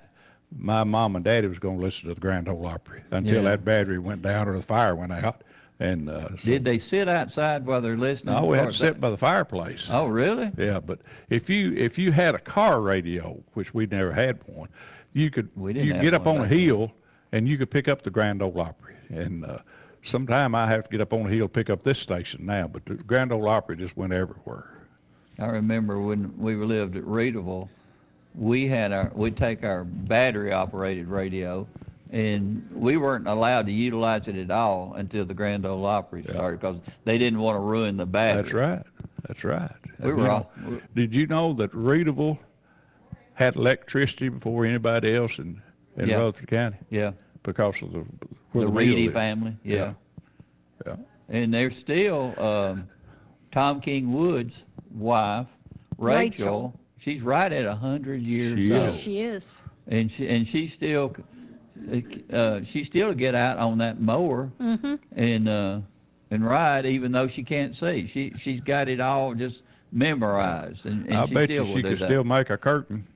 my 0.57 0.85
mom 0.85 1.17
and 1.17 1.25
daddy 1.25 1.49
was 1.49 1.59
going 1.59 1.79
to 1.79 1.83
listen 1.85 2.09
to 2.09 2.15
the 2.15 2.21
Grand 2.21 2.49
Ole 2.49 2.65
Opry 2.65 3.03
until 3.11 3.43
Yeah. 3.43 3.51
that 3.51 3.65
battery 3.65 3.99
went 3.99 4.23
down 4.23 4.47
or 4.47 4.55
the 4.55 4.63
fire 4.63 4.95
went 4.95 5.11
out, 5.11 5.43
and 5.81 6.09
uh, 6.09 6.29
so, 6.37 6.37
Did 6.45 6.65
they 6.65 6.79
sit 6.79 7.09
outside 7.09 7.67
while 7.67 7.81
they're 7.81 7.97
listening? 7.97 8.37
no, 8.37 8.47
we 8.47 8.57
had 8.57 8.69
to 8.69 8.73
sit 8.73 8.95
that- 8.95 9.01
by 9.01 9.11
the 9.11 9.17
fireplace. 9.17 9.89
Oh, 9.91 10.07
really? 10.07 10.53
Yeah, 10.57 10.79
but 10.79 11.01
if 11.29 11.51
you 11.51 11.75
if 11.75 11.99
you 11.99 12.13
had 12.13 12.37
a 12.37 12.39
car 12.39 12.81
radio, 12.81 13.43
which 13.55 13.75
we 13.75 13.87
never 13.87 14.13
had 14.13 14.39
one, 14.47 14.69
you 15.13 15.29
could 15.33 15.49
We 15.57 15.75
you 15.75 15.93
get 15.95 16.15
up 16.15 16.29
on 16.29 16.37
a 16.43 16.47
hill 16.47 16.93
and 17.33 17.49
you 17.49 17.59
could 17.59 17.71
pick 17.73 17.89
up 17.89 18.03
the 18.03 18.11
Grand 18.11 18.43
Ole 18.43 18.61
Opry. 18.61 18.95
And 19.09 19.45
uh, 19.45 19.59
sometime 20.05 20.55
I 20.55 20.67
have 20.67 20.85
to 20.85 20.91
get 20.91 21.01
up 21.01 21.13
on 21.13 21.27
a 21.27 21.29
hill 21.29 21.49
pick 21.49 21.71
up 21.71 21.83
this 21.83 21.99
station 21.99 22.47
now, 22.47 22.67
but 22.69 22.85
the 22.87 22.95
Grand 22.95 23.33
Ole 23.33 23.49
Opry 23.49 23.77
just 23.77 23.97
went 23.97 24.13
everywhere. 24.13 24.71
I 25.39 25.47
remember 25.47 26.01
when 26.01 26.37
we 26.39 26.55
lived 26.57 26.97
at 26.97 27.05
Readyville, 27.05 27.69
we 28.35 28.67
had 28.69 28.93
our, 28.93 29.11
we'd 29.15 29.37
take 29.37 29.65
our 29.65 29.85
battery 29.85 30.53
operated 30.53 31.09
radio 31.09 31.67
and 32.11 32.67
we 32.73 32.97
weren't 32.97 33.29
allowed 33.29 33.67
to 33.67 33.73
utilize 33.73 34.29
it 34.29 34.37
at 34.37 34.51
all 34.51 34.95
until 34.95 35.25
the 35.27 35.35
Grand 35.35 35.67
Ole 35.67 35.85
Opry 35.85 36.23
started 36.25 36.61
because 36.61 36.79
they 37.05 37.19
didn't 37.19 37.39
want 37.39 37.57
to 37.57 37.61
ruin 37.61 37.97
the 37.97 38.07
battery. 38.07 38.43
That's 38.43 38.55
right. 38.55 38.83
That's 39.27 39.45
right. 39.45 39.71
We 39.99 40.13
were 40.15 40.31
all- 40.31 40.51
we- 40.67 40.81
Did 40.95 41.15
you 41.15 41.27
know 41.27 41.53
that 41.55 41.71
Readyville 41.73 42.39
had 43.35 43.57
electricity 43.57 44.29
before 44.31 44.65
anybody 44.65 45.15
else 45.15 45.39
in, 45.39 45.61
in 45.97 46.09
Yeah. 46.09 46.17
Rutherford 46.17 46.49
County 46.49 46.77
Yeah. 46.91 47.13
because 47.43 47.81
of 47.83 47.93
the 47.93 48.05
where 48.53 48.65
The 48.67 48.71
mill 48.73 48.79
Reedy 48.79 49.09
family. 49.09 49.57
Yeah. 49.65 49.95
Yeah. 50.87 50.97
And 51.29 51.53
they're 51.53 51.71
still 51.71 52.35
um, 52.43 52.89
Tom 53.53 53.81
King 53.81 54.13
Wood's 54.13 54.65
wife, 54.91 55.47
Rachel. 55.99 56.47
Rachel. 56.47 56.81
She's 56.99 57.23
right 57.23 57.53
at 57.53 57.65
a 57.67 57.75
hundred 57.75 58.23
years 58.23 58.55
She 58.55 58.73
old, 58.73 58.85
is. 58.89 58.95
Yes, 58.97 59.01
she 59.01 59.21
is. 59.21 59.59
and 59.87 60.11
she 60.11 60.29
and 60.29 60.47
she 60.49 60.67
still, 60.67 61.15
uh, 62.33 62.61
she 62.65 62.85
still 62.85 63.13
get 63.15 63.35
out 63.35 63.59
on 63.59 63.79
that 63.79 64.01
mower 64.01 64.51
Mm-hmm. 64.61 64.95
and 65.13 65.49
uh, 65.49 65.81
and 66.31 66.45
ride, 66.45 66.87
even 66.87 67.13
though 67.13 67.27
she 67.27 67.43
can't 67.43 67.75
see. 67.77 68.07
She 68.07 68.33
she's 68.37 68.61
got 68.61 68.89
it 68.89 69.01
all 69.01 69.35
just 69.35 69.63
memorized, 69.93 70.87
and, 70.87 71.07
and 71.07 71.17
I 71.19 71.27
she 71.27 71.35
bet 71.35 71.51
still 71.51 71.67
you 71.67 71.73
she 71.75 71.83
could 71.83 71.93
that. 71.99 72.05
still 72.07 72.25
make 72.25 72.51
a 72.51 72.59
curtain. 72.59 73.07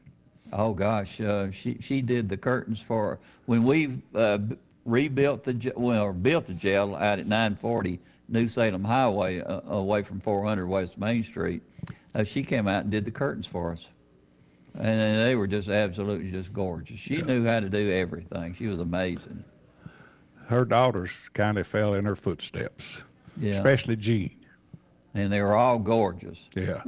Oh 0.52 0.72
gosh, 0.74 1.20
uh, 1.20 1.50
she 1.50 1.78
she 1.80 2.02
did 2.02 2.28
the 2.28 2.36
curtains 2.36 2.80
for 2.80 3.18
when 3.46 3.62
we 3.64 4.00
uh, 4.14 4.38
b- 4.38 4.56
rebuilt 4.84 5.44
the 5.44 5.54
j- 5.54 5.72
well 5.76 6.02
or 6.02 6.12
built 6.12 6.46
the 6.46 6.54
jail 6.54 6.94
out 6.94 7.18
at 7.18 7.26
940 7.26 8.00
New 8.28 8.48
Salem 8.48 8.84
Highway 8.84 9.40
uh, 9.40 9.60
away 9.68 10.02
from 10.02 10.20
400 10.20 10.66
West 10.66 10.96
Main 10.98 11.22
Street. 11.22 11.62
Uh, 12.14 12.24
she 12.24 12.42
came 12.42 12.66
out 12.68 12.82
and 12.82 12.90
did 12.90 13.04
the 13.04 13.10
curtains 13.10 13.46
for 13.46 13.72
us, 13.72 13.86
and 14.74 15.18
they 15.18 15.34
were 15.36 15.46
just 15.46 15.68
absolutely 15.68 16.30
just 16.30 16.52
gorgeous. 16.52 16.98
She 17.00 17.20
knew 17.22 17.44
how 17.46 17.60
to 17.60 17.68
do 17.68 17.90
everything. 17.92 18.54
She 18.54 18.66
was 18.66 18.80
amazing. 18.80 19.44
Her 20.46 20.64
daughters 20.64 21.12
kind 21.34 21.56
of 21.58 21.66
fell 21.66 21.94
in 21.94 22.04
her 22.04 22.16
footsteps, 22.16 23.02
Yeah. 23.40 23.52
especially 23.52 23.96
Jean. 23.96 24.30
and 25.14 25.32
they 25.32 25.40
were 25.42 25.54
all 25.54 25.78
gorgeous. 25.78 26.38
Yeah. 26.56 26.82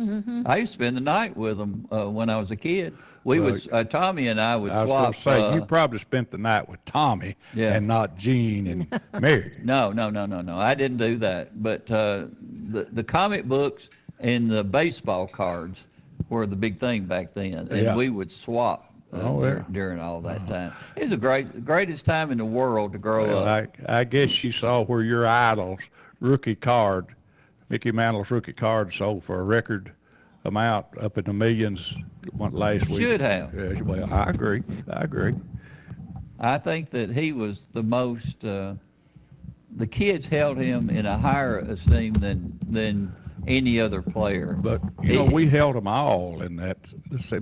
I 0.47 0.57
used 0.59 0.72
to 0.72 0.78
spend 0.78 0.97
the 0.97 1.01
night 1.03 1.36
with 1.36 1.59
them 1.59 1.86
uh, 1.92 2.11
when 2.11 2.28
I 2.30 2.36
was 2.38 2.51
a 2.51 2.57
kid. 2.57 2.97
We 3.24 3.40
Well, 3.40 3.52
would, 3.52 3.68
uh, 3.72 3.84
Tommy 3.84 4.28
and 4.28 4.38
I 4.40 4.54
would 4.54 4.70
swap. 4.70 4.80
I 4.88 5.08
was 5.08 5.16
swap. 5.16 5.34
say, 5.36 5.42
uh, 5.42 5.54
you 5.54 5.64
probably 5.64 5.98
spent 5.98 6.30
the 6.30 6.38
night 6.38 6.68
with 6.68 6.84
Tommy 6.84 7.36
Yeah. 7.54 7.72
and 7.74 7.88
not 7.88 8.16
Gene 8.18 8.66
and 8.66 9.00
Mary. 9.20 9.52
no, 9.64 9.92
no, 9.92 10.10
no, 10.10 10.26
no, 10.26 10.42
no. 10.42 10.58
I 10.58 10.74
didn't 10.74 10.98
do 10.98 11.16
that. 11.18 11.62
But 11.62 11.90
uh, 11.90 12.26
the 12.70 12.84
the 12.92 13.02
comic 13.04 13.46
books 13.46 13.88
and 14.20 14.50
the 14.50 14.62
baseball 14.62 15.26
cards 15.26 15.86
were 16.28 16.46
the 16.46 16.56
big 16.56 16.76
thing 16.76 17.04
back 17.04 17.32
then, 17.34 17.54
and 17.54 17.70
Yeah. 17.70 17.96
we 17.96 18.10
would 18.10 18.30
swap. 18.30 18.90
Uh, 19.12 19.20
Oh, 19.22 19.44
yeah. 19.44 19.62
During 19.70 20.00
all 20.00 20.20
that 20.22 20.46
time, 20.48 20.72
it 20.96 21.02
was 21.02 21.12
a 21.12 21.16
great, 21.16 21.64
greatest 21.64 22.04
time 22.04 22.30
in 22.32 22.38
the 22.38 22.44
world 22.44 22.92
to 22.92 22.98
grow 22.98 23.26
Well, 23.26 23.46
up. 23.48 23.68
I, 23.88 24.00
I 24.00 24.04
guess 24.04 24.42
you 24.42 24.50
saw 24.52 24.84
where 24.84 25.02
your 25.02 25.24
idol's 25.26 25.82
rookie 26.20 26.56
card, 26.56 27.06
Mickey 27.68 27.92
Mantle's 27.92 28.30
rookie 28.32 28.52
card 28.52 28.92
sold 28.92 29.22
for 29.22 29.40
a 29.40 29.44
record 29.44 29.92
amount 30.45 30.86
up 31.01 31.18
in 31.18 31.24
the 31.24 31.32
millions 31.32 31.95
went 32.32 32.55
last 32.55 32.88
week. 32.88 33.01
Should 33.01 33.20
have. 33.20 33.55
Yeah, 33.55 33.80
well, 33.82 34.12
I 34.12 34.30
agree. 34.30 34.62
I 34.90 35.01
agree. 35.05 35.34
I 36.38 36.59
think 36.59 36.90
that 36.90 37.11
he 37.11 37.32
was 37.32 37.68
the 37.68 37.82
most. 37.82 38.45
Uh, 38.45 38.74
the 39.76 39.86
kids 39.86 40.28
held 40.28 40.57
him 40.57 40.88
in 40.90 41.07
a 41.07 41.18
higher 41.18 41.59
esteem 41.59 42.12
than 42.14 42.59
than 42.68 43.14
any 43.47 43.80
other 43.80 44.03
player. 44.03 44.57
But, 44.59 44.80
you 45.03 45.14
know, 45.16 45.24
we 45.24 45.47
held 45.51 45.76
them 45.76 45.86
all 45.86 46.42
in 46.42 46.57
that 46.57 46.78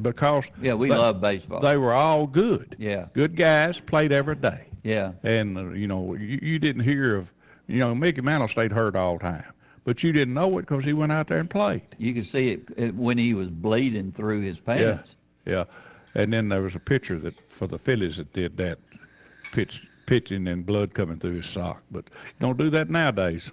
because 0.02 0.46
Yeah, 0.60 0.74
we 0.74 0.88
love 0.88 1.20
baseball. 1.20 1.60
They 1.60 1.76
were 1.76 1.92
all 1.92 2.26
good. 2.26 2.76
Yeah. 2.78 3.06
Good 3.12 3.36
guys, 3.36 3.78
played 3.80 4.12
every 4.12 4.36
day. 4.36 4.66
yeah. 4.82 5.12
And, 5.22 5.56
uh, 5.56 5.68
you 5.70 5.86
know, 5.86 6.14
you, 6.14 6.38
you 6.42 6.58
didn't 6.58 6.82
hear 6.82 7.16
of, 7.16 7.32
you 7.68 7.78
know, 7.78 7.94
Mickey 7.94 8.20
Mantle 8.20 8.48
stayed 8.48 8.72
hurt 8.72 8.96
all 8.96 9.14
the 9.18 9.20
time. 9.20 9.44
But 9.84 10.02
you 10.02 10.12
didn't 10.12 10.34
know 10.34 10.58
it 10.58 10.62
because 10.62 10.84
he 10.84 10.92
went 10.92 11.12
out 11.12 11.26
there 11.26 11.38
and 11.38 11.50
played. 11.50 11.82
You 11.98 12.14
could 12.14 12.26
see 12.26 12.50
it, 12.50 12.68
it 12.76 12.94
when 12.94 13.18
he 13.18 13.34
was 13.34 13.48
bleeding 13.48 14.12
through 14.12 14.40
his 14.42 14.58
pants. 14.58 15.14
yeah. 15.44 15.52
yeah. 15.52 15.64
And 16.14 16.32
then 16.32 16.48
there 16.50 16.62
was 16.62 16.74
a 16.74 16.78
pitcher 16.78 17.18
that 17.20 17.40
for 17.48 17.66
the 17.66 17.78
Phillies 17.78 18.18
that 18.18 18.32
did 18.32 18.56
that, 18.58 18.78
pitch, 19.50 19.88
pitching 20.06 20.46
and 20.46 20.64
blood 20.64 20.92
coming 20.92 21.18
through 21.18 21.36
his 21.36 21.46
sock. 21.46 21.82
But 21.90 22.10
don't 22.38 22.58
do 22.58 22.68
that 22.70 22.90
nowadays. 22.90 23.50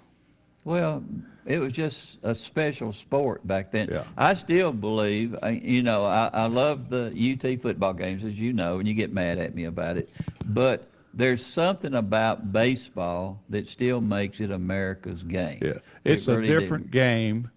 Well, 0.64 1.02
it 1.46 1.58
was 1.58 1.72
just 1.72 2.18
a 2.22 2.34
special 2.34 2.92
sport 2.92 3.46
back 3.46 3.70
then. 3.70 3.88
Yeah. 3.90 4.04
I 4.18 4.34
still 4.34 4.72
believe, 4.72 5.34
you 5.50 5.82
know, 5.82 6.04
I, 6.04 6.28
I 6.32 6.46
love 6.46 6.90
the 6.90 7.06
UT 7.06 7.62
football 7.62 7.94
games, 7.94 8.24
as 8.24 8.34
you 8.34 8.52
know, 8.52 8.78
and 8.78 8.86
you 8.86 8.92
get 8.92 9.12
mad 9.12 9.38
at 9.38 9.54
me 9.54 9.64
about 9.64 9.96
it. 9.96 10.10
But 10.44 10.89
there's 11.14 11.44
something 11.44 11.94
about 11.94 12.52
baseball 12.52 13.42
that 13.48 13.68
still 13.68 14.00
makes 14.00 14.40
it 14.40 14.50
America's 14.50 15.22
game. 15.22 15.58
Yeah, 15.62 15.78
it's 16.04 16.28
a 16.28 16.36
really 16.36 16.48
do. 16.48 16.60
different 16.60 16.90
game 16.90 17.50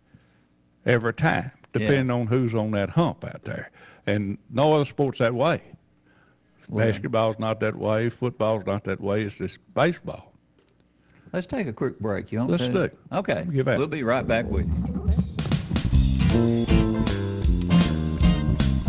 every 0.86 1.14
time, 1.14 1.51
depending 1.72 2.10
on 2.10 2.28
who's 2.28 2.56
on 2.56 2.72
that 2.72 2.89
hump 2.89 3.24
out 3.26 3.43
there. 3.43 3.72
And 4.08 4.38
no 4.49 4.74
other 4.74 4.86
sport's 4.86 5.20
that 5.20 5.34
way. 5.34 5.62
Well- 6.70 6.86
Basketball's 6.86 7.39
not 7.39 7.60
that 7.62 7.76
way. 7.76 8.10
Football's 8.10 8.66
not 8.66 8.84
that 8.86 8.99
way. 8.99 9.24
It's 9.24 9.36
just 9.36 9.60
baseball. 9.74 10.34
Let's 11.32 11.47
take 11.47 11.68
a 11.68 11.74
quick 11.74 11.99
break. 11.99 12.32
You 12.32 12.39
want 12.39 12.51
Let's 12.51 12.68
to? 12.68 12.89
do. 12.89 12.89
Okay. 13.12 13.43
We'll 13.49 13.88
be 13.88 14.04
right 14.04 14.28
back 14.28 14.45
with 14.45 14.68
you. 14.68 15.33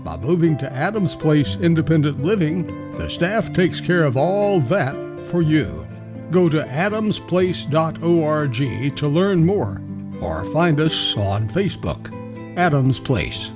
By 0.03 0.17
moving 0.17 0.57
to 0.57 0.71
Adams 0.71 1.15
Place 1.15 1.57
Independent 1.57 2.23
Living, 2.23 2.91
the 2.91 3.09
staff 3.09 3.51
takes 3.53 3.81
care 3.81 4.03
of 4.03 4.17
all 4.17 4.59
that 4.61 4.95
for 5.25 5.41
you. 5.41 5.85
Go 6.31 6.49
to 6.49 6.63
adamsplace.org 6.63 8.95
to 8.95 9.07
learn 9.07 9.45
more 9.45 9.81
or 10.21 10.45
find 10.45 10.79
us 10.79 11.15
on 11.17 11.49
Facebook. 11.49 12.11
Adams 12.57 12.99
Place. 12.99 13.51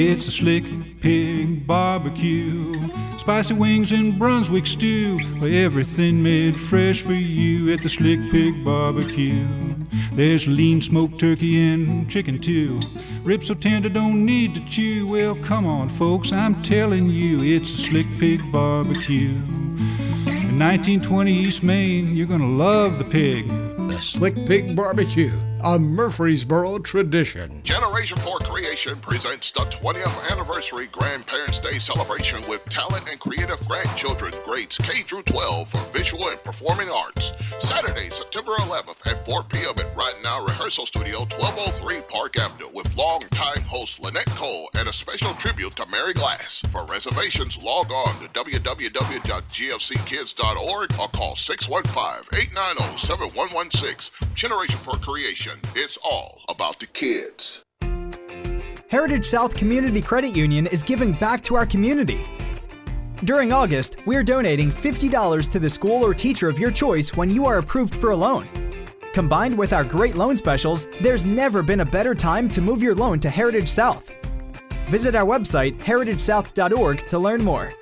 It's 0.00 0.28
a 0.28 0.30
slick 0.30 0.62
pig 1.00 1.66
barbecue. 1.66 2.88
Spicy 3.18 3.54
wings 3.54 3.90
and 3.90 4.16
Brunswick 4.16 4.64
stew. 4.64 5.18
Everything 5.42 6.22
made 6.22 6.56
fresh 6.56 7.02
for 7.02 7.14
you 7.14 7.72
at 7.72 7.82
the 7.82 7.88
Slick 7.88 8.20
Pig 8.30 8.64
Barbecue. 8.64 9.44
There's 10.12 10.46
lean 10.46 10.80
smoked 10.82 11.18
turkey 11.18 11.60
and 11.60 12.08
chicken 12.08 12.38
too. 12.38 12.78
Ribs 13.24 13.48
so 13.48 13.54
tender 13.54 13.88
don't 13.88 14.24
need 14.24 14.54
to 14.54 14.64
chew. 14.66 15.08
Well, 15.08 15.34
come 15.42 15.66
on, 15.66 15.88
folks, 15.88 16.30
I'm 16.30 16.62
telling 16.62 17.10
you, 17.10 17.42
it's 17.42 17.74
a 17.74 17.78
Slick 17.78 18.06
Pig 18.20 18.40
Barbecue. 18.52 19.30
In 20.28 20.60
1920 20.60 21.32
East 21.32 21.64
Main, 21.64 22.14
you're 22.14 22.28
gonna 22.28 22.46
love 22.46 22.98
the 22.98 23.04
pig. 23.04 23.48
The 23.48 24.00
Slick 24.00 24.36
Pig 24.46 24.76
Barbecue, 24.76 25.32
a 25.68 25.78
Murfreesboro 25.78 26.78
tradition. 26.78 27.62
Generation 27.62 28.16
4 28.16 28.38
Creation 28.38 28.98
presents 29.00 29.50
the 29.50 29.60
20th 29.60 30.32
anniversary 30.32 30.86
Grandparents' 30.86 31.58
Day 31.58 31.78
celebration 31.78 32.40
with 32.48 32.64
talent 32.70 33.06
and 33.10 33.20
creative 33.20 33.60
grandchildren 33.68 34.32
grades 34.46 34.78
K 34.78 35.02
through 35.02 35.24
12 35.24 35.68
for 35.68 35.92
visual 35.92 36.28
and 36.28 36.42
performing 36.42 36.88
arts. 36.88 37.32
Saturday, 37.58 38.08
September 38.08 38.52
11th 38.52 39.06
at 39.06 39.26
4 39.26 39.42
p.m. 39.44 39.78
at 39.78 39.94
Right 39.94 40.14
Now 40.22 40.42
Rehearsal 40.42 40.86
Studio, 40.86 41.18
1203 41.36 42.00
Park 42.08 42.38
Avenue, 42.38 42.70
with 42.72 42.96
longtime 42.96 43.60
host 43.60 44.00
Lynette 44.00 44.30
Cole 44.30 44.70
and 44.74 44.88
a 44.88 44.92
special 44.92 45.34
tribute 45.34 45.76
to 45.76 45.84
Mary 45.90 46.14
Glass. 46.14 46.62
For 46.70 46.86
reservations, 46.86 47.62
log 47.62 47.92
on 47.92 48.14
to 48.22 48.28
www.gfckids.org 48.30 50.92
or 50.98 51.08
call 51.08 51.34
615-890-7116. 51.34 54.34
Generation 54.34 54.78
4 54.78 54.96
Creation. 54.96 55.57
It's 55.74 55.98
all 56.04 56.40
about 56.48 56.78
the 56.78 56.86
kids. 56.86 57.62
Heritage 58.88 59.24
South 59.24 59.54
Community 59.54 60.00
Credit 60.00 60.34
Union 60.34 60.66
is 60.66 60.82
giving 60.82 61.12
back 61.12 61.42
to 61.44 61.54
our 61.54 61.66
community. 61.66 62.24
During 63.24 63.52
August, 63.52 63.96
we're 64.06 64.22
donating 64.22 64.70
$50 64.70 65.50
to 65.50 65.58
the 65.58 65.68
school 65.68 66.04
or 66.04 66.14
teacher 66.14 66.48
of 66.48 66.58
your 66.58 66.70
choice 66.70 67.16
when 67.16 67.30
you 67.30 67.46
are 67.46 67.58
approved 67.58 67.94
for 67.94 68.10
a 68.10 68.16
loan. 68.16 68.48
Combined 69.12 69.58
with 69.58 69.72
our 69.72 69.84
great 69.84 70.14
loan 70.14 70.36
specials, 70.36 70.88
there's 71.00 71.26
never 71.26 71.62
been 71.62 71.80
a 71.80 71.84
better 71.84 72.14
time 72.14 72.48
to 72.50 72.60
move 72.60 72.82
your 72.82 72.94
loan 72.94 73.18
to 73.20 73.28
Heritage 73.28 73.68
South. 73.68 74.10
Visit 74.88 75.14
our 75.14 75.26
website, 75.26 75.78
heritagesouth.org, 75.80 77.08
to 77.08 77.18
learn 77.18 77.42
more. 77.42 77.74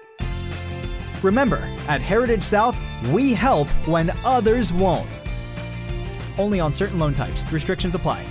Remember, 1.23 1.69
at 1.89 2.01
Heritage 2.01 2.43
South, 2.43 2.77
we 3.13 3.33
help 3.33 3.69
when 3.87 4.11
others 4.25 4.73
won't. 4.73 5.21
Only 6.39 6.61
on 6.61 6.73
certain 6.73 6.99
loan 6.99 7.15
types. 7.15 7.51
Restrictions 7.53 7.95
apply. 7.95 8.25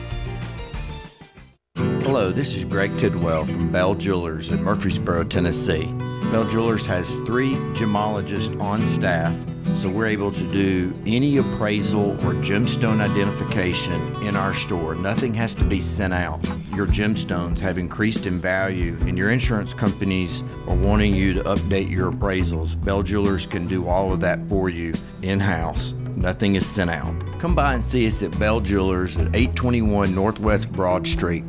Hello, 1.75 2.31
this 2.31 2.55
is 2.55 2.63
Greg 2.63 2.95
Tidwell 2.97 3.45
from 3.45 3.71
Bell 3.71 3.95
Jewelers 3.95 4.51
in 4.51 4.63
Murfreesboro, 4.63 5.23
Tennessee. 5.23 5.85
Bell 6.31 6.47
Jewelers 6.47 6.85
has 6.85 7.09
three 7.25 7.53
gemologists 7.73 8.59
on 8.61 8.83
staff, 8.83 9.35
so 9.81 9.89
we're 9.89 10.05
able 10.05 10.31
to 10.31 10.51
do 10.51 10.93
any 11.07 11.37
appraisal 11.37 12.11
or 12.25 12.35
gemstone 12.35 13.01
identification 13.01 13.99
in 14.23 14.35
our 14.35 14.53
store. 14.53 14.93
Nothing 14.93 15.33
has 15.33 15.55
to 15.55 15.63
be 15.63 15.81
sent 15.81 16.13
out. 16.13 16.47
Your 16.75 16.85
gemstones 16.85 17.59
have 17.59 17.79
increased 17.79 18.27
in 18.27 18.39
value, 18.39 18.95
and 19.01 19.17
your 19.17 19.31
insurance 19.31 19.73
companies 19.73 20.43
are 20.67 20.75
wanting 20.75 21.13
you 21.13 21.33
to 21.33 21.43
update 21.43 21.89
your 21.89 22.11
appraisals. 22.11 22.79
Bell 22.85 23.01
Jewelers 23.01 23.47
can 23.47 23.65
do 23.65 23.87
all 23.87 24.13
of 24.13 24.19
that 24.21 24.47
for 24.47 24.69
you 24.69 24.93
in 25.23 25.39
house. 25.39 25.95
Nothing 26.16 26.55
is 26.55 26.66
sent 26.66 26.89
out. 26.89 27.13
Come 27.39 27.55
by 27.55 27.74
and 27.74 27.86
see 27.86 28.07
us 28.07 28.24
at 28.24 28.38
Bell 28.39 28.59
Jewelers 28.59 29.16
at 29.16 29.36
821 29.36 30.13
Northwest 30.13 30.72
Broad 30.72 31.07
Street. 31.07 31.43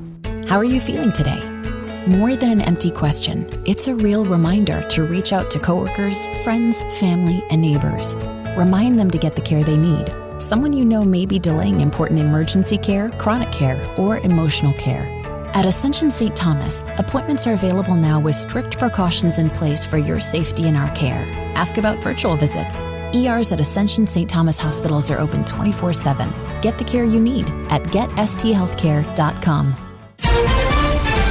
How 0.46 0.58
are 0.58 0.64
you 0.64 0.80
feeling 0.80 1.12
today? 1.12 1.42
More 2.08 2.36
than 2.36 2.50
an 2.50 2.60
empty 2.60 2.92
question, 2.92 3.48
it's 3.66 3.88
a 3.88 3.94
real 3.94 4.24
reminder 4.24 4.82
to 4.82 5.02
reach 5.02 5.32
out 5.32 5.50
to 5.50 5.58
coworkers, 5.58 6.28
friends, 6.44 6.82
family, 7.00 7.42
and 7.50 7.60
neighbors. 7.60 8.14
Remind 8.56 8.98
them 8.98 9.10
to 9.10 9.18
get 9.18 9.34
the 9.34 9.42
care 9.42 9.64
they 9.64 9.76
need. 9.76 10.14
Someone 10.38 10.72
you 10.72 10.84
know 10.84 11.02
may 11.02 11.26
be 11.26 11.38
delaying 11.38 11.80
important 11.80 12.20
emergency 12.20 12.78
care, 12.78 13.10
chronic 13.18 13.50
care, 13.50 13.82
or 13.98 14.18
emotional 14.18 14.72
care. 14.74 15.12
At 15.54 15.66
Ascension 15.66 16.10
St. 16.10 16.36
Thomas, 16.36 16.84
appointments 16.98 17.46
are 17.46 17.54
available 17.54 17.96
now 17.96 18.20
with 18.20 18.36
strict 18.36 18.78
precautions 18.78 19.38
in 19.38 19.50
place 19.50 19.84
for 19.84 19.98
your 19.98 20.20
safety 20.20 20.68
and 20.68 20.76
our 20.76 20.90
care. 20.94 21.22
Ask 21.56 21.78
about 21.78 22.02
virtual 22.02 22.36
visits. 22.36 22.84
ERs 23.16 23.52
at 23.52 23.60
Ascension 23.60 24.06
St. 24.06 24.28
Thomas 24.28 24.58
hospitals 24.58 25.10
are 25.10 25.18
open 25.18 25.44
24 25.44 25.92
7. 25.92 26.28
Get 26.60 26.78
the 26.78 26.84
care 26.84 27.04
you 27.04 27.20
need 27.20 27.46
at 27.70 27.82
getsthealthcare.com. 27.84 29.74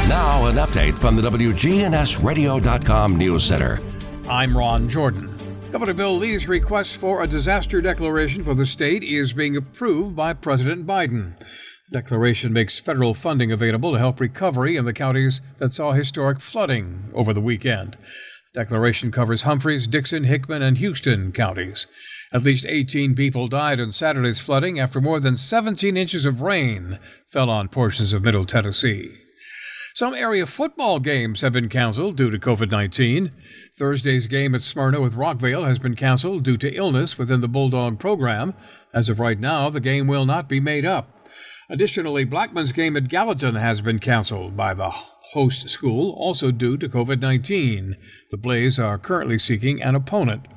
Now, 0.07 0.45
an 0.45 0.55
update 0.55 0.93
from 0.99 1.15
the 1.15 1.23
WGNSradio.com 1.23 3.15
News 3.17 3.43
Center. 3.43 3.79
I'm 4.29 4.55
Ron 4.55 4.87
Jordan. 4.87 5.35
Governor 5.71 5.93
Bill 5.93 6.15
Lee's 6.15 6.47
request 6.47 6.97
for 6.97 7.23
a 7.23 7.27
disaster 7.27 7.81
declaration 7.81 8.43
for 8.43 8.53
the 8.53 8.65
state 8.65 9.03
is 9.03 9.33
being 9.33 9.57
approved 9.57 10.15
by 10.15 10.33
President 10.33 10.87
Biden. 10.87 11.37
The 11.89 12.01
declaration 12.01 12.53
makes 12.53 12.79
federal 12.79 13.13
funding 13.13 13.51
available 13.51 13.91
to 13.91 13.99
help 13.99 14.19
recovery 14.19 14.77
in 14.77 14.85
the 14.85 14.93
counties 14.93 15.41
that 15.57 15.73
saw 15.73 15.91
historic 15.91 16.39
flooding 16.39 17.11
over 17.13 17.33
the 17.33 17.41
weekend. 17.41 17.97
Declaration 18.55 19.11
covers 19.11 19.41
Humphreys, 19.41 19.85
Dickson, 19.85 20.23
Hickman, 20.23 20.61
and 20.61 20.77
Houston 20.77 21.33
counties. 21.33 21.87
At 22.31 22.43
least 22.43 22.65
18 22.65 23.13
people 23.13 23.49
died 23.49 23.81
in 23.81 23.91
Saturday's 23.91 24.39
flooding 24.39 24.79
after 24.79 25.01
more 25.01 25.19
than 25.19 25.35
17 25.35 25.97
inches 25.97 26.25
of 26.25 26.41
rain 26.41 26.97
fell 27.27 27.49
on 27.49 27.67
portions 27.67 28.13
of 28.13 28.23
Middle 28.23 28.45
Tennessee. 28.45 29.17
Some 29.93 30.13
area 30.13 30.45
football 30.45 30.99
games 30.99 31.41
have 31.41 31.51
been 31.51 31.67
canceled 31.67 32.15
due 32.15 32.31
to 32.31 32.39
COVID 32.39 32.71
19. 32.71 33.33
Thursday's 33.77 34.27
game 34.27 34.55
at 34.55 34.61
Smyrna 34.61 35.01
with 35.01 35.15
Rockvale 35.15 35.67
has 35.67 35.77
been 35.77 35.95
canceled 35.95 36.43
due 36.43 36.57
to 36.57 36.73
illness 36.73 37.17
within 37.17 37.41
the 37.41 37.49
Bulldog 37.49 37.99
program. 37.99 38.53
As 38.93 39.09
of 39.09 39.19
right 39.19 39.39
now, 39.39 39.69
the 39.69 39.81
game 39.81 40.07
will 40.07 40.25
not 40.25 40.47
be 40.47 40.61
made 40.61 40.85
up. 40.85 41.27
Additionally, 41.69 42.23
Blackman's 42.23 42.71
game 42.71 42.95
at 42.95 43.09
Gallatin 43.09 43.55
has 43.55 43.81
been 43.81 43.99
canceled 43.99 44.55
by 44.55 44.73
the 44.73 44.93
host 45.35 45.69
school, 45.69 46.13
also 46.13 46.49
due 46.49 46.77
to 46.77 46.87
COVID 46.87 47.19
19. 47.19 47.97
The 48.31 48.37
Blaze 48.37 48.79
are 48.79 48.97
currently 48.97 49.37
seeking 49.37 49.83
an 49.83 49.93
opponent. 49.93 50.47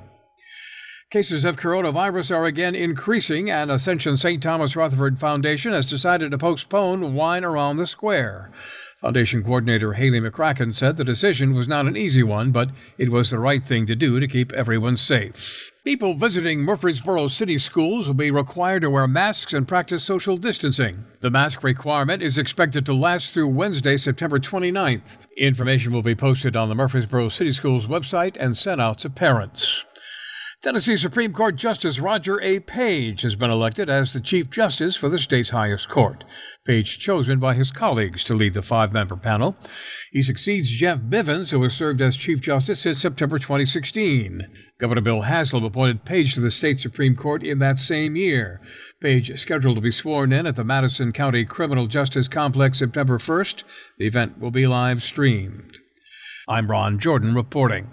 Cases 1.11 1.45
of 1.45 1.57
coronavirus 1.57 2.37
are 2.37 2.45
again 2.45 2.74
increasing, 2.74 3.51
and 3.51 3.70
Ascension 3.70 4.16
St. 4.16 4.41
Thomas 4.41 4.76
Rutherford 4.76 5.18
Foundation 5.18 5.72
has 5.72 5.91
decided 5.91 6.31
to 6.31 6.39
postpone 6.39 7.14
Wine 7.14 7.45
Around 7.45 7.79
the 7.79 7.87
Square. 7.87 8.53
Foundation 9.01 9.44
coordinator 9.44 9.92
Haley 9.92 10.20
McCracken 10.20 10.74
said 10.74 10.96
the 10.96 11.05
decision 11.05 11.55
was 11.55 11.68
not 11.68 11.86
an 11.86 11.96
easy 11.96 12.24
one, 12.24 12.51
but 12.51 12.70
it 12.96 13.12
was 13.12 13.30
the 13.30 13.38
right 13.38 13.62
thing 13.62 13.86
to 13.86 13.94
do 13.94 14.18
to 14.18 14.26
keep 14.26 14.53
everyone 14.53 14.96
safe. 14.96 15.70
People 15.84 16.14
visiting 16.14 16.62
Murfreesboro 16.62 17.28
City 17.28 17.59
Schools 17.59 18.09
will 18.09 18.14
be 18.14 18.32
required 18.32 18.82
to 18.82 18.90
wear 18.90 19.07
masks 19.07 19.53
and 19.53 19.68
practice 19.68 20.03
social 20.03 20.36
distancing. 20.36 21.05
The 21.20 21.30
mask 21.30 21.62
requirement 21.62 22.24
is 22.24 22.38
expected 22.38 22.84
to 22.86 22.92
last 22.92 23.32
through 23.32 23.49
Wednesday, 23.49 23.96
September 23.96 24.40
29th. 24.40 25.18
Information 25.36 25.92
will 25.92 26.03
be 26.03 26.16
posted 26.16 26.57
on 26.57 26.68
the 26.68 26.74
Murfreesboro 26.74 27.28
City 27.28 27.53
Schools 27.53 27.86
website 27.86 28.36
and 28.40 28.59
sent 28.59 28.80
out 28.80 28.99
to 28.99 29.11
parents. 29.11 29.84
Tennessee 30.61 30.96
Supreme 30.96 31.32
Court 31.32 31.54
Justice 31.54 32.00
Roger 32.00 32.40
A. 32.40 32.59
Page 32.59 33.22
has 33.22 33.36
been 33.36 33.48
elected 33.50 33.88
as 33.88 34.12
the 34.12 34.18
Chief 34.18 34.50
Justice 34.50 34.96
for 34.96 35.09
the 35.09 35.20
state's 35.20 35.50
highest 35.50 35.88
court. 35.88 36.24
Page 36.64 36.98
chosen 36.98 37.38
by 37.38 37.54
his 37.54 37.70
colleagues 37.70 38.24
to 38.24 38.34
lead 38.34 38.54
the 38.54 38.62
five 38.62 38.92
member 38.92 39.14
panel. 39.14 39.56
He 40.11 40.20
succeeds 40.20 40.72
Jeff 40.72 40.98
Bivins, 40.98 41.52
who 41.52 41.62
has 41.62 41.74
served 41.74 42.02
as 42.02 42.16
Chief 42.16 42.40
Justice 42.40 42.80
since 42.80 42.98
September 42.98 43.38
2016. 43.38 44.48
Governor 44.80 45.00
Bill 45.00 45.22
Haslam 45.22 45.62
appointed 45.62 46.04
Page 46.04 46.34
to 46.34 46.40
the 46.40 46.50
state 46.50 46.80
Supreme 46.80 47.14
Court 47.14 47.44
in 47.44 47.61
that 47.61 47.78
same 47.78 48.16
year. 48.16 48.61
Page 49.00 49.30
is 49.30 49.40
scheduled 49.40 49.76
to 49.76 49.80
be 49.80 49.92
sworn 49.92 50.32
in 50.32 50.44
at 50.44 50.56
the 50.56 50.64
Madison 50.64 51.12
County 51.12 51.44
Criminal 51.44 51.86
Justice 51.86 52.26
Complex 52.26 52.80
September 52.80 53.18
1st. 53.18 53.62
The 53.98 54.09
event 54.09 54.40
will 54.40 54.50
be 54.50 54.66
live 54.66 55.04
streamed. 55.04 55.76
I'm 56.48 56.68
Ron 56.68 56.98
Jordan 56.98 57.36
reporting. 57.36 57.92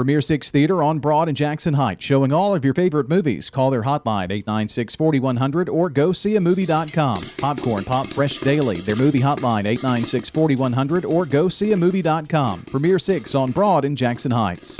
Premier 0.00 0.22
Six 0.22 0.50
Theater 0.50 0.82
on 0.82 0.98
Broad 0.98 1.28
and 1.28 1.36
Jackson 1.36 1.74
Heights, 1.74 2.02
showing 2.02 2.32
all 2.32 2.54
of 2.54 2.64
your 2.64 2.72
favorite 2.72 3.10
movies. 3.10 3.50
Call 3.50 3.68
their 3.68 3.82
hotline 3.82 4.30
896 4.32 4.96
4100 4.96 5.68
or 5.68 5.90
go 5.90 6.10
see 6.10 6.36
a 6.36 6.40
movie.com. 6.40 7.22
Popcorn 7.36 7.84
Pop 7.84 8.06
Fresh 8.06 8.38
Daily, 8.38 8.76
their 8.76 8.96
movie 8.96 9.20
hotline 9.20 9.66
896 9.66 10.30
4100 10.30 11.04
or 11.04 11.26
go 11.26 11.50
see 11.50 11.72
a 11.72 11.76
movie.com. 11.76 12.62
Premier 12.62 12.98
Six 12.98 13.34
on 13.34 13.50
Broad 13.50 13.84
and 13.84 13.94
Jackson 13.94 14.30
Heights. 14.30 14.76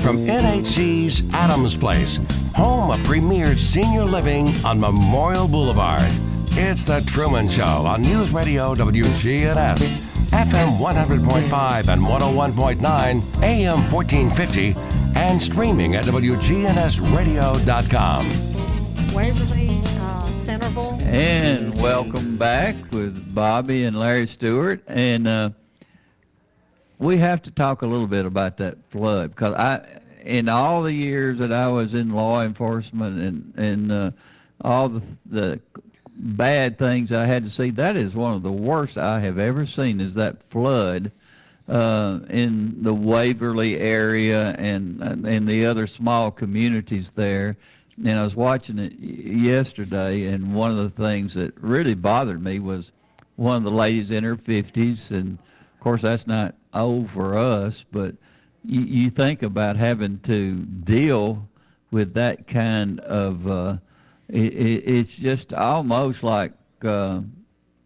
From 0.00 0.18
NHC's 0.18 1.28
Adams 1.34 1.74
Place, 1.74 2.20
home 2.54 2.92
of 2.92 3.02
premier 3.02 3.56
senior 3.56 4.04
living 4.04 4.54
on 4.64 4.78
Memorial 4.78 5.48
Boulevard, 5.48 6.08
it's 6.52 6.84
The 6.84 7.00
Truman 7.00 7.48
Show 7.48 7.64
on 7.64 8.02
News 8.02 8.32
Radio 8.32 8.76
WGNS. 8.76 10.09
FM 10.30 10.78
100.5 10.78 11.88
and 11.88 12.02
101.9, 12.02 13.42
AM 13.42 13.90
1450, 13.90 14.76
and 15.16 15.42
streaming 15.42 15.96
at 15.96 16.04
WGNSradio.com. 16.04 18.26
Waverly, 19.12 19.82
uh, 19.84 20.32
Centerville. 20.36 20.96
And 21.02 21.74
welcome 21.82 22.36
back 22.36 22.76
with 22.92 23.34
Bobby 23.34 23.82
and 23.84 23.98
Larry 23.98 24.28
Stewart. 24.28 24.84
And 24.86 25.26
uh, 25.26 25.50
we 27.00 27.16
have 27.16 27.42
to 27.42 27.50
talk 27.50 27.82
a 27.82 27.86
little 27.86 28.06
bit 28.06 28.24
about 28.24 28.56
that 28.58 28.78
flood 28.90 29.30
because 29.30 29.54
I, 29.54 29.84
in 30.22 30.48
all 30.48 30.84
the 30.84 30.92
years 30.92 31.38
that 31.38 31.52
I 31.52 31.66
was 31.66 31.92
in 31.92 32.12
law 32.12 32.42
enforcement 32.42 33.20
and 33.20 33.52
and 33.56 33.90
uh, 33.90 34.12
all 34.60 34.88
the 34.88 35.02
the 35.26 35.60
bad 36.20 36.76
things 36.78 37.12
I 37.12 37.26
had 37.26 37.44
to 37.44 37.50
see. 37.50 37.70
That 37.70 37.96
is 37.96 38.14
one 38.14 38.34
of 38.34 38.42
the 38.42 38.52
worst 38.52 38.98
I 38.98 39.20
have 39.20 39.38
ever 39.38 39.66
seen. 39.66 40.00
Is 40.00 40.14
that 40.14 40.42
flood 40.42 41.12
uh, 41.68 42.20
in 42.28 42.82
the 42.82 42.94
Waverly 42.94 43.78
area 43.78 44.54
and 44.58 45.00
and 45.02 45.46
the 45.46 45.66
other 45.66 45.86
small 45.86 46.30
communities 46.30 47.10
there? 47.10 47.56
and 48.04 48.18
I 48.18 48.22
was 48.22 48.34
watching 48.34 48.78
it 48.78 48.98
yesterday, 48.98 50.26
and 50.26 50.54
one 50.54 50.70
of 50.70 50.78
the 50.78 51.02
things 51.02 51.34
that 51.34 51.52
really 51.60 51.94
bothered 51.94 52.42
me 52.42 52.58
was 52.58 52.92
one 53.36 53.56
of 53.56 53.62
the 53.62 53.70
ladies 53.70 54.10
in 54.10 54.24
her 54.24 54.36
50s, 54.36 55.10
and 55.10 55.38
of 55.38 55.80
course 55.80 56.02
that's 56.02 56.26
not 56.26 56.54
old 56.72 57.10
for 57.10 57.36
us, 57.36 57.84
but 57.90 58.14
you, 58.64 58.80
you 58.80 59.10
think 59.10 59.42
about 59.42 59.76
having 59.76 60.18
to 60.20 60.56
deal 60.56 61.46
with 61.90 62.14
that 62.14 62.46
kind 62.46 63.00
of, 63.00 63.46
uh, 63.48 63.76
it, 64.32 64.52
it, 64.52 64.88
it's 64.88 65.14
just 65.14 65.52
almost 65.52 66.22
like 66.22 66.52
uh, 66.84 67.20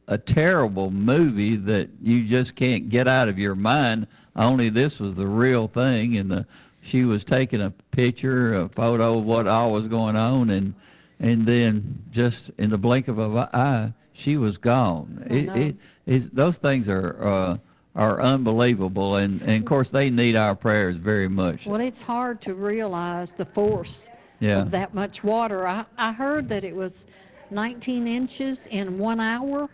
a 0.09 0.18
terrible 0.18 0.90
movie 0.90 1.57
that 1.57 1.88
you 2.03 2.24
just 2.24 2.55
can't 2.55 2.88
get 2.88 3.09
out 3.09 3.28
of 3.28 3.38
your 3.38 3.55
mind. 3.55 4.07
Only 4.36 4.68
this 4.68 4.99
was 4.99 5.14
the 5.14 5.26
real 5.26 5.68
thing, 5.68 6.16
and 6.16 6.30
the 6.30 6.47
she 6.82 7.05
was 7.05 7.24
taking 7.24 7.62
a 7.62 7.70
picture, 7.92 8.55
a 8.55 8.68
photo 8.68 9.18
of 9.18 9.24
what 9.24 9.49
all 9.49 9.72
was 9.72 9.88
going 9.88 10.16
on, 10.16 10.51
and 10.51 10.74
and 11.20 11.47
then 11.47 12.03
just 12.11 12.51
in 12.59 12.70
the 12.70 12.78
blink 12.78 13.09
of 13.09 13.18
an 13.18 13.36
eye, 13.55 13.92
she 14.12 14.36
was 14.36 14.59
gone. 14.59 15.24
It, 15.30 15.76
it, 16.07 16.34
those 16.34 16.59
things 16.59 16.88
are 16.88 17.26
uh, 17.26 17.57
are 17.95 18.20
unbelievable, 18.20 19.16
and, 19.16 19.40
and 19.42 19.62
of 19.62 19.64
course 19.64 19.90
they 19.90 20.11
need 20.11 20.36
our 20.36 20.55
prayers 20.55 20.97
very 20.97 21.28
much. 21.28 21.64
Well, 21.66 21.80
it's 21.80 22.03
hard 22.03 22.40
to 22.42 22.55
realize 22.55 23.32
the 23.32 23.47
force 23.47 24.09
Yeah. 24.45 24.61
of 24.62 24.70
that 24.72 24.92
much 24.95 25.24
water. 25.24 25.66
I, 25.66 25.84
I 25.97 26.12
heard 26.12 26.49
that 26.51 26.64
it 26.64 26.74
was 26.76 27.07
19 27.51 28.07
inches 28.07 28.66
in 28.68 28.99
one 28.99 29.18
hour. 29.20 29.68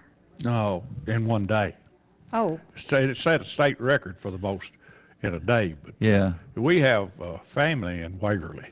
No, 0.44 0.84
in 1.06 1.26
one 1.26 1.46
day. 1.46 1.74
Oh, 2.32 2.60
State- 2.76 3.10
It 3.10 3.16
set 3.16 3.40
a 3.40 3.44
state 3.44 3.80
record 3.80 4.18
for 4.18 4.30
the 4.30 4.38
most 4.38 4.72
in 5.22 5.34
a 5.34 5.40
day. 5.40 5.74
But 5.84 5.94
Yeah. 5.98 6.34
we 6.54 6.80
have 6.80 7.10
uh, 7.20 7.38
family 7.38 8.02
in 8.02 8.18
Waverly. 8.20 8.66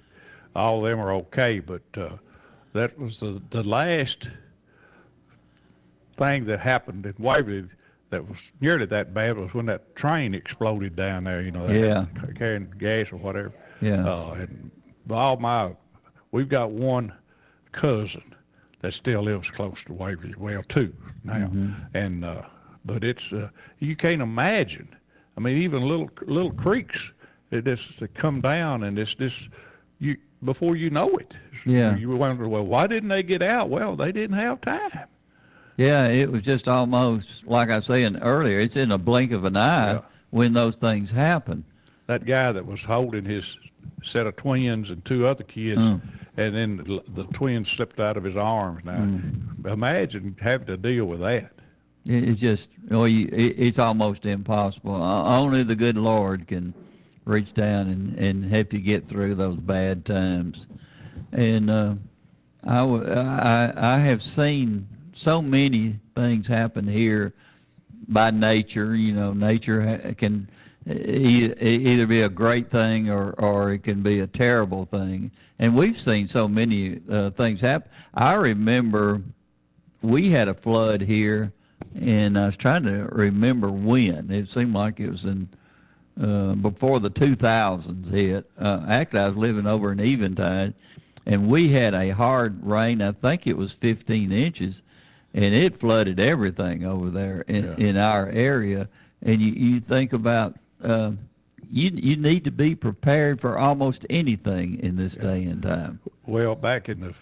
All 0.55 0.79
of 0.85 0.91
them 0.91 1.01
are 1.01 1.13
okay, 1.13 1.59
but 1.59 1.83
uh, 1.97 2.11
that 2.73 2.97
was 2.99 3.19
the, 3.21 3.43
the 3.51 3.63
last 3.65 4.31
thing 6.17 6.45
that 6.47 6.61
happened 6.61 7.07
in 7.07 7.15
Waverly 7.19 7.65
that 8.11 8.27
was 8.27 8.53
nearly 8.61 8.87
that 8.87 9.13
bad 9.13 9.37
was 9.37 9.53
when 9.53 9.67
that 9.67 9.95
train 9.95 10.35
exploded 10.35 10.97
down 10.97 11.25
there, 11.25 11.43
you 11.43 11.51
know, 11.51 11.67
that 11.67 11.77
Yeah. 11.79 12.07
carrying 12.37 12.73
gas 12.79 13.13
or 13.13 13.17
whatever. 13.17 13.53
Yeah. 13.81 14.09
Uh, 14.09 14.33
and 14.39 14.71
all 15.11 15.37
my, 15.37 15.73
we've 16.33 16.49
got 16.49 16.71
one 16.71 17.13
cousin 17.73 18.35
that 18.81 18.93
still 18.93 19.23
lives 19.23 19.51
close 19.51 19.85
to 19.85 19.93
Waverly. 19.93 20.35
Well, 20.39 20.63
two 20.69 20.95
now, 21.25 21.51
and 21.95 22.25
uh, 22.25 22.43
but 22.85 23.05
it's 23.05 23.33
uh, 23.33 23.51
you 23.79 23.97
can't 23.97 24.23
imagine. 24.23 24.89
I 25.37 25.41
mean, 25.41 25.59
even 25.59 25.83
little 25.87 26.11
little 26.27 26.53
creeks, 26.53 27.13
it 27.51 27.65
just 27.65 28.03
come 28.15 28.41
down 28.41 28.85
and 28.85 28.99
it's 28.99 29.15
just 29.15 29.49
you 29.99 30.17
before 30.45 30.77
you 30.77 30.91
know 30.91 31.09
it. 31.17 31.37
Yeah. 31.67 31.97
You 31.97 32.11
wonder, 32.11 32.49
well, 32.49 32.65
why 32.65 32.87
didn't 32.87 33.09
they 33.09 33.23
get 33.25 33.43
out? 33.43 33.69
Well, 33.69 33.97
they 33.97 34.13
didn't 34.13 34.37
have 34.37 34.61
time. 34.61 35.07
Yeah, 35.77 36.07
it 36.09 36.31
was 36.31 36.43
just 36.43 36.67
almost 36.69 37.47
like 37.47 37.71
I 37.71 37.77
was 37.77 37.87
saying 37.87 38.17
earlier. 38.19 38.59
It's 38.59 38.77
in 38.77 38.91
a 38.93 38.99
blink 38.99 39.33
of 39.33 39.45
an 39.45 39.57
eye 39.57 40.01
when 40.31 40.53
those 40.53 40.75
things 40.77 41.11
happen. 41.11 41.65
That 42.07 42.25
guy 42.25 42.53
that 42.53 42.67
was 42.67 42.85
holding 42.85 43.25
his 43.25 43.57
set 44.03 44.27
of 44.27 44.37
twins 44.37 44.91
and 44.91 45.05
two 45.05 45.27
other 45.27 45.45
kids, 45.45 45.81
Mm. 45.81 46.01
And 46.39 46.55
then 46.55 47.03
the, 47.09 47.25
twin 47.33 47.65
slipped 47.65 47.99
out 47.99 48.17
of 48.17 48.23
his 48.23 48.37
arms. 48.37 48.85
Now, 48.85 49.73
imagine 49.73 50.37
having 50.41 50.69
to 50.69 50.77
deal 50.77 51.05
with 51.05 51.21
that. 51.21 51.51
It's 52.07 52.39
just, 52.39 52.71
oh, 52.93 53.07
you, 53.07 53.29
it's 53.33 53.81
almost 53.81 54.25
impossible. 54.25 54.95
Only 54.95 55.65
the 55.65 55.75
good 55.75 55.97
Lord 55.97 56.47
can 56.47 56.73
reach 57.25 57.55
down 57.55 57.89
and, 57.89 58.17
and 58.19 58.45
help 58.45 58.73
you 58.73 58.79
get 58.79 59.09
through 59.09 59.35
those 59.35 59.57
bad 59.57 60.05
times. 60.05 60.69
And 61.33 61.69
uh, 61.69 61.95
I, 62.65 62.83
I, 62.85 63.73
I 63.95 63.99
have 63.99 64.23
seen 64.23 64.89
so 65.15 65.43
many 65.43 65.99
things 66.15 66.47
happen 66.47 66.87
here 66.87 67.35
by 68.07 68.31
nature. 68.31 68.95
You 68.95 69.13
know, 69.13 69.33
nature 69.33 70.15
can 70.17 70.49
either 70.91 72.07
be 72.07 72.23
a 72.23 72.29
great 72.29 72.71
thing 72.71 73.11
or, 73.11 73.33
or 73.33 73.73
it 73.73 73.83
can 73.83 74.03
be 74.03 74.21
a 74.21 74.27
terrible 74.27 74.85
thing. 74.85 75.31
And 75.59 75.77
we've 75.77 75.99
seen 75.99 76.29
so 76.29 76.49
many 76.49 77.01
uh, 77.11 77.31
things 77.31 77.61
happen. 77.61 77.91
I 78.15 78.35
remember 78.35 79.23
we 80.03 80.31
had 80.31 80.49
a 80.49 80.55
flood 80.55 81.01
here, 81.01 81.53
and 82.01 82.39
I 82.39 82.47
was 82.47 82.57
trying 82.57 82.85
to 82.85 83.09
remember 83.11 83.71
when. 83.71 84.31
It 84.31 84.49
seemed 84.49 84.75
like 84.75 85.01
it 85.01 85.11
was 85.11 85.25
in 85.25 85.49
uh, 86.21 86.55
before 86.55 87.01
the 87.01 87.11
2000s 87.11 88.11
hit. 88.11 88.51
Uh, 88.59 88.85
actually, 88.89 89.21
I 89.21 89.29
was 89.29 89.37
living 89.37 89.67
over 89.67 89.93
in 89.93 90.01
Eventide, 90.01 90.75
and 91.27 91.49
we 91.49 91.69
had 91.69 91.95
a 91.95 92.11
hard 92.11 92.65
rain. 92.65 93.03
I 93.03 93.13
think 93.13 93.47
it 93.47 93.57
was 93.57 93.73
15 93.73 94.33
inches, 94.33 94.83
and 95.35 95.55
it 95.55 95.77
flooded 95.77 96.19
everything 96.19 96.85
over 96.85 97.11
there 97.11 97.43
in, 97.43 97.75
in 97.75 97.97
our 97.97 98.29
area. 98.29 98.89
And 99.23 99.41
you, 99.41 99.53
you 99.53 99.81
think 99.81 100.13
about 100.13 100.57
uh, 100.83 101.13
you 101.71 101.91
you 101.95 102.17
need 102.17 102.45
to 102.45 102.51
be 102.51 102.75
prepared 102.75 103.41
for 103.41 103.59
almost 103.59 104.07
anything 104.11 104.79
in 104.81 104.97
this 104.97 105.15
day 105.15 105.45
and 105.45 105.63
time. 105.63 106.01
Well, 106.27 106.55
back 106.55 106.89
in 106.89 107.01
the 107.01 107.15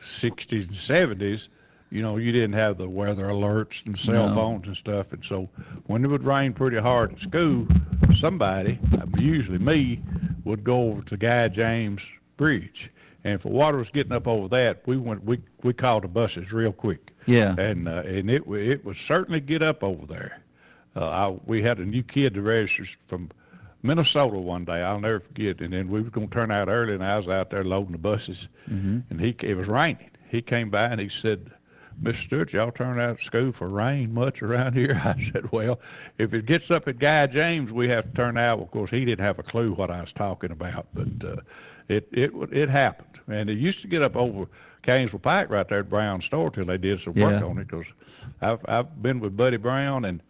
60s 0.00 0.68
and 0.68 1.18
70s, 1.20 1.48
you 1.90 2.02
know, 2.02 2.16
you 2.16 2.32
didn't 2.32 2.54
have 2.54 2.76
the 2.76 2.88
weather 2.88 3.24
alerts 3.26 3.84
and 3.86 3.98
cell 3.98 4.28
No. 4.28 4.34
phones 4.34 4.66
and 4.66 4.76
stuff. 4.76 5.12
And 5.12 5.24
so 5.24 5.48
when 5.86 6.04
it 6.04 6.08
would 6.08 6.24
rain 6.24 6.52
pretty 6.52 6.78
hard 6.78 7.12
at 7.12 7.20
school, 7.20 7.66
somebody, 8.14 8.78
uh, 8.98 9.06
usually 9.18 9.58
me, 9.58 10.00
would 10.44 10.64
go 10.64 10.88
over 10.90 11.02
to 11.02 11.16
Guy 11.16 11.48
James 11.48 12.02
Bridge. 12.36 12.90
And 13.22 13.34
if 13.34 13.42
the 13.42 13.48
water 13.48 13.78
was 13.78 13.88
getting 13.88 14.12
up 14.12 14.26
over 14.28 14.48
that, 14.48 14.82
we 14.86 14.96
went, 14.98 15.24
we, 15.24 15.40
we 15.62 15.72
called 15.72 16.04
the 16.04 16.08
buses 16.08 16.52
real 16.52 16.72
quick. 16.72 17.12
Yeah. 17.26 17.54
And, 17.56 17.88
uh, 17.88 18.02
and 18.04 18.30
it, 18.30 18.46
it 18.48 18.84
would 18.84 18.96
certainly 18.96 19.40
get 19.40 19.62
up 19.62 19.82
over 19.82 20.04
there. 20.04 20.42
Uh, 20.96 21.08
I, 21.08 21.28
we 21.46 21.62
had 21.62 21.78
a 21.78 21.84
new 21.84 22.02
kid 22.02 22.34
that 22.34 22.42
registers 22.42 22.96
from 23.06 23.30
Minnesota 23.82 24.38
one 24.38 24.64
day. 24.64 24.82
I'll 24.82 25.00
never 25.00 25.20
forget. 25.20 25.60
And 25.60 25.72
then 25.72 25.88
we 25.88 26.00
were 26.00 26.10
going 26.10 26.28
to 26.28 26.32
turn 26.32 26.50
out 26.50 26.68
early, 26.68 26.94
and 26.94 27.04
I 27.04 27.16
was 27.16 27.28
out 27.28 27.50
there 27.50 27.64
loading 27.64 27.92
the 27.92 27.98
buses. 27.98 28.48
Mhm. 28.70 29.02
And 29.10 29.20
he, 29.20 29.34
it 29.42 29.56
was 29.56 29.68
raining. 29.68 30.10
He 30.28 30.40
came 30.42 30.70
by 30.70 30.84
and 30.84 31.00
he 31.00 31.08
said, 31.08 31.50
Mr. 32.02 32.16
Stewart, 32.16 32.52
y'all 32.52 32.72
turn 32.72 32.98
out 32.98 33.10
of 33.10 33.22
school 33.22 33.52
for 33.52 33.68
rain 33.68 34.12
much 34.14 34.42
around 34.42 34.72
here? 34.74 35.00
I 35.04 35.20
said, 35.32 35.52
well, 35.52 35.78
if 36.18 36.34
it 36.34 36.44
gets 36.46 36.70
up 36.70 36.88
at 36.88 36.98
Guy 36.98 37.26
James, 37.28 37.72
we 37.72 37.88
have 37.88 38.06
to 38.06 38.10
turn 38.12 38.36
out. 38.36 38.60
Of 38.60 38.70
course, 38.70 38.90
he 38.90 39.04
didn't 39.04 39.24
have 39.24 39.38
a 39.38 39.44
clue 39.44 39.72
what 39.74 39.90
I 39.90 40.00
was 40.00 40.12
talking 40.12 40.50
about, 40.50 40.86
but 40.94 41.24
uh, 41.28 41.36
it, 41.88 42.08
it, 42.12 42.32
it 42.50 42.68
happened. 42.68 43.20
And 43.28 43.48
it 43.48 43.58
used 43.58 43.80
to 43.82 43.86
get 43.86 44.02
up 44.02 44.16
over 44.16 44.46
Cainsville 44.82 45.20
Pike 45.20 45.50
right 45.50 45.66
there 45.68 45.78
at 45.80 45.88
Brown 45.88 46.20
Store 46.20 46.50
till 46.50 46.64
they 46.64 46.78
did 46.78 47.00
some 47.00 47.14
work 47.14 47.40
Yeah. 47.40 47.44
on 47.46 47.58
it 47.58 47.68
because 47.68 47.86
I've, 48.42 48.64
I've 48.66 49.02
been 49.02 49.20
with 49.20 49.36
Buddy 49.36 49.56
Brown 49.56 50.04
and 50.04 50.20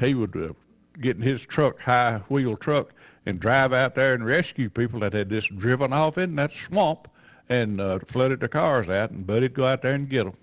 he 0.00 0.14
would 0.14 0.36
uh, 0.36 0.52
get 1.00 1.16
in 1.16 1.22
his 1.22 1.44
truck, 1.44 1.80
high 1.80 2.20
wheel 2.28 2.56
truck, 2.56 2.92
and 3.26 3.40
drive 3.40 3.72
out 3.72 3.94
there 3.94 4.14
and 4.14 4.24
rescue 4.24 4.68
people 4.68 5.00
that 5.00 5.12
had 5.12 5.30
just 5.30 5.56
driven 5.56 5.92
off 5.92 6.18
in 6.18 6.36
that 6.36 6.52
swamp 6.52 7.08
and 7.48 7.80
uh, 7.80 7.98
flooded 8.06 8.40
their 8.40 8.48
cars 8.48 8.88
out. 8.88 9.10
And 9.10 9.26
Buddy'd 9.26 9.54
go 9.54 9.66
out 9.66 9.82
there 9.82 9.94
and 9.94 10.08
get 10.08 10.24
them. 10.24 10.34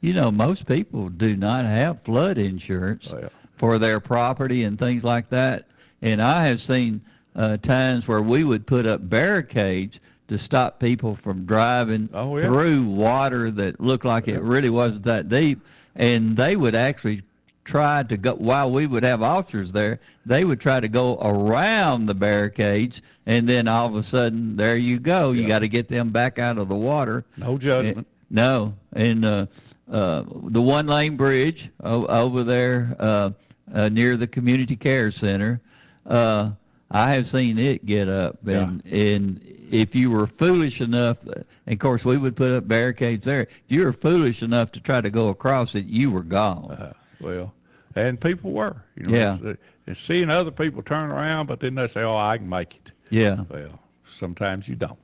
You 0.00 0.14
know, 0.14 0.30
most 0.30 0.66
people 0.66 1.08
do 1.08 1.36
not 1.36 1.64
have 1.64 2.02
flood 2.02 2.38
insurance 2.38 3.12
for 3.56 3.78
their 3.78 4.00
property 4.00 4.64
and 4.64 4.78
things 4.78 5.04
like 5.04 5.28
that. 5.30 5.66
And 6.00 6.20
I 6.20 6.44
have 6.46 6.60
seen 6.60 7.00
uh, 7.36 7.56
times 7.58 8.08
where 8.08 8.22
we 8.22 8.44
would 8.44 8.66
put 8.66 8.86
up 8.86 9.08
barricades 9.08 10.00
to 10.28 10.38
stop 10.38 10.80
people 10.80 11.14
from 11.14 11.44
driving 11.44 12.08
yeah. 12.12 12.40
through 12.40 12.84
water 12.84 13.50
that 13.50 13.80
looked 13.80 14.04
like 14.04 14.28
it 14.28 14.40
really 14.40 14.70
wasn't 14.70 15.04
that 15.04 15.28
deep. 15.28 15.60
And 15.94 16.36
they 16.36 16.56
would 16.56 16.74
actually 16.74 17.22
try 17.64 18.02
to 18.02 18.16
go, 18.16 18.34
while 18.34 18.70
we 18.70 18.86
would 18.86 19.02
have 19.02 19.22
officers 19.22 19.72
there, 19.72 20.00
they 20.26 20.44
would 20.44 20.60
try 20.60 20.80
to 20.80 20.88
go 20.88 21.18
around 21.20 22.06
the 22.06 22.14
barricades. 22.14 23.02
And 23.26 23.48
then 23.48 23.68
all 23.68 23.86
of 23.86 23.94
a 23.96 24.02
sudden, 24.02 24.56
there 24.56 24.76
you 24.76 24.98
go. 24.98 25.32
You 25.32 25.46
got 25.46 25.60
to 25.60 25.68
get 25.68 25.88
them 25.88 26.10
back 26.10 26.38
out 26.38 26.58
of 26.58 26.68
the 26.68 26.74
water. 26.74 27.24
No 27.36 27.56
judgment. 27.58 28.06
No, 28.30 28.74
and 28.94 29.24
uh, 29.24 29.46
uh, 29.90 30.24
the 30.44 30.62
one 30.62 30.86
lane 30.86 31.16
bridge 31.16 31.68
o- 31.84 32.06
over 32.06 32.42
there 32.42 32.96
uh, 32.98 33.30
uh, 33.74 33.88
near 33.90 34.16
the 34.16 34.26
community 34.26 34.74
care 34.74 35.10
center, 35.10 35.60
uh, 36.06 36.50
I 36.90 37.12
have 37.12 37.26
seen 37.26 37.58
it 37.58 37.84
get 37.84 38.08
up, 38.08 38.38
and 38.46 38.82
and 38.86 39.40
if 39.70 39.94
you 39.94 40.10
were 40.10 40.26
foolish 40.26 40.80
enough, 40.80 41.26
and 41.26 41.44
of 41.74 41.78
course 41.78 42.04
we 42.06 42.16
would 42.16 42.36
put 42.36 42.52
up 42.52 42.66
barricades 42.66 43.24
there. 43.26 43.42
If 43.42 43.62
you 43.68 43.84
were 43.84 43.92
foolish 43.92 44.42
enough 44.42 44.72
to 44.72 44.80
try 44.80 45.00
to 45.02 45.10
go 45.10 45.28
across 45.28 45.74
it, 45.74 45.84
you 45.84 46.10
were 46.10 46.22
gone. 46.22 46.94
Well, 47.22 47.52
and 47.94 48.20
people 48.20 48.52
were. 48.52 48.82
You 48.96 49.04
know, 49.04 49.16
Yeah. 49.18 49.34
it's, 49.34 49.44
uh, 49.44 49.54
And 49.86 49.96
seeing 49.96 50.30
other 50.30 50.50
people 50.52 50.80
turn 50.82 51.10
around, 51.10 51.46
but 51.46 51.58
then 51.60 51.74
they 51.74 51.86
say, 51.88 52.02
oh, 52.02 52.16
I 52.16 52.38
can 52.38 52.48
make 52.48 52.74
it. 52.76 52.92
Yeah. 53.10 53.40
Well, 53.48 53.80
sometimes 54.04 54.68
you 54.68 54.76
don't. 54.76 54.96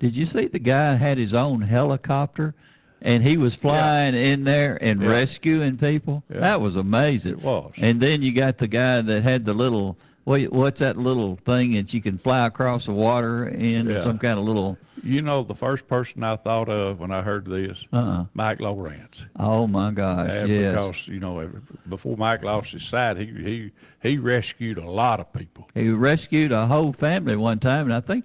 Did 0.00 0.16
you 0.16 0.26
see 0.26 0.48
the 0.48 0.58
guy 0.58 0.94
had 0.94 1.18
his 1.18 1.32
own 1.34 1.60
helicopter, 1.62 2.54
and 3.00 3.22
he 3.22 3.36
was 3.36 3.54
flying 3.54 4.14
in 4.16 4.42
there 4.44 4.76
and 4.82 5.00
Yeah. 5.00 5.08
rescuing 5.08 5.76
people? 5.76 6.24
Yeah. 6.32 6.40
That 6.40 6.60
was 6.60 6.74
amazing. 6.74 7.32
It 7.32 7.42
was. 7.42 7.72
And 7.80 8.00
then 8.00 8.22
you 8.22 8.32
got 8.32 8.58
the 8.58 8.66
guy 8.66 9.00
that 9.02 9.22
had 9.22 9.44
the 9.44 9.54
little 9.54 9.96
what's 10.24 10.80
that 10.80 10.96
little 10.96 11.36
thing 11.36 11.72
that 11.72 11.92
you 11.92 12.00
can 12.00 12.18
fly 12.18 12.46
across 12.46 12.86
the 12.86 12.92
water 12.92 13.48
in? 13.48 13.88
Yeah. 13.88 14.04
Some 14.04 14.18
kind 14.18 14.38
of 14.38 14.44
little. 14.44 14.78
You 15.02 15.20
know, 15.22 15.42
the 15.42 15.54
first 15.54 15.88
person 15.88 16.22
I 16.22 16.36
thought 16.36 16.68
of 16.68 17.00
when 17.00 17.10
I 17.10 17.22
heard 17.22 17.44
this, 17.44 17.84
Uh-uh. 17.92 18.26
Mike 18.34 18.60
Lawrence. 18.60 19.24
Oh 19.36 19.66
my 19.66 19.90
gosh! 19.90 20.48
Yes. 20.48 20.72
Because 20.72 21.08
you 21.08 21.18
know, 21.18 21.50
before 21.88 22.16
Mike 22.16 22.44
lost 22.44 22.72
his 22.72 22.84
sight, 22.84 23.16
he 23.16 23.26
he 23.26 23.70
he 24.00 24.18
rescued 24.18 24.78
a 24.78 24.88
lot 24.88 25.18
of 25.18 25.32
people. 25.32 25.68
He 25.74 25.88
rescued 25.88 26.52
a 26.52 26.66
whole 26.66 26.92
family 26.92 27.34
one 27.34 27.58
time, 27.58 27.86
and 27.86 27.94
I 27.94 28.00
think 28.00 28.24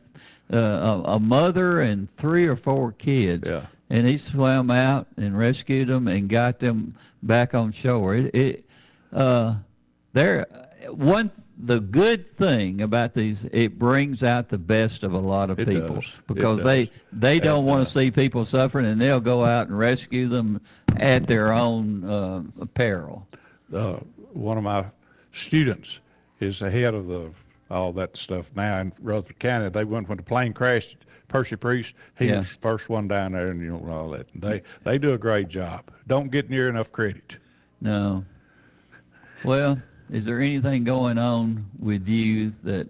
uh, 0.53 0.57
a, 0.57 1.13
a 1.13 1.19
mother 1.19 1.81
and 1.81 2.09
three 2.11 2.45
or 2.45 2.55
four 2.55 2.91
kids. 2.91 3.49
Yeah. 3.49 3.65
And 3.89 4.05
he 4.05 4.17
swam 4.17 4.69
out 4.69 5.07
and 5.15 5.37
rescued 5.37 5.87
them 5.87 6.09
and 6.09 6.27
got 6.27 6.59
them 6.59 6.95
back 7.23 7.55
on 7.55 7.71
shore. 7.71 8.15
It, 8.15 8.35
it 8.35 8.65
uh, 9.13 9.55
there, 10.11 10.45
one 10.89 11.31
the 11.59 11.79
good 11.79 12.31
thing 12.31 12.81
about 12.81 13.13
these, 13.13 13.45
it 13.51 13.79
brings 13.79 14.23
out 14.23 14.49
the 14.49 14.57
best 14.57 15.03
of 15.03 15.13
a 15.13 15.19
lot 15.19 15.49
of 15.49 15.59
It 15.59 15.67
people 15.67 15.95
does. 15.95 16.11
Because 16.27 16.61
they 16.61 16.89
they 17.11 17.39
don't 17.39 17.65
want 17.65 17.87
to 17.87 17.91
see 17.91 18.11
people 18.11 18.45
suffering, 18.45 18.85
and 18.85 19.01
they'll 19.01 19.19
go 19.19 19.43
out 19.43 19.67
and 19.67 19.77
rescue 19.77 20.27
them 20.27 20.61
at 20.97 21.25
their 21.25 21.53
own 21.53 22.03
uh, 22.03 22.43
peril. 22.73 23.27
uh, 23.73 23.97
one 24.33 24.57
of 24.57 24.63
my 24.63 24.85
students 25.31 25.99
is 26.39 26.59
the 26.59 26.69
head 26.69 26.93
of 26.93 27.07
the 27.07 27.31
all 27.69 27.91
that 27.93 28.15
stuff 28.15 28.49
now 28.55 28.79
in 28.79 28.93
Rutherford 29.01 29.39
County. 29.39 29.69
They 29.69 29.83
went 29.83 30.07
when 30.07 30.17
the 30.17 30.23
plane 30.23 30.53
crashed. 30.53 30.97
Percy 31.27 31.57
Priest, 31.57 31.93
he 32.17 32.27
Yeah. 32.27 32.37
was 32.37 32.53
the 32.55 32.61
first 32.61 32.87
one 32.87 33.09
down 33.09 33.33
there, 33.33 33.47
and 33.49 33.59
you 33.59 33.71
know 33.71 33.89
all 33.91 34.09
that. 34.11 34.27
They 34.33 34.61
they 34.85 34.97
do 34.97 35.11
a 35.13 35.17
great 35.17 35.49
job. 35.49 35.91
Don't 36.07 36.31
get 36.31 36.49
near 36.49 36.69
enough 36.69 36.91
credit. 36.93 37.37
No. 37.81 38.23
Well, 39.43 39.81
is 40.11 40.25
there 40.25 40.39
anything 40.39 40.83
going 40.83 41.17
on 41.17 41.65
with 41.79 42.07
you 42.07 42.49
that 42.63 42.89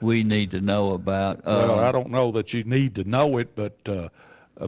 we 0.00 0.22
need 0.22 0.50
to 0.52 0.60
know 0.60 0.92
about? 0.94 1.44
well, 1.44 1.78
Uh, 1.80 1.88
I 1.88 1.92
don't 1.92 2.10
know 2.10 2.30
that 2.32 2.52
you 2.52 2.64
need 2.64 2.94
to 2.96 3.04
know 3.04 3.38
it, 3.38 3.54
but 3.54 3.76
uh, 3.88 4.08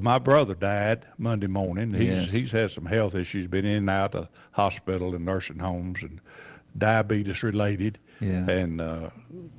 my 0.00 0.18
brother 0.18 0.54
died 0.54 1.04
Monday 1.18 1.46
morning. 1.46 1.92
He's 1.92 2.06
Yes. 2.08 2.30
he's 2.30 2.52
had 2.52 2.70
some 2.70 2.86
health 2.86 3.14
issues, 3.14 3.46
been 3.46 3.64
in 3.64 3.76
and 3.76 3.90
out 3.90 4.14
of 4.14 4.28
hospital 4.52 5.14
and 5.14 5.24
nursing 5.24 5.58
homes, 5.58 6.02
and 6.02 6.20
diabetes 6.78 7.42
related. 7.42 7.98
Yeah. 8.20 8.48
And 8.50 8.80
uh, 8.80 9.10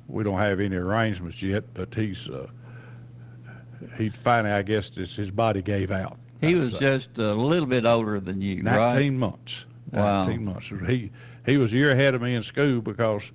we 0.08 0.22
don't 0.24 0.38
have 0.38 0.60
any 0.60 0.76
arrangements 0.76 1.42
yet, 1.42 1.64
but 1.74 1.94
he's 1.94 2.28
uh, 2.28 2.46
he 3.98 4.08
finally, 4.08 4.52
I 4.54 4.62
guess, 4.62 4.88
this, 4.90 5.16
his 5.16 5.30
body 5.30 5.62
gave 5.62 5.90
out. 5.90 6.18
He 6.40 6.54
was 6.54 6.70
So- 6.72 6.78
just 6.78 7.18
a 7.18 7.34
little 7.34 7.66
bit 7.66 7.84
older 7.84 8.20
than 8.20 8.40
you, 8.40 8.62
19 8.62 8.72
right? 8.74 9.12
months. 9.12 9.64
Wow. 9.90 10.24
19 10.24 10.44
months. 10.44 10.72
He 10.86 11.10
he 11.46 11.56
was 11.56 11.72
a 11.72 11.76
year 11.76 11.90
ahead 11.90 12.14
of 12.14 12.22
me 12.22 12.34
in 12.34 12.42
school 12.42 12.80
because 12.80 13.30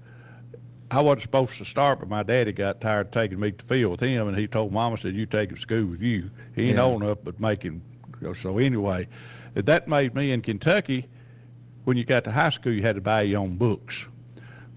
I 0.89 1.01
wasn't 1.01 1.23
supposed 1.23 1.57
to 1.57 1.65
start, 1.65 1.99
but 1.99 2.07
my 2.07 2.23
daddy 2.23 2.51
got 2.53 2.79
tired 2.79 3.07
of 3.07 3.11
taking 3.11 3.39
me 3.39 3.51
to 3.51 3.57
the 3.57 3.63
field 3.63 3.91
with 3.91 3.99
him, 3.99 4.27
and 4.27 4.37
he 4.37 4.47
told 4.47 4.71
Mama, 4.71 4.97
said, 4.97 5.13
"You 5.15 5.25
take 5.25 5.49
him 5.49 5.55
to 5.55 5.61
school 5.61 5.85
with 5.85 6.01
you. 6.01 6.29
He 6.55 6.67
ain't 6.69 6.75
Yeah. 6.77 6.83
old 6.83 7.03
enough, 7.03 7.17
but 7.23 7.39
make 7.39 7.61
him." 7.63 7.81
go." 8.21 8.33
So 8.33 8.57
anyway, 8.57 9.07
that 9.53 9.87
made 9.87 10.15
me 10.15 10.31
in 10.31 10.41
Kentucky. 10.41 11.07
When 11.83 11.97
you 11.97 12.03
got 12.05 12.23
to 12.25 12.31
high 12.31 12.49
school, 12.49 12.71
you 12.73 12.81
had 12.81 12.95
to 12.95 13.01
buy 13.01 13.21
your 13.23 13.39
own 13.41 13.55
books. 13.57 14.07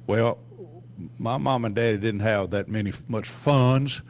Well, 0.06 0.38
my 1.18 1.36
mom 1.38 1.64
and 1.64 1.74
daddy 1.74 1.96
didn't 1.96 2.20
have 2.20 2.50
that 2.50 2.68
many 2.68 2.92
much 3.08 3.28
funds, 3.28 4.02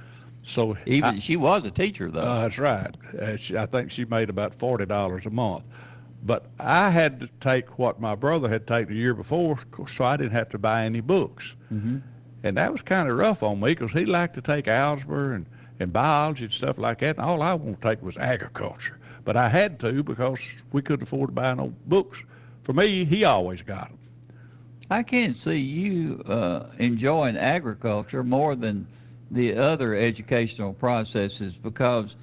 so 0.43 0.77
Even 0.87 1.17
I- 1.17 1.19
she 1.19 1.37
was 1.37 1.65
a 1.65 1.71
teacher 1.71 2.11
though. 2.11 2.21
uh, 2.21 2.41
that's 2.41 2.59
right. 2.59 2.95
Uh, 3.21 3.37
she, 3.37 3.57
I 3.57 3.67
think 3.67 3.91
she 3.91 4.05
made 4.07 4.31
about 4.31 4.55
forty 4.55 4.87
dollars 4.87 5.27
a 5.27 5.31
month. 5.31 5.65
But 6.23 6.47
I 6.59 6.91
had 6.91 7.21
to 7.21 7.29
take 7.41 7.79
what 7.79 8.01
my 8.01 8.15
brother 8.15 8.49
had 8.49 8.67
taken 8.67 8.95
the 8.95 9.01
year 9.01 9.15
before, 9.15 9.59
so 9.89 10.05
I 10.05 10.17
didn't 10.17 10.33
have 10.33 10.51
to 10.51 10.59
buy 10.59 10.85
any 10.85 11.01
books. 11.01 11.57
hmm 11.69 11.99
And 12.43 12.57
that 12.57 12.73
was 12.73 12.83
kind 12.83 13.09
of 13.11 13.17
rough 13.17 13.43
on 13.43 13.61
me 13.61 13.75
because 13.75 13.93
he 13.93 14.05
liked 14.05 14.35
to 14.35 14.43
take 14.43 14.69
algebra 14.69 15.35
and, 15.35 15.47
and 15.79 15.93
biology 15.93 16.45
and 16.45 16.53
stuff 16.53 16.79
like 16.79 16.99
that. 17.01 17.17
And 17.17 17.25
all 17.25 17.43
I 17.43 17.55
wanted 17.55 17.81
to 17.81 17.89
take 17.89 18.03
was 18.03 18.17
agriculture. 18.17 18.99
But 19.25 19.37
I 19.37 19.49
had 19.49 19.79
to 19.81 20.03
because 20.03 20.41
we 20.73 20.83
couldn't 20.83 21.03
afford 21.03 21.29
to 21.29 21.33
buy 21.33 21.55
no 21.55 21.73
books. 21.87 22.23
For 22.63 22.73
me, 22.73 23.05
he 23.05 23.25
always 23.25 23.63
got 23.63 23.89
them. 23.89 23.99
I 24.91 25.03
can't 25.03 25.37
see 25.37 25.59
you 25.59 26.23
uh, 26.27 26.67
enjoying 26.79 27.37
agriculture 27.37 28.25
more 28.25 28.57
than 28.57 28.87
the 29.31 29.55
other 29.57 29.95
educational 29.95 30.73
processes 30.73 31.55
because 31.55 32.17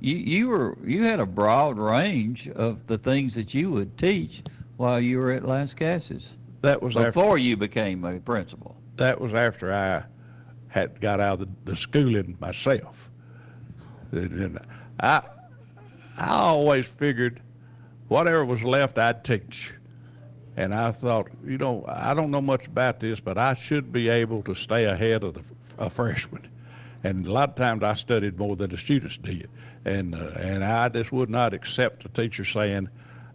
you 0.00 0.16
you 0.16 0.48
were 0.48 0.76
you 0.84 1.04
had 1.04 1.20
a 1.20 1.26
broad 1.26 1.78
range 1.78 2.48
of 2.48 2.86
the 2.86 2.98
things 2.98 3.34
that 3.34 3.54
you 3.54 3.70
would 3.70 3.96
teach 3.98 4.42
while 4.76 5.00
you 5.00 5.18
were 5.18 5.30
at 5.32 5.42
Lascassas 5.42 6.32
That 6.62 6.82
was 6.82 6.96
after- 6.96 7.12
before 7.12 7.38
you 7.38 7.56
became 7.56 8.04
a 8.04 8.18
principal. 8.20 8.76
that 8.96 9.20
was 9.20 9.34
after 9.34 9.72
I 9.72 10.04
had 10.68 11.00
got 11.00 11.20
out 11.20 11.40
of 11.40 11.48
the, 11.64 11.70
the 11.72 11.76
schooling 11.76 12.36
myself. 12.40 13.10
And- 14.12 14.58
I, 15.00 15.22
I 16.18 16.28
always 16.28 16.86
figured 16.86 17.40
whatever 18.08 18.44
was 18.44 18.62
left, 18.62 18.98
I'd 18.98 19.24
teach. 19.24 19.72
And 20.56 20.74
I 20.74 20.90
thought, 20.90 21.28
you 21.46 21.56
know, 21.56 21.84
I 21.88 22.12
don't 22.12 22.30
know 22.30 22.40
much 22.42 22.66
about 22.66 23.00
this, 23.00 23.18
but 23.20 23.38
I 23.38 23.54
should 23.54 23.92
be 23.92 24.08
able 24.10 24.42
to 24.42 24.54
stay 24.54 24.84
ahead 24.84 25.24
of 25.24 25.34
the 25.34 25.42
a 25.78 25.88
freshman. 25.88 26.46
And 27.02 27.26
a 27.26 27.32
lot 27.32 27.48
of 27.50 27.54
times 27.54 27.82
I 27.82 27.94
studied 27.94 28.38
more 28.38 28.56
than 28.56 28.70
the 28.70 28.76
students 28.76 29.16
did. 29.16 29.48
And, 29.84 30.14
uh, 30.14 30.32
and 30.38 30.64
I 30.64 30.88
just 30.88 31.10
would 31.12 31.30
not 31.30 31.54
accept 31.54 32.04
a 32.04 32.08
teacher 32.08 32.44
saying, 32.44 32.88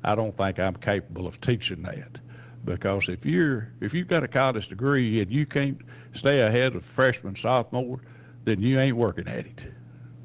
I 0.04 0.14
don't 0.16 0.34
think 0.34 0.60
I'm 0.60 0.76
capable 0.76 1.26
of 1.26 1.42
teaching 1.42 1.82
that. 1.84 2.20
Because 2.64 3.10
if 3.10 3.26
you're, 3.26 3.72
if 3.82 3.94
you've 3.94 4.08
got 4.08 4.24
a 4.24 4.28
college 4.28 4.68
degree 4.68 5.22
and 5.22 5.32
you 5.32 5.46
can't 5.46 5.80
stay 6.14 6.42
ahead 6.42 6.76
of 6.76 6.84
freshman, 6.84 7.36
sophomore, 7.36 8.02
then 8.44 8.62
you 8.62 8.80
ain't 8.80 8.98
working 8.98 9.28
at 9.28 9.46
it. 9.46 9.66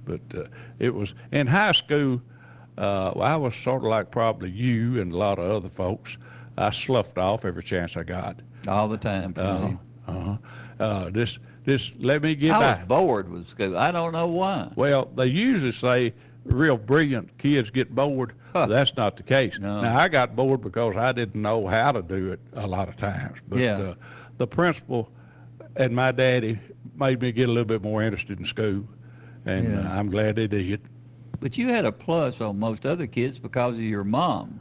But 0.04 0.20
uh, 0.34 0.44
it 0.78 0.94
was, 0.94 1.14
in 1.32 1.46
high 1.46 1.72
school, 1.72 2.20
uh, 2.78 3.10
I 3.12 3.36
was 3.36 3.54
sort 3.54 3.82
of 3.82 3.88
like 3.88 4.10
probably 4.10 4.50
you 4.50 5.00
and 5.00 5.12
a 5.12 5.16
lot 5.16 5.38
of 5.38 5.50
other 5.50 5.68
folks. 5.68 6.16
I 6.56 6.70
sloughed 6.70 7.18
off 7.18 7.44
every 7.44 7.62
chance 7.62 7.96
I 7.96 8.02
got. 8.02 8.40
All 8.68 8.88
the 8.88 8.98
time. 8.98 9.34
Uh, 9.36 9.72
uh-huh. 10.06 10.36
Uh, 10.78 11.10
just, 11.10 11.38
just 11.66 11.98
let 12.00 12.22
me 12.22 12.34
get 12.34 12.52
I 12.52 12.58
by. 12.58 12.78
was 12.80 12.88
bored 12.88 13.28
with 13.30 13.46
school. 13.46 13.76
I 13.76 13.90
don't 13.90 14.12
know 14.12 14.26
why. 14.26 14.70
Well, 14.76 15.06
they 15.16 15.26
usually 15.26 15.72
say 15.72 16.14
real 16.44 16.76
brilliant 16.76 17.36
kids 17.38 17.70
get 17.70 17.94
bored. 17.94 18.32
That's 18.52 18.96
not 18.96 19.16
the 19.16 19.22
case. 19.22 19.58
Now, 19.58 19.96
I 19.96 20.08
got 20.08 20.34
bored 20.34 20.60
because 20.62 20.96
I 20.96 21.12
didn't 21.12 21.40
know 21.40 21.66
how 21.66 21.92
to 21.92 22.02
do 22.02 22.32
it 22.32 22.40
a 22.54 22.66
lot 22.66 22.88
of 22.88 22.96
times. 22.96 23.38
But 23.48 23.58
Yeah. 23.60 23.74
uh, 23.78 23.94
the 24.38 24.46
principal 24.46 25.10
and 25.76 25.94
my 25.94 26.10
daddy 26.10 26.58
made 26.96 27.20
me 27.20 27.30
get 27.30 27.48
a 27.48 27.52
little 27.52 27.64
bit 27.64 27.82
more 27.82 28.02
interested 28.02 28.38
in 28.38 28.44
school, 28.44 28.84
and 29.46 29.72
Yeah. 29.72 29.88
uh, 29.88 29.98
I'm 29.98 30.10
glad 30.10 30.36
they 30.36 30.48
did. 30.48 30.80
But 31.38 31.56
you 31.56 31.68
had 31.68 31.84
a 31.84 31.92
plus 31.92 32.40
on 32.40 32.58
most 32.58 32.84
other 32.86 33.06
kids 33.06 33.38
because 33.38 33.74
of 33.76 33.82
your 33.82 34.04
mom. 34.04 34.60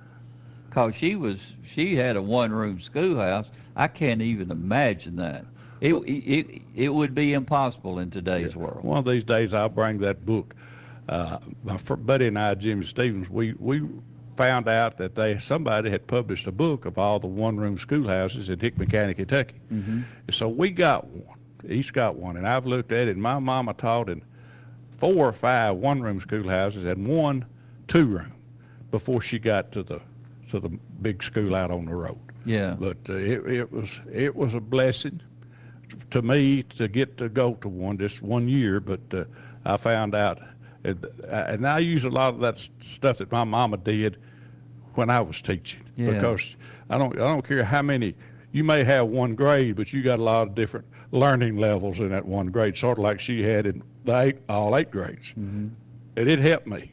Cause 0.69 0.93
she 0.95 1.15
was, 1.15 1.53
she 1.63 1.95
had 1.95 2.15
a 2.15 2.21
one-room 2.21 2.79
schoolhouse. 2.79 3.49
I 3.75 3.87
can't 3.87 4.21
even 4.21 4.51
imagine 4.51 5.15
that. 5.15 5.45
It, 5.81 5.93
it, 5.93 6.61
it 6.75 6.89
would 6.89 7.15
be 7.15 7.33
impossible 7.33 7.99
in 7.99 8.11
today's 8.11 8.55
world. 8.55 8.83
One 8.83 8.97
of 8.97 9.05
these 9.05 9.23
days, 9.23 9.53
I'll 9.53 9.69
bring 9.69 9.99
that 9.99 10.25
book. 10.25 10.55
Uh, 11.07 11.39
my 11.63 11.77
buddy 11.77 12.27
and 12.27 12.37
I, 12.37 12.53
Jimmy 12.53 12.85
Stevens, 12.85 13.29
we, 13.29 13.53
we 13.53 13.87
found 14.35 14.67
out 14.67 14.97
that 14.97 15.15
they 15.15 15.37
somebody 15.39 15.89
had 15.89 16.05
published 16.07 16.47
a 16.47 16.51
book 16.51 16.85
of 16.85 16.97
all 16.97 17.19
the 17.19 17.27
one-room 17.27 17.77
schoolhouses 17.77 18.49
in 18.49 18.59
Hickman 18.59 18.89
County, 18.89 19.13
Kentucky. 19.13 19.55
Mm-hmm. 19.71 20.01
So 20.31 20.47
we 20.47 20.69
got 20.71 21.07
one. 21.07 21.37
Each 21.67 21.91
got 21.91 22.15
one, 22.15 22.37
and 22.37 22.47
I've 22.47 22.65
looked 22.65 22.91
at 22.91 23.07
it. 23.07 23.11
And 23.11 23.21
my 23.21 23.37
mama 23.39 23.73
taught 23.73 24.07
in 24.07 24.23
four 24.97 25.27
or 25.27 25.33
five 25.33 25.75
one-room 25.75 26.19
schoolhouses 26.19 26.85
and 26.85 27.07
one 27.07 27.45
two-room 27.87 28.33
before 28.91 29.21
she 29.21 29.39
got 29.39 29.71
to 29.73 29.83
the 29.83 30.01
to 30.49 30.59
the 30.59 30.69
big 31.01 31.21
school 31.21 31.55
out 31.55 31.71
on 31.71 31.85
the 31.85 31.95
road. 31.95 32.19
Yeah. 32.45 32.75
But 32.79 32.97
uh, 33.09 33.13
it, 33.13 33.45
it 33.45 33.71
was 33.71 33.99
it 34.11 34.35
was 34.35 34.53
a 34.53 34.61
blessing 34.61 35.21
to 36.11 36.21
me 36.21 36.63
to 36.63 36.87
get 36.87 37.17
to 37.17 37.29
go 37.29 37.53
to 37.55 37.67
one 37.69 37.97
just 37.97 38.21
one 38.21 38.47
year. 38.47 38.79
But 38.79 38.99
uh, 39.13 39.23
I 39.65 39.77
found 39.77 40.15
out, 40.15 40.39
and, 40.83 41.05
and 41.27 41.67
I 41.67 41.79
use 41.79 42.03
a 42.05 42.09
lot 42.09 42.33
of 42.33 42.39
that 42.41 42.57
stuff 42.81 43.17
that 43.19 43.31
my 43.31 43.43
mama 43.43 43.77
did 43.77 44.17
when 44.95 45.09
I 45.09 45.21
was 45.21 45.41
teaching 45.41 45.81
Yeah. 45.95 46.11
because 46.11 46.55
I 46.89 46.97
don't 46.97 47.13
I 47.15 47.25
don't 47.25 47.47
care 47.47 47.63
how 47.63 47.81
many 47.81 48.15
you 48.51 48.63
may 48.63 48.83
have 48.83 49.07
one 49.07 49.35
grade, 49.35 49.75
but 49.75 49.93
you 49.93 50.01
got 50.01 50.19
a 50.19 50.23
lot 50.23 50.47
of 50.47 50.55
different 50.55 50.85
learning 51.11 51.57
levels 51.57 51.99
in 51.99 52.09
that 52.09 52.25
one 52.25 52.47
grade, 52.47 52.75
sort 52.75 52.97
of 52.97 53.03
like 53.03 53.19
she 53.19 53.43
had 53.43 53.65
in 53.65 53.83
the 54.05 54.19
eight, 54.19 54.37
all 54.49 54.75
eight 54.75 54.89
grades. 54.91 55.29
Mm-hmm. 55.29 55.67
And 56.15 56.27
it 56.29 56.39
helped 56.39 56.67
me. 56.67 56.91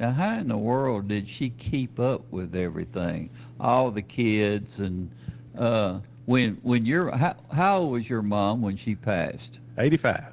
Now, 0.00 0.10
how 0.10 0.38
in 0.38 0.48
the 0.48 0.56
world 0.58 1.06
did 1.08 1.28
she 1.28 1.50
keep 1.50 2.00
up 2.00 2.22
with 2.32 2.56
everything? 2.56 3.30
All 3.60 3.90
the 3.92 4.02
kids 4.02 4.80
and 4.80 5.10
uh, 5.56 6.00
when 6.26 6.58
when 6.62 6.86
your 6.86 7.14
how, 7.16 7.36
how 7.52 7.78
old 7.78 7.92
was 7.92 8.08
your 8.08 8.22
mom 8.22 8.60
when 8.60 8.76
she 8.76 8.94
passed? 8.94 9.60
85. 9.78 10.24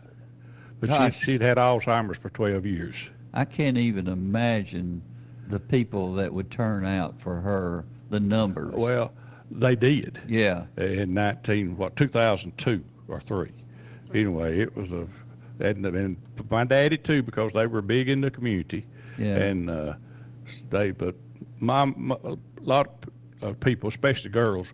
But 0.79 0.89
Gosh. 0.89 1.19
she, 1.19 1.25
she'd 1.25 1.41
had 1.41 1.57
Alzheimer's 1.57 2.17
for 2.17 2.29
12 2.29 2.65
years. 2.65 3.09
I 3.33 3.45
can't 3.45 3.77
even 3.77 4.07
imagine 4.07 5.01
the 5.47 5.59
people 5.59 6.13
that 6.15 6.33
would 6.33 6.49
turn 6.49 6.85
out 6.85 7.19
for 7.19 7.39
her, 7.39 7.85
the 8.09 8.19
numbers. 8.19 8.73
Well, 8.73 9.13
They 9.51 9.75
did. 9.75 10.19
Yeah. 10.27 10.65
In 10.77 11.13
19, 11.13 11.77
what, 11.77 11.95
2002 11.95 12.83
or 13.07 13.19
3. 13.19 13.51
Anyway, 14.13 14.59
it 14.59 14.75
was 14.75 14.91
a, 14.91 15.07
and, 15.59 15.85
and 15.85 16.17
my 16.49 16.63
daddy 16.63 16.97
too, 16.97 17.21
because 17.21 17.51
they 17.53 17.67
were 17.67 17.81
big 17.81 18.09
in 18.09 18.21
the 18.21 18.31
community. 18.31 18.85
Yeah. 19.17 19.35
And 19.35 19.69
uh, 19.69 19.93
they, 20.69 20.91
but 20.91 21.15
my, 21.59 21.85
my, 21.85 22.15
a 22.23 22.37
lot 22.61 23.05
of 23.41 23.59
people, 23.59 23.87
especially 23.87 24.31
girls, 24.31 24.73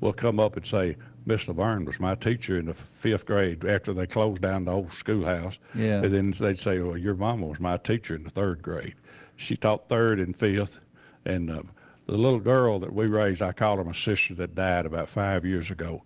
will 0.00 0.12
come 0.12 0.38
up 0.40 0.56
and 0.56 0.66
say, 0.66 0.96
Miss 1.26 1.46
Laverne 1.46 1.84
was 1.84 2.00
my 2.00 2.14
teacher 2.14 2.58
in 2.58 2.66
the 2.66 2.74
fifth 2.74 3.26
grade 3.26 3.64
after 3.64 3.92
they 3.92 4.06
closed 4.06 4.40
down 4.40 4.64
the 4.64 4.72
old 4.72 4.92
schoolhouse. 4.92 5.58
Yeah. 5.74 6.02
And 6.02 6.14
then 6.14 6.30
they'd 6.30 6.58
say, 6.58 6.80
well, 6.80 6.96
your 6.96 7.14
mama 7.14 7.46
was 7.46 7.60
my 7.60 7.76
teacher 7.76 8.14
in 8.14 8.24
the 8.24 8.30
third 8.30 8.62
grade. 8.62 8.94
She 9.36 9.56
taught 9.56 9.88
third 9.88 10.20
and 10.20 10.34
fifth. 10.34 10.80
And 11.26 11.50
uh, 11.50 11.62
the 12.06 12.16
little 12.16 12.40
girl 12.40 12.78
that 12.78 12.92
we 12.92 13.06
raised, 13.06 13.42
I 13.42 13.52
call 13.52 13.76
her 13.76 13.84
my 13.84 13.92
sister 13.92 14.34
that 14.36 14.54
died 14.54 14.86
about 14.86 15.08
five 15.08 15.44
years 15.44 15.70
ago. 15.70 16.02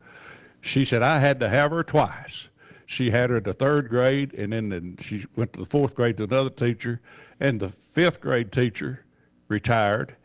She 0.60 0.84
said, 0.84 1.02
I 1.02 1.18
had 1.18 1.38
to 1.40 1.48
have 1.48 1.70
her 1.70 1.84
twice. 1.84 2.48
She 2.86 3.10
had 3.10 3.30
her 3.30 3.40
the 3.40 3.54
third 3.54 3.88
grade, 3.88 4.34
and 4.34 4.52
then 4.52 4.68
then 4.68 4.96
she 5.00 5.24
went 5.36 5.52
to 5.54 5.60
the 5.60 5.66
fourth 5.66 5.94
grade 5.94 6.16
to 6.18 6.24
another 6.24 6.50
teacher, 6.50 7.00
and 7.40 7.58
the 7.58 7.68
fifth 7.70 8.20
grade 8.20 8.52
teacher 8.52 9.04
retired, 9.48 10.16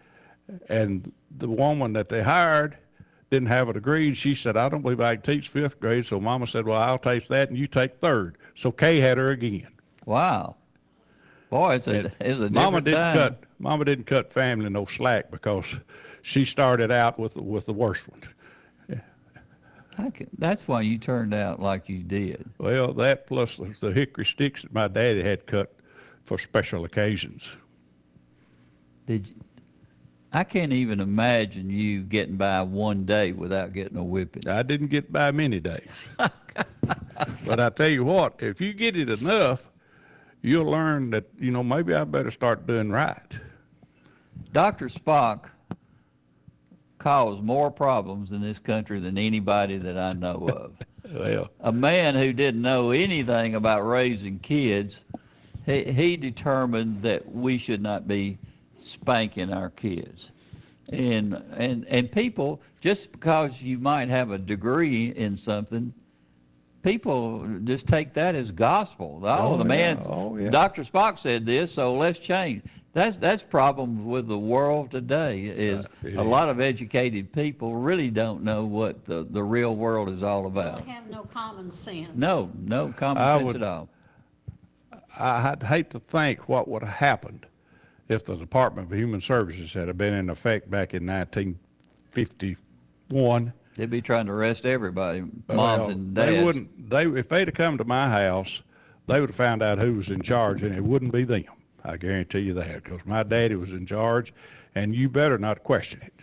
and 0.68 1.12
the 1.38 1.48
woman 1.48 1.94
that 1.94 2.10
they 2.10 2.22
hired 2.24 2.78
didn't 3.30 3.48
have 3.50 3.70
a 3.70 3.74
degree. 3.74 4.08
And 4.08 4.18
she 4.18 4.34
said, 4.34 4.56
I 4.58 4.70
don't 4.70 4.82
believe 4.82 5.02
I 5.02 5.16
can 5.16 5.22
teach 5.24 5.50
fifth 5.50 5.80
grade. 5.80 6.06
So 6.06 6.20
Mama 6.20 6.48
said, 6.48 6.66
Well, 6.66 6.82
I'll 6.82 6.98
teach 6.98 7.28
that, 7.28 7.50
and 7.50 7.58
you 7.58 7.68
take 7.68 7.98
third. 8.00 8.38
So 8.56 8.72
Kay 8.72 9.00
had 9.00 9.18
her 9.18 9.32
again. 9.32 9.68
Wow. 10.06 10.56
Boy, 11.50 11.76
it's 11.76 11.88
a, 11.88 11.92
And 11.92 12.12
it's 12.20 12.40
a 12.40 12.50
Mama 12.50 12.82
didn't 12.82 13.00
time. 13.00 13.18
cut. 13.18 13.44
Mama 13.60 13.86
didn't 13.86 14.06
cut 14.06 14.32
family 14.32 14.70
no 14.70 14.86
slack 14.86 15.32
because 15.32 15.76
she 16.22 16.46
started 16.46 16.92
out 16.92 17.18
with 17.20 17.36
with 17.36 17.66
the 17.66 17.74
worst 17.74 18.08
one. 18.10 18.22
I 20.00 20.12
can, 20.12 20.30
that's 20.38 20.68
why 20.68 20.82
you 20.82 21.00
turned 21.00 21.34
out 21.34 21.60
like 21.60 21.90
you 21.90 22.04
did. 22.04 22.48
Well, 22.60 22.94
that 22.94 23.26
plus 23.26 23.58
the, 23.58 23.74
the 23.80 23.92
hickory 23.92 24.26
sticks 24.26 24.62
that 24.62 24.72
my 24.72 24.88
daddy 24.88 25.24
had 25.24 25.48
cut 25.48 25.74
for 26.24 26.38
special 26.38 26.86
occasions. 26.86 27.56
Did 29.08 29.28
you, 29.28 29.34
I 30.38 30.44
can't 30.44 30.72
even 30.72 31.00
imagine 31.00 31.72
you 31.72 32.04
getting 32.04 32.36
by 32.38 32.62
one 32.62 33.06
day 33.06 33.32
without 33.32 33.74
getting 33.74 33.98
a 33.98 34.04
whipping. 34.04 34.48
I 34.48 34.62
didn't 34.62 34.90
get 34.90 35.12
by 35.12 35.32
many 35.32 35.60
days. 35.60 36.08
but 37.44 37.60
I 37.60 37.72
tell 37.72 37.90
you 37.90 38.04
what, 38.04 38.36
if 38.38 38.62
you 38.62 38.72
get 38.74 38.96
it 38.96 39.10
enough, 39.10 39.72
you'll 40.44 40.70
learn 40.70 41.10
that 41.10 41.26
you 41.40 41.50
know 41.50 41.64
maybe 41.64 41.96
I 41.96 42.04
better 42.04 42.30
start 42.30 42.68
doing 42.68 42.92
right. 42.92 43.40
Dr. 44.54 44.90
Spock 44.90 45.46
caused 47.00 47.42
more 47.42 47.72
problems 47.72 48.32
in 48.32 48.40
this 48.40 48.60
country 48.60 49.00
than 49.00 49.18
anybody 49.18 49.78
that 49.78 49.98
I 49.98 50.14
know 50.14 50.50
of. 50.50 50.74
Well, 51.10 51.50
a 51.62 51.72
man 51.72 52.16
who 52.16 52.34
didn't 52.34 52.62
know 52.62 52.92
anything 52.92 53.56
about 53.56 53.88
raising 53.88 54.40
kids, 54.40 55.06
he, 55.66 55.86
he 55.86 56.18
determined 56.18 57.02
that 57.04 57.34
we 57.34 57.58
should 57.58 57.82
not 57.82 58.10
be 58.10 58.38
spanking 58.88 59.52
our 59.54 59.70
kids. 59.70 60.32
And, 60.92 61.34
and, 61.58 61.86
and 61.88 62.12
people, 62.12 62.62
just 62.82 63.12
because 63.12 63.62
you 63.62 63.78
might 63.78 64.08
have 64.10 64.32
a 64.32 64.38
degree 64.38 65.08
in 65.08 65.36
something, 65.36 65.94
people 66.82 67.46
just 67.66 67.88
take 67.88 68.14
that 68.14 68.36
as 68.36 68.52
gospel. 68.52 69.20
Oh, 69.24 69.28
Oh, 69.28 69.58
the 69.58 69.64
yeah. 69.64 69.68
man, 69.68 70.02
Oh, 70.06 70.38
yeah. 70.38 70.50
Dr. 70.50 70.84
Spock 70.84 71.20
said 71.20 71.46
this, 71.46 71.74
so 71.74 71.96
let's 71.96 72.20
change. 72.20 72.64
That's 72.94 73.18
that's 73.18 73.44
problems 73.44 74.02
with 74.02 74.28
the 74.28 74.40
world 74.40 74.90
today. 74.90 75.44
Is 75.46 75.86
uh, 75.86 75.90
it 76.04 76.16
a 76.16 76.22
is. 76.22 76.28
lot 76.28 76.50
of 76.50 76.60
educated 76.60 77.32
people 77.32 77.76
really 77.76 78.10
don't 78.10 78.42
know 78.44 78.66
what 78.66 79.06
the, 79.06 79.28
the 79.30 79.44
real 79.44 79.76
world 79.76 80.10
is 80.10 80.24
all 80.24 80.48
about. 80.48 80.84
They 80.84 80.92
have 80.94 81.08
no 81.08 81.22
common 81.26 81.70
sense. 81.70 82.10
No, 82.16 82.50
no 82.58 82.88
common 82.94 83.22
I 83.22 83.34
sense 83.38 83.46
would- 83.46 83.56
at 83.58 83.64
all. 83.64 83.90
I'd 85.20 85.62
hate 85.64 85.90
to 85.92 86.00
think 86.00 86.48
what 86.48 86.68
would 86.68 86.82
have 86.84 86.94
happened 86.94 87.46
if 88.10 88.26
the 88.26 88.36
Department 88.36 88.92
of 88.92 88.98
Human 88.98 89.22
Services 89.22 89.74
had 89.74 89.96
been 89.98 90.14
in 90.14 90.30
effect 90.30 90.70
back 90.70 90.94
in 90.94 91.06
1951. 91.06 93.54
They'd 93.76 93.90
be 93.90 94.02
trying 94.02 94.26
to 94.26 94.32
arrest 94.32 94.66
everybody, 94.66 95.22
moms 95.22 95.44
Well, 95.50 95.90
and 95.90 96.16
dads. 96.16 96.32
They 96.32 96.44
wouldn't. 96.44 96.90
They 96.90 97.06
if 97.06 97.30
they'd 97.30 97.48
have 97.48 97.56
come 97.56 97.78
to 97.78 97.84
my 97.84 98.10
house, 98.10 98.62
they 99.06 99.20
would 99.20 99.30
have 99.30 99.36
found 99.36 99.62
out 99.62 99.78
who 99.78 99.94
was 99.94 100.10
in 100.10 100.22
charge, 100.22 100.64
and 100.64 100.76
it 100.76 100.84
wouldn't 100.84 101.12
be 101.12 101.24
them. 101.24 101.44
I 101.84 101.98
guarantee 101.98 102.40
you 102.40 102.54
that, 102.56 102.84
because 102.84 103.06
my 103.06 103.24
daddy 103.24 103.56
was 103.56 103.74
in 103.74 103.86
charge, 103.86 104.34
and 104.76 104.96
you 104.96 105.10
better 105.10 105.38
not 105.38 105.64
question 105.64 106.02
it. 106.02 106.14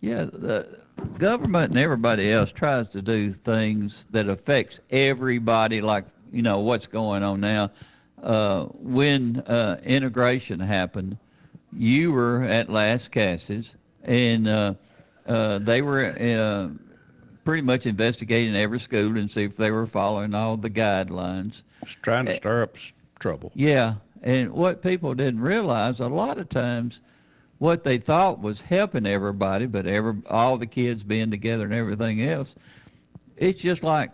Yeah, 0.00 0.24
the 0.24 0.80
government 1.18 1.70
and 1.70 1.78
everybody 1.78 2.32
else 2.32 2.52
tries 2.52 2.88
to 2.90 3.02
do 3.02 3.32
things 3.32 4.06
that 4.10 4.28
affects 4.28 4.78
everybody, 4.90 5.80
like 5.80 6.04
you 6.30 6.42
know 6.42 6.60
what's 6.60 6.86
going 6.86 7.24
on 7.24 7.40
now. 7.40 7.72
Uh, 8.22 8.64
when 8.64 9.38
uh, 9.40 9.80
integration 9.84 10.60
happened, 10.60 11.16
you 11.72 12.12
were 12.12 12.42
at 12.42 12.68
Lascassas, 12.68 13.74
and 14.02 14.48
uh, 14.48 14.74
uh, 15.26 15.58
they 15.58 15.82
were 15.82 16.06
uh, 16.06 16.68
pretty 17.44 17.62
much 17.62 17.86
investigating 17.86 18.56
every 18.56 18.80
school 18.80 19.16
and 19.16 19.30
see 19.30 19.44
if 19.44 19.56
they 19.56 19.70
were 19.70 19.86
following 19.86 20.34
all 20.34 20.56
the 20.56 20.70
guidelines. 20.70 21.62
It's 21.82 21.92
trying 21.94 22.26
to 22.26 22.36
stir 22.36 22.62
up 22.62 22.76
trouble. 23.18 23.52
Yeah, 23.54 23.94
and 24.22 24.52
what 24.52 24.82
people 24.82 25.14
didn't 25.14 25.40
realize, 25.40 26.00
a 26.00 26.08
lot 26.08 26.38
of 26.38 26.48
times, 26.48 27.00
what 27.58 27.84
they 27.84 27.98
thought 27.98 28.40
was 28.40 28.60
helping 28.60 29.06
everybody, 29.06 29.66
but 29.66 29.86
every 29.86 30.14
all 30.28 30.56
the 30.58 30.66
kids 30.66 31.02
being 31.02 31.30
together 31.30 31.64
and 31.64 31.74
everything 31.74 32.22
else, 32.22 32.54
it's 33.36 33.60
just 33.60 33.82
like, 33.82 34.10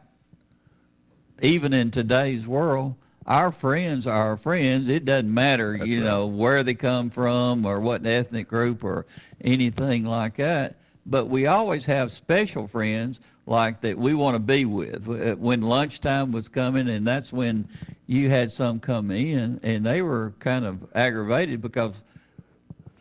even 1.41 1.73
in 1.73 1.91
today's 1.91 2.47
world, 2.47 2.95
our 3.27 3.51
friends 3.53 4.07
are 4.07 4.29
our 4.29 4.37
friends. 4.37 4.89
It 4.89 5.05
doesn't 5.05 5.33
matter, 5.33 5.77
you 5.77 6.03
know, 6.03 6.27
where 6.27 6.63
they 6.63 6.75
come 6.75 7.11
from 7.11 7.65
or 7.65 7.81
what 7.81 8.05
ethnic 8.07 8.49
group 8.49 8.85
or 8.85 9.07
anything 9.41 10.05
like 10.05 10.37
that. 10.37 10.77
But 11.07 11.29
we 11.29 11.47
always 11.47 11.87
have 11.87 12.11
special 12.13 12.67
friends 12.67 13.21
like 13.47 13.81
that 13.83 13.99
we 13.99 14.15
want 14.15 14.35
to 14.37 14.39
be 14.41 14.65
with. 14.65 15.09
Uh, 15.09 15.35
When 15.37 15.61
lunchtime 15.63 16.33
was 16.33 16.49
coming, 16.49 16.89
and 16.89 17.07
that's 17.07 17.33
when 17.33 17.69
you 18.07 18.31
had 18.31 18.51
some 18.51 18.81
come 18.81 19.11
in, 19.11 19.61
and 19.63 19.85
they 19.85 20.01
were 20.03 20.33
kind 20.39 20.65
of 20.65 20.87
aggravated 20.95 21.61
because 21.61 21.95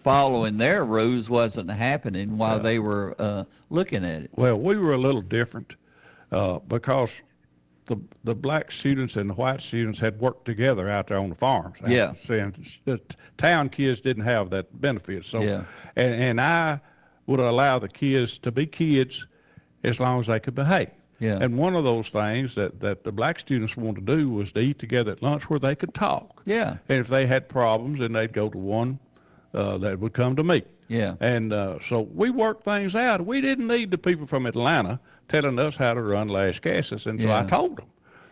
following 0.03 0.57
their 0.57 0.83
rules 0.83 1.29
wasn't 1.29 1.71
happening 1.71 2.37
while 2.37 2.59
they 2.59 2.77
were 2.77 3.15
uh, 3.19 3.45
looking 3.69 4.03
at 4.03 4.23
it. 4.23 4.31
Well, 4.35 4.59
we 4.59 4.75
were 4.75 4.93
a 4.93 4.97
little 4.97 5.21
different 5.21 5.75
uh, 6.31 6.59
because 6.59 7.11
the 7.85 7.97
the 8.23 8.35
black 8.35 8.71
students 8.71 9.15
and 9.15 9.29
the 9.29 9.33
white 9.33 9.61
students 9.61 9.99
had 9.99 10.19
worked 10.19 10.45
together 10.45 10.89
out 10.89 11.07
there 11.07 11.17
on 11.17 11.29
the 11.29 11.35
farms. 11.35 11.77
Yeah. 11.85 12.13
And 12.29 12.53
the 12.85 12.99
town 13.37 13.69
kids 13.69 14.01
didn't 14.01 14.23
have 14.23 14.49
that 14.51 14.79
benefit. 14.81 15.25
So, 15.25 15.41
Yeah. 15.41 15.63
and, 15.95 16.13
and 16.13 16.41
I 16.41 16.79
would 17.27 17.39
allow 17.39 17.79
the 17.79 17.89
kids 17.89 18.37
to 18.39 18.51
be 18.51 18.65
kids 18.65 19.27
as 19.83 19.99
long 19.99 20.19
as 20.19 20.27
they 20.27 20.39
could 20.39 20.55
behave. 20.55 20.89
Yeah. 21.19 21.37
And 21.39 21.57
one 21.57 21.75
of 21.75 21.83
those 21.83 22.09
things 22.09 22.55
that, 22.55 22.79
that 22.81 23.03
the 23.03 23.11
black 23.11 23.39
students 23.39 23.77
wanted 23.77 24.05
to 24.07 24.17
do 24.17 24.29
was 24.29 24.51
to 24.53 24.59
eat 24.59 24.79
together 24.79 25.11
at 25.13 25.21
lunch 25.23 25.49
where 25.49 25.59
they 25.59 25.75
could 25.75 25.93
talk. 25.93 26.41
Yeah. 26.45 26.77
And 26.89 26.99
if 26.99 27.07
they 27.07 27.25
had 27.27 27.47
problems, 27.47 27.99
then 27.99 28.11
they'd 28.13 28.33
go 28.33 28.49
to 28.49 28.57
one 28.57 28.99
uh, 29.53 29.77
that 29.79 29.99
would 29.99 30.13
come 30.13 30.35
to 30.35 30.43
me. 30.43 30.63
Yeah. 30.89 31.15
And 31.21 31.53
uh, 31.53 31.79
so 31.79 32.01
we 32.01 32.29
worked 32.29 32.63
things 32.63 32.93
out. 32.95 33.25
We 33.25 33.39
didn't 33.41 33.67
need 33.67 33.91
the 33.91 33.97
people 33.97 34.25
from 34.25 34.45
Atlanta 34.45 34.99
telling 35.27 35.59
us 35.59 35.75
how 35.75 35.93
to 35.93 36.01
run 36.01 36.27
Lascassas. 36.29 37.05
And 37.05 37.19
so 37.19 37.31
I 37.31 37.43
told 37.45 37.77
them 37.77 37.87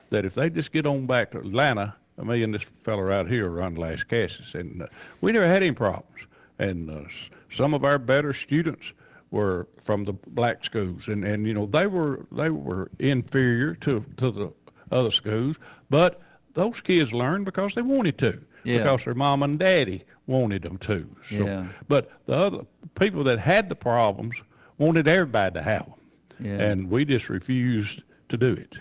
that 0.09 0.25
if 0.25 0.35
they 0.35 0.49
just 0.49 0.71
get 0.71 0.85
on 0.85 1.05
back 1.05 1.31
to 1.31 1.39
Atlanta, 1.39 1.95
me 2.21 2.43
and 2.43 2.53
this 2.53 2.63
fella 2.63 3.03
right 3.03 3.27
here 3.27 3.49
run 3.49 3.75
Lascassas. 3.75 4.55
And 4.55 4.83
uh, 4.83 4.87
we 5.21 5.31
never 5.31 5.47
had 5.47 5.63
any 5.63 5.71
problems. 5.71 6.19
And 6.59 6.89
uh, 6.89 7.03
s- 7.07 7.29
some 7.49 7.73
of 7.73 7.83
our 7.83 7.97
better 7.97 8.33
students 8.33 8.93
were 9.31 9.67
from 9.81 10.03
the 10.05 10.13
black 10.13 10.63
schools. 10.65 11.07
And, 11.07 11.23
and 11.23 11.47
you 11.47 11.53
know, 11.53 11.65
they 11.65 11.87
were, 11.87 12.25
they 12.31 12.49
were 12.49 12.91
inferior 12.99 13.73
to, 13.75 14.03
to 14.17 14.31
the 14.31 14.53
other 14.91 15.11
schools. 15.11 15.57
But 15.89 16.21
those 16.53 16.81
kids 16.81 17.13
learned 17.13 17.45
because 17.45 17.73
they 17.73 17.81
wanted 17.81 18.17
to. 18.19 18.39
Yeah. 18.63 18.79
Because 18.79 19.05
their 19.05 19.15
mom 19.15 19.41
and 19.41 19.57
daddy 19.57 20.03
wanted 20.27 20.61
them 20.61 20.77
to. 20.79 21.09
So, 21.27 21.45
Yeah. 21.45 21.65
But 21.87 22.11
the 22.27 22.33
other 22.35 22.65
people 22.95 23.23
that 23.23 23.39
had 23.39 23.69
the 23.69 23.75
problems 23.75 24.43
wanted 24.77 25.07
everybody 25.07 25.53
to 25.55 25.61
have 25.63 25.85
them. 25.85 25.95
Yeah. 26.41 26.57
And 26.59 26.89
we 26.89 27.05
just 27.05 27.29
refused 27.29 28.03
to 28.29 28.37
do 28.37 28.53
it. 28.53 28.79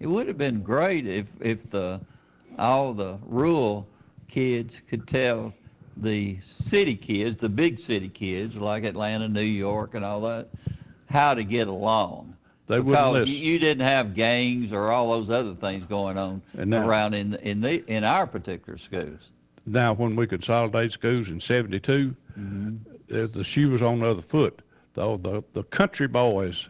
It 0.00 0.06
would 0.06 0.26
have 0.28 0.38
been 0.38 0.62
great 0.62 1.06
if, 1.06 1.26
if 1.40 1.68
the, 1.70 2.00
all 2.58 2.94
the 2.94 3.18
rural 3.26 3.86
kids 4.28 4.80
could 4.88 5.06
tell 5.06 5.52
the 5.96 6.38
city 6.44 6.94
kids, 6.94 7.36
the 7.36 7.48
big 7.48 7.80
city 7.80 8.08
kids 8.08 8.54
like 8.56 8.84
Atlanta, 8.84 9.28
New 9.28 9.40
York, 9.42 9.94
and 9.94 10.04
all 10.04 10.20
that, 10.22 10.48
how 11.06 11.34
to 11.34 11.42
get 11.44 11.66
along. 11.68 12.34
They 12.68 12.80
wouldn't 12.80 13.14
because 13.14 13.28
you, 13.30 13.52
you 13.52 13.58
didn't 13.58 13.86
have 13.86 14.14
gangs 14.14 14.72
or 14.72 14.92
all 14.92 15.10
those 15.10 15.30
other 15.30 15.54
things 15.54 15.84
going 15.86 16.18
on 16.18 16.42
now- 16.54 16.86
around 16.86 17.14
in 17.14 17.34
in 17.36 17.60
the 17.62 17.82
in 17.90 18.04
our 18.04 18.26
particular 18.26 18.76
schools. 18.78 19.30
Now, 19.64 19.94
when 19.94 20.14
we 20.16 20.26
consolidated 20.26 20.92
schools 20.92 21.30
in 21.30 21.40
72, 21.40 22.14
Mm-hmm. 22.38 23.14
uh, 23.16 23.26
the 23.26 23.42
shoe 23.42 23.70
was 23.70 23.82
on 23.82 23.98
the 24.00 24.06
other 24.10 24.22
foot. 24.22 24.60
though 24.94 25.16
the 25.16 25.42
the 25.54 25.64
country 25.64 26.06
boys, 26.06 26.68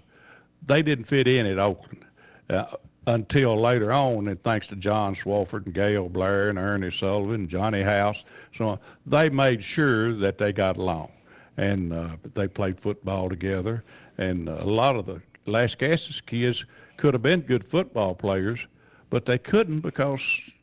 they 0.69 0.83
didn't 0.83 1.05
fit 1.05 1.27
in 1.27 1.47
at 1.47 1.59
Oakland. 1.59 2.05
Uh, 2.49 2.65
until 3.07 3.57
later 3.57 3.91
on, 3.91 4.29
and 4.29 4.43
thanks 4.43 4.67
to 4.67 4.77
John 4.77 5.15
Swofford 5.15 5.65
and 5.65 5.75
Gail 5.75 6.11
Blair 6.11 6.51
and 6.51 6.59
Ernie 6.59 6.91
Sullivan, 6.91 7.35
and 7.35 7.49
Johnny 7.49 7.83
House, 7.83 8.25
so 8.55 8.79
they 9.07 9.31
made 9.31 9.65
sure 9.65 10.13
that 10.13 10.37
they 10.37 10.53
got 10.53 10.77
along, 10.77 11.11
and 11.57 11.93
uh, 11.93 12.09
they 12.35 12.47
played 12.47 12.79
football 12.79 13.31
together. 13.31 13.83
And 14.19 14.49
a 14.49 14.65
lot 14.65 14.97
of 14.97 15.07
the 15.07 15.23
Lascassas 15.47 16.25
kids 16.25 16.67
could 16.99 17.15
have 17.15 17.23
been 17.23 17.41
good 17.41 17.65
football 17.65 18.15
players, 18.15 18.67
but 19.09 19.25
they 19.25 19.39
couldn't 19.39 19.81
because 19.81 20.55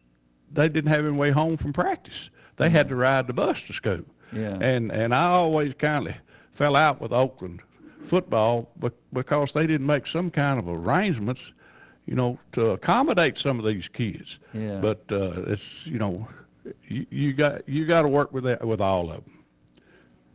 they 0.54 0.70
didn't 0.70 0.92
have 0.92 1.06
any 1.06 1.18
way 1.18 1.32
home 1.32 1.58
from 1.58 1.74
practice. 1.74 2.30
They 2.58 2.70
had 2.70 2.90
to 2.90 2.96
ride 2.96 3.26
the 3.26 3.34
bus 3.34 3.62
to 3.64 3.74
school. 3.74 4.06
Yeah. 4.32 4.58
And 4.62 4.92
and 4.92 5.16
I 5.16 5.28
always 5.28 5.74
kind 5.74 6.08
of 6.08 6.16
fell 6.52 6.76
out 6.76 7.02
with 7.02 7.12
Oakland 7.12 7.62
football 8.06 8.70
because 9.14 9.52
they 9.52 9.68
didn't 9.68 9.88
make 9.88 10.08
some 10.08 10.32
kind 10.32 10.60
of 10.60 10.68
arrangements 10.68 11.52
you 12.06 12.16
know, 12.16 12.38
to 12.52 12.72
accommodate 12.72 13.38
some 13.38 13.60
of 13.60 13.66
these 13.66 13.88
kids. 13.88 14.40
Yeah. 14.54 14.80
But 14.80 15.04
uh, 15.12 15.44
it's 15.48 15.88
you 15.88 15.98
know, 15.98 16.28
you, 16.88 17.06
you 17.10 17.34
got 17.34 17.68
you 17.68 17.86
got 17.86 18.04
to 18.04 18.08
work 18.08 18.32
with 18.32 18.44
that 18.44 18.66
with 18.66 18.82
all 18.82 19.10
of 19.12 19.24
them. 19.26 19.44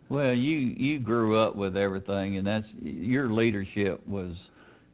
Well, 0.08 0.34
you 0.34 0.58
you 0.58 0.98
grew 0.98 1.36
up 1.36 1.54
with 1.54 1.76
everything, 1.76 2.36
and 2.36 2.46
that's 2.46 2.74
your 2.82 3.28
leadership 3.28 4.06
was 4.06 4.50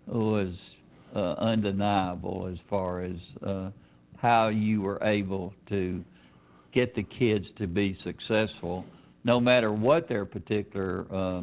was 0.06 0.76
uh, 1.14 1.34
undeniable 1.38 2.48
as 2.52 2.60
far 2.60 3.00
as 3.00 3.34
uh, 3.42 3.70
how 4.18 4.48
you 4.48 4.82
were 4.82 4.98
able 5.02 5.54
to 5.66 6.04
get 6.72 6.94
the 6.94 7.02
kids 7.02 7.52
to 7.52 7.66
be 7.66 7.94
successful, 7.94 8.84
no 9.24 9.40
matter 9.40 9.72
what 9.72 10.06
their 10.06 10.26
particular 10.26 11.06
uh, 11.10 11.40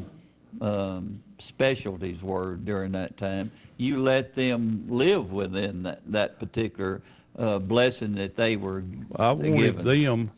um, 0.61 1.21
specialties 1.39 2.21
were 2.21 2.55
during 2.55 2.91
that 2.93 3.17
time. 3.17 3.51
You 3.77 4.01
let 4.01 4.35
them 4.35 4.85
live 4.87 5.31
within 5.31 5.83
that, 5.83 6.01
that 6.11 6.39
particular 6.39 7.01
uh, 7.37 7.59
blessing 7.59 8.15
that 8.15 8.35
they 8.35 8.55
were 8.55 8.83
I 9.15 9.31
wanted 9.31 9.57
given. 9.57 9.85
them 9.85 10.31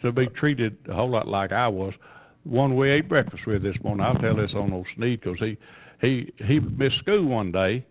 to 0.00 0.12
be 0.12 0.26
treated 0.26 0.76
a 0.88 0.94
whole 0.94 1.08
lot 1.08 1.26
like 1.26 1.52
I 1.52 1.68
was. 1.68 1.98
One 2.44 2.76
we 2.76 2.90
ate 2.90 3.08
breakfast 3.08 3.46
with 3.46 3.62
this 3.62 3.82
morning. 3.82 4.04
I'll 4.04 4.14
tell 4.14 4.34
this 4.34 4.54
on 4.54 4.72
old 4.72 4.86
Sneed 4.86 5.20
because 5.20 5.40
he, 5.40 5.58
he, 6.00 6.32
he 6.38 6.60
missed 6.60 6.98
school 6.98 7.24
one 7.24 7.52
day, 7.52 7.84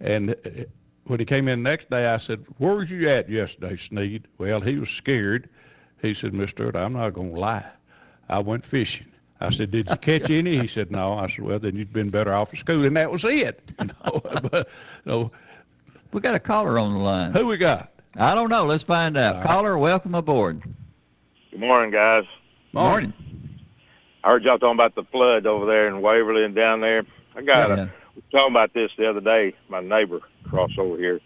and 0.00 0.30
uh, 0.30 0.64
when 1.04 1.18
he 1.18 1.26
came 1.26 1.48
in 1.48 1.62
the 1.62 1.70
next 1.70 1.90
day, 1.90 2.06
I 2.06 2.16
said, 2.16 2.44
"Where 2.58 2.74
was 2.74 2.90
you 2.90 3.08
at 3.08 3.28
yesterday, 3.28 3.76
Sneed?" 3.76 4.28
Well, 4.38 4.60
he 4.60 4.78
was 4.78 4.90
scared. 4.90 5.48
He 6.00 6.14
said, 6.14 6.32
"Mister, 6.32 6.74
I'm 6.76 6.94
not 6.94 7.12
going 7.12 7.34
to 7.34 7.40
lie. 7.40 7.66
I 8.28 8.38
went 8.38 8.64
fishing." 8.64 9.08
I 9.40 9.50
said, 9.50 9.70
"Did 9.70 9.88
you 9.88 9.96
catch 9.96 10.28
any?" 10.30 10.58
He 10.58 10.66
said, 10.66 10.90
"No." 10.90 11.14
I 11.14 11.26
said, 11.28 11.44
"Well, 11.44 11.58
then 11.58 11.76
you'd 11.76 11.92
been 11.92 12.10
better 12.10 12.32
off 12.32 12.52
at 12.52 12.58
school." 12.60 12.84
And 12.84 12.96
that 12.96 13.10
was 13.10 13.24
it. 13.24 13.72
You 13.80 13.86
know, 13.86 14.20
but, 14.50 14.68
you 15.04 15.10
know, 15.10 15.32
we 16.12 16.20
got 16.20 16.34
a 16.34 16.38
caller 16.40 16.78
on 16.78 16.92
the 16.92 16.98
line. 16.98 17.32
Who 17.32 17.46
we 17.46 17.56
got? 17.56 17.90
I 18.16 18.34
don't 18.34 18.50
know. 18.50 18.66
Let's 18.66 18.82
find 18.82 19.16
out. 19.16 19.42
Caller, 19.44 19.78
welcome 19.78 20.14
aboard. 20.14 20.62
Good 21.50 21.60
morning, 21.60 21.90
guys. 21.90 22.24
Morning. 22.72 23.12
I 24.22 24.28
heard 24.30 24.44
y'all 24.44 24.58
talking 24.58 24.74
about 24.76 24.94
the 24.94 25.04
flood 25.04 25.46
over 25.46 25.64
there 25.64 25.88
in 25.88 26.02
Waverly 26.02 26.44
and 26.44 26.54
down 26.54 26.80
there. 26.80 27.04
I 27.34 27.42
got 27.42 27.70
Yeah. 27.70 27.74
a 27.74 27.86
we 28.16 28.22
were 28.22 28.30
talking 28.32 28.52
about 28.52 28.74
this 28.74 28.90
the 28.98 29.08
other 29.08 29.20
day. 29.20 29.54
My 29.68 29.80
neighbor 29.80 30.20
across 30.44 30.72
over 30.76 30.98
here. 30.98 31.20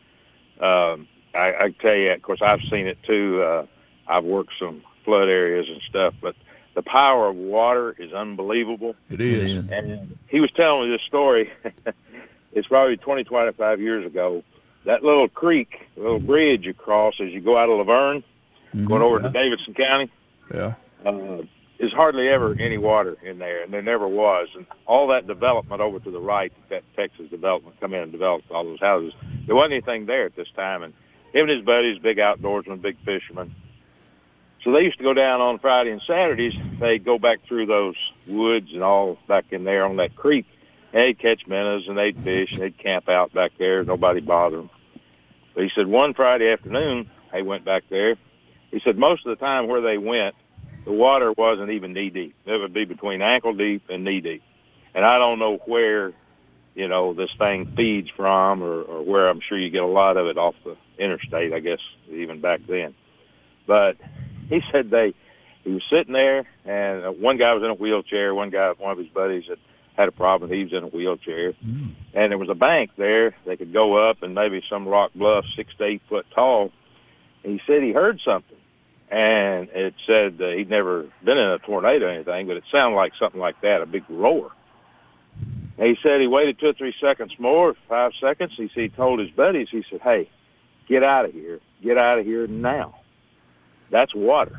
Um, 0.61 1.09
I, 1.35 1.55
I 1.65 1.75
tell 1.81 1.97
you, 1.97 2.13
of 2.13 2.23
course, 2.23 2.41
I've 2.43 2.61
seen 2.71 2.87
it 2.87 3.03
too. 3.03 3.43
Uh, 3.43 3.67
I've 4.07 4.25
worked 4.25 4.53
some 4.59 4.83
flood 5.05 5.29
areas 5.29 5.67
and 5.69 5.81
stuff, 5.89 6.15
but 6.21 6.37
the 6.75 6.83
power 6.83 7.29
of 7.29 7.37
water 7.37 7.95
is 7.99 8.13
unbelievable. 8.13 8.95
It 9.11 9.21
is. 9.21 9.55
And 9.71 10.17
he 10.29 10.41
was 10.41 10.51
telling 10.53 10.89
me 10.91 10.97
this 10.97 11.07
story. 11.07 11.53
it's 12.53 12.69
probably 12.69 12.97
20, 12.97 13.25
25 13.25 13.81
years 13.81 14.05
ago. 14.05 14.43
That 14.85 15.03
little 15.03 15.29
creek, 15.29 15.87
little 15.97 16.19
bridge 16.21 16.67
you 16.67 16.75
cross 16.75 17.15
as 17.21 17.31
you 17.31 17.41
go 17.41 17.57
out 17.57 17.69
of 17.71 17.79
La 17.79 17.85
Vergne, 17.85 18.23
going 18.87 19.03
over 19.03 19.21
to 19.21 19.31
Davidson 19.31 19.73
County, 19.75 20.11
Yeah. 20.53 20.75
uh, 21.07 21.43
there's 21.79 21.93
hardly 21.93 22.29
ever 22.29 22.55
any 22.59 22.77
water 22.79 23.17
in 23.23 23.39
there, 23.39 23.63
and 23.63 23.73
there 23.73 23.83
never 23.83 24.07
was. 24.07 24.49
And 24.55 24.67
all 24.87 25.07
that 25.09 25.27
development 25.27 25.81
over 25.81 25.99
to 26.01 26.11
the 26.11 26.21
right, 26.21 26.53
that 26.69 26.83
Texas 26.97 27.31
development, 27.31 27.81
come 27.81 27.95
in 27.95 28.03
and 28.03 28.13
developed 28.13 28.51
all 28.51 28.65
those 28.65 28.81
houses. 28.81 29.13
There 29.47 29.55
wasn't 29.55 29.73
anything 29.73 30.07
there 30.07 30.27
at 30.27 30.37
this 30.37 30.49
time, 30.55 30.83
and 30.83 30.93
him 31.33 31.49
and 31.49 31.51
his 31.51 31.63
buddies, 31.63 31.99
big 31.99 32.19
outdoorsmen, 32.19 32.81
big 32.83 32.97
fishermen. 33.05 33.55
So 34.65 34.73
they 34.73 34.85
used 34.85 34.97
to 34.97 35.05
go 35.05 35.13
down 35.13 35.43
on 35.43 35.59
Friday 35.59 35.91
and 35.91 36.01
Saturdays. 36.07 36.55
They'd 36.81 37.05
go 37.05 37.19
back 37.19 37.41
through 37.47 37.67
those 37.67 37.97
woods 38.27 38.73
and 38.73 38.83
all 38.83 39.19
back 39.29 39.45
in 39.51 39.65
there 39.65 39.85
on 39.85 39.97
that 39.97 40.17
creek. 40.17 40.47
And 40.95 41.03
they'd 41.03 41.19
catch 41.19 41.47
minnows 41.47 41.87
and 41.87 41.99
they'd 41.99 42.17
fish 42.25 42.53
and 42.53 42.63
they'd 42.63 42.79
camp 42.79 43.11
out 43.11 43.35
back 43.35 43.53
there. 43.59 43.85
Nobody 43.85 44.21
bothered 44.21 44.61
them. 44.61 44.71
But 45.55 45.65
he 45.65 45.71
said 45.75 45.87
one 45.87 46.15
Friday 46.15 46.51
afternoon, 46.51 47.11
they 47.31 47.43
went 47.43 47.65
back 47.65 47.85
there. 47.91 48.17
He 48.71 48.81
said 48.81 48.97
most 48.97 49.27
of 49.27 49.39
the 49.39 49.45
time 49.45 49.69
where 49.69 49.83
they 49.83 49.99
went, 49.99 50.35
the 50.87 50.93
water 50.93 51.33
wasn't 51.33 51.71
even 51.71 51.93
knee 51.93 52.11
deep. 52.11 52.35
It 52.47 52.59
would 52.59 52.73
be 52.73 52.87
between 52.87 53.21
ankle 53.21 53.53
deep 53.53 53.91
and 53.91 54.03
knee 54.03 54.23
deep. 54.23 54.43
And 54.95 55.05
I 55.05 55.19
don't 55.19 55.39
know 55.39 55.57
where, 55.67 56.13
you 56.75 56.89
know, 56.89 57.13
this 57.13 57.31
thing 57.39 57.67
feeds 57.77 58.09
from 58.11 58.63
or, 58.63 58.83
or 58.83 59.03
where 59.03 59.29
I'm 59.29 59.41
sure 59.41 59.59
you 59.59 59.69
get 59.69 59.83
a 59.83 59.87
lot 59.87 60.17
of 60.17 60.27
it 60.27 60.39
off 60.39 60.55
the 60.65 60.77
interstate, 60.99 61.53
I 61.53 61.61
guess, 61.61 61.81
even 62.11 62.41
back 62.41 62.61
then. 62.67 62.95
But 63.67 63.97
he 64.49 64.63
said 64.71 64.91
they, 64.91 65.15
he 65.63 65.73
was 65.73 65.83
sitting 65.91 66.13
there 66.13 66.47
and 66.65 67.05
uh, 67.05 67.11
one 67.11 67.37
guy 67.37 67.53
was 67.55 67.63
in 67.63 67.71
a 67.71 67.75
wheelchair. 67.75 68.35
One 68.35 68.51
guy, 68.51 68.73
one 68.73 68.93
of 68.93 68.99
his 68.99 69.09
buddies 69.09 69.45
had 69.49 69.59
had 69.97 70.09
a 70.09 70.13
problem. 70.13 70.51
He 70.51 70.65
was 70.65 70.73
in 70.73 70.83
a 70.83 70.89
wheelchair. 70.89 71.55
And 72.15 72.33
there 72.33 72.39
was 72.39 72.49
a 72.49 72.55
bank 72.55 72.91
there. 72.97 73.35
They 73.47 73.57
could 73.57 73.73
go 73.73 73.95
up 73.95 74.23
and 74.23 74.35
maybe 74.35 74.63
some 74.69 74.89
rock 74.89 75.13
bluff, 75.15 75.45
six 75.55 75.73
to 75.79 75.85
eight 75.85 76.03
foot 76.09 76.27
tall. 76.35 76.73
He 77.45 77.61
said 77.67 77.83
he 77.83 77.93
heard 77.93 78.21
something 78.21 78.57
and 79.11 79.69
it 79.71 79.95
said 80.07 80.41
uh, 80.41 80.49
he'd 80.49 80.69
never 80.69 81.07
been 81.23 81.39
in 81.39 81.49
a 81.49 81.59
tornado 81.61 82.07
or 82.07 82.09
anything, 82.09 82.47
but 82.49 82.57
it 82.57 82.65
sounded 82.73 82.97
like 82.97 83.13
something 83.17 83.41
like 83.41 83.61
that, 83.61 83.81
a 83.81 83.87
big 83.87 84.05
roar. 84.09 84.51
And 85.79 85.87
he 85.87 85.97
said 86.03 86.21
he 86.21 86.27
waited 86.27 86.59
two 86.59 86.69
or 86.69 86.73
three 86.73 86.95
seconds 87.01 87.33
more, 87.39 87.77
five 87.89 88.13
seconds. 88.21 88.53
He 88.57 88.69
said 88.69 88.83
he 88.83 88.89
told 88.89 89.21
his 89.21 89.31
buddies, 89.31 89.69
he 89.71 89.85
said, 89.89 90.01
"Hey, 90.01 90.29
get 90.89 91.03
out 91.03 91.25
of 91.27 91.33
here, 91.33 91.61
get 91.83 91.97
out 91.97 92.19
of 92.19 92.27
here 92.27 92.47
now." 92.47 92.97
That's 93.91 94.15
water. 94.15 94.59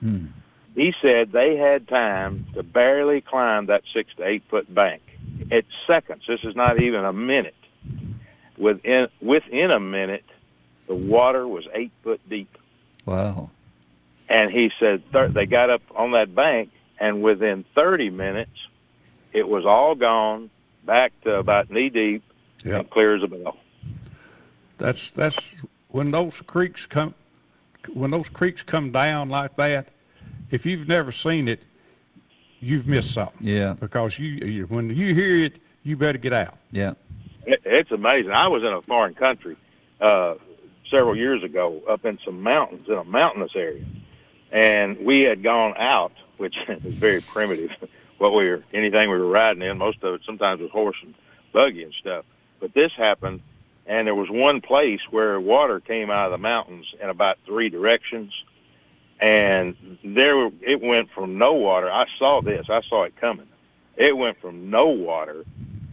Hmm. 0.00 0.26
He 0.74 0.94
said 1.02 1.32
they 1.32 1.56
had 1.56 1.88
time 1.88 2.46
to 2.54 2.62
barely 2.62 3.20
climb 3.20 3.66
that 3.66 3.82
six 3.92 4.14
to 4.16 4.24
eight 4.24 4.44
foot 4.48 4.72
bank. 4.72 5.02
It's 5.50 5.68
seconds, 5.86 6.24
this 6.28 6.44
is 6.44 6.54
not 6.54 6.80
even 6.80 7.04
a 7.04 7.12
minute. 7.12 7.54
Within 8.56 9.08
within 9.20 9.70
a 9.70 9.80
minute, 9.80 10.24
the 10.86 10.94
water 10.94 11.46
was 11.46 11.66
eight 11.72 11.92
foot 12.02 12.20
deep. 12.28 12.56
Wow. 13.06 13.50
And 14.28 14.50
he 14.50 14.70
said 14.78 15.02
thir- 15.10 15.28
they 15.28 15.46
got 15.46 15.70
up 15.70 15.82
on 15.96 16.10
that 16.12 16.34
bank, 16.34 16.70
and 16.98 17.22
within 17.22 17.64
30 17.74 18.10
minutes, 18.10 18.50
it 19.32 19.48
was 19.48 19.64
all 19.64 19.94
gone, 19.94 20.50
back 20.84 21.12
to 21.22 21.36
about 21.36 21.70
knee 21.70 21.88
deep, 21.88 22.22
and 22.64 22.88
clear 22.90 23.16
as 23.16 23.22
a 23.22 23.26
bell. 23.26 23.56
That's 24.76 25.10
that's 25.10 25.54
when 25.88 26.10
those 26.10 26.40
creeks 26.42 26.86
come 26.86 27.14
when 27.94 28.10
those 28.10 28.28
creeks 28.28 28.62
come 28.62 28.90
down 28.90 29.28
like 29.28 29.56
that. 29.56 29.88
If 30.50 30.64
you've 30.64 30.88
never 30.88 31.12
seen 31.12 31.48
it, 31.48 31.62
you've 32.60 32.86
missed 32.86 33.12
something. 33.12 33.46
Yeah. 33.46 33.74
Because 33.74 34.18
you, 34.18 34.28
you 34.46 34.64
when 34.66 34.88
you 34.90 35.14
hear 35.14 35.44
it, 35.44 35.60
you 35.82 35.96
better 35.96 36.18
get 36.18 36.32
out. 36.32 36.56
Yeah. 36.70 36.94
It, 37.46 37.62
it's 37.64 37.90
amazing. 37.90 38.32
I 38.32 38.48
was 38.48 38.62
in 38.62 38.72
a 38.72 38.82
foreign 38.82 39.14
country 39.14 39.56
uh, 40.00 40.34
several 40.90 41.16
years 41.16 41.42
ago, 41.42 41.82
up 41.88 42.04
in 42.04 42.18
some 42.24 42.42
mountains 42.42 42.88
in 42.88 42.94
a 42.94 43.04
mountainous 43.04 43.52
area, 43.54 43.84
and 44.50 44.98
we 44.98 45.22
had 45.22 45.42
gone 45.42 45.74
out, 45.76 46.12
which 46.36 46.56
is 46.68 46.94
very 46.94 47.20
primitive. 47.20 47.70
what 48.18 48.34
we 48.34 48.48
were, 48.48 48.62
anything 48.72 49.10
we 49.10 49.18
were 49.18 49.26
riding 49.26 49.62
in, 49.62 49.78
most 49.78 50.02
of 50.02 50.14
it 50.14 50.22
sometimes 50.24 50.60
was 50.60 50.70
horse 50.70 50.96
and 51.02 51.14
buggy 51.52 51.84
and 51.84 51.94
stuff. 51.94 52.24
But 52.60 52.74
this 52.74 52.92
happened, 52.92 53.40
and 53.88 54.06
there 54.06 54.14
was 54.14 54.30
one 54.30 54.60
place 54.60 55.00
where 55.10 55.40
water 55.40 55.80
came 55.80 56.10
out 56.10 56.26
of 56.26 56.32
the 56.32 56.38
mountains 56.38 56.94
in 57.00 57.08
about 57.08 57.38
three 57.44 57.68
directions, 57.70 58.32
and 59.18 59.74
there 60.04 60.50
it 60.60 60.80
went 60.80 61.10
from 61.10 61.38
no 61.38 61.54
water. 61.54 61.90
I 61.90 62.06
saw 62.18 62.40
this. 62.40 62.66
I 62.68 62.82
saw 62.82 63.04
it 63.04 63.16
coming. 63.16 63.48
It 63.96 64.16
went 64.16 64.40
from 64.40 64.70
no 64.70 64.86
water 64.86 65.44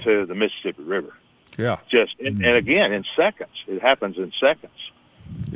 to 0.04 0.26
the 0.28 0.36
Mississippi 0.36 0.84
River. 0.84 1.14
Yeah. 1.58 1.78
Just 1.90 2.20
and, 2.20 2.46
and 2.46 2.58
again 2.58 2.92
in 2.92 3.06
seconds. 3.16 3.64
It 3.66 3.82
happens 3.82 4.18
in 4.18 4.32
seconds. 4.40 4.92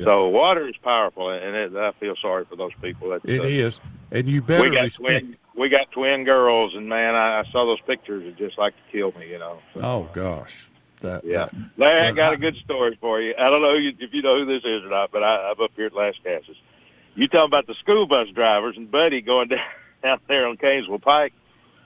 So 0.03 0.29
water 0.29 0.67
is 0.67 0.77
powerful, 0.77 1.29
and 1.29 1.55
it, 1.55 1.75
I 1.75 1.91
feel 1.91 2.15
sorry 2.15 2.45
for 2.45 2.55
those 2.55 2.71
people. 2.81 3.09
That, 3.09 3.25
It 3.25 3.41
uh, 3.41 3.43
is, 3.43 3.79
and 4.11 4.27
you 4.27 4.41
better 4.41 4.63
we 4.63 4.69
got 4.69 4.83
respect. 4.85 4.97
twin. 4.97 5.37
We 5.55 5.67
got 5.67 5.91
twin 5.91 6.23
girls, 6.23 6.73
and 6.73 6.87
man, 6.87 7.15
I, 7.15 7.39
I 7.39 7.43
saw 7.51 7.65
those 7.65 7.81
pictures. 7.81 8.23
It 8.25 8.37
just 8.37 8.57
like 8.57 8.73
to 8.75 8.81
kill 8.91 9.11
me, 9.19 9.29
you 9.29 9.39
know. 9.39 9.59
So, 9.73 9.81
Oh 9.81 10.09
gosh. 10.13 10.69
That, 11.01 11.23
yeah. 11.23 11.49
Larry, 11.77 12.07
I 12.07 12.11
got 12.11 12.33
a 12.33 12.37
good 12.37 12.55
story 12.57 12.97
for 12.99 13.21
you. 13.21 13.33
I 13.37 13.49
don't 13.49 13.61
know 13.61 13.73
you- 13.73 13.93
if 13.99 14.13
you 14.13 14.21
know 14.21 14.37
who 14.39 14.45
this 14.45 14.63
is 14.65 14.83
or 14.83 14.89
not, 14.89 15.11
but 15.11 15.23
I, 15.23 15.51
I'm 15.51 15.61
up 15.61 15.71
here 15.75 15.85
at 15.87 15.93
Lascassas. 15.93 16.55
You 17.15 17.27
talking 17.27 17.45
about 17.47 17.67
the 17.67 17.73
school 17.75 18.05
bus 18.05 18.29
drivers 18.29 18.77
and 18.77 18.89
Buddy 18.91 19.21
going 19.21 19.47
down, 19.49 19.61
down 20.03 20.19
there 20.27 20.47
on 20.47 20.57
Cainsville 20.57 20.99
Pike? 20.99 21.33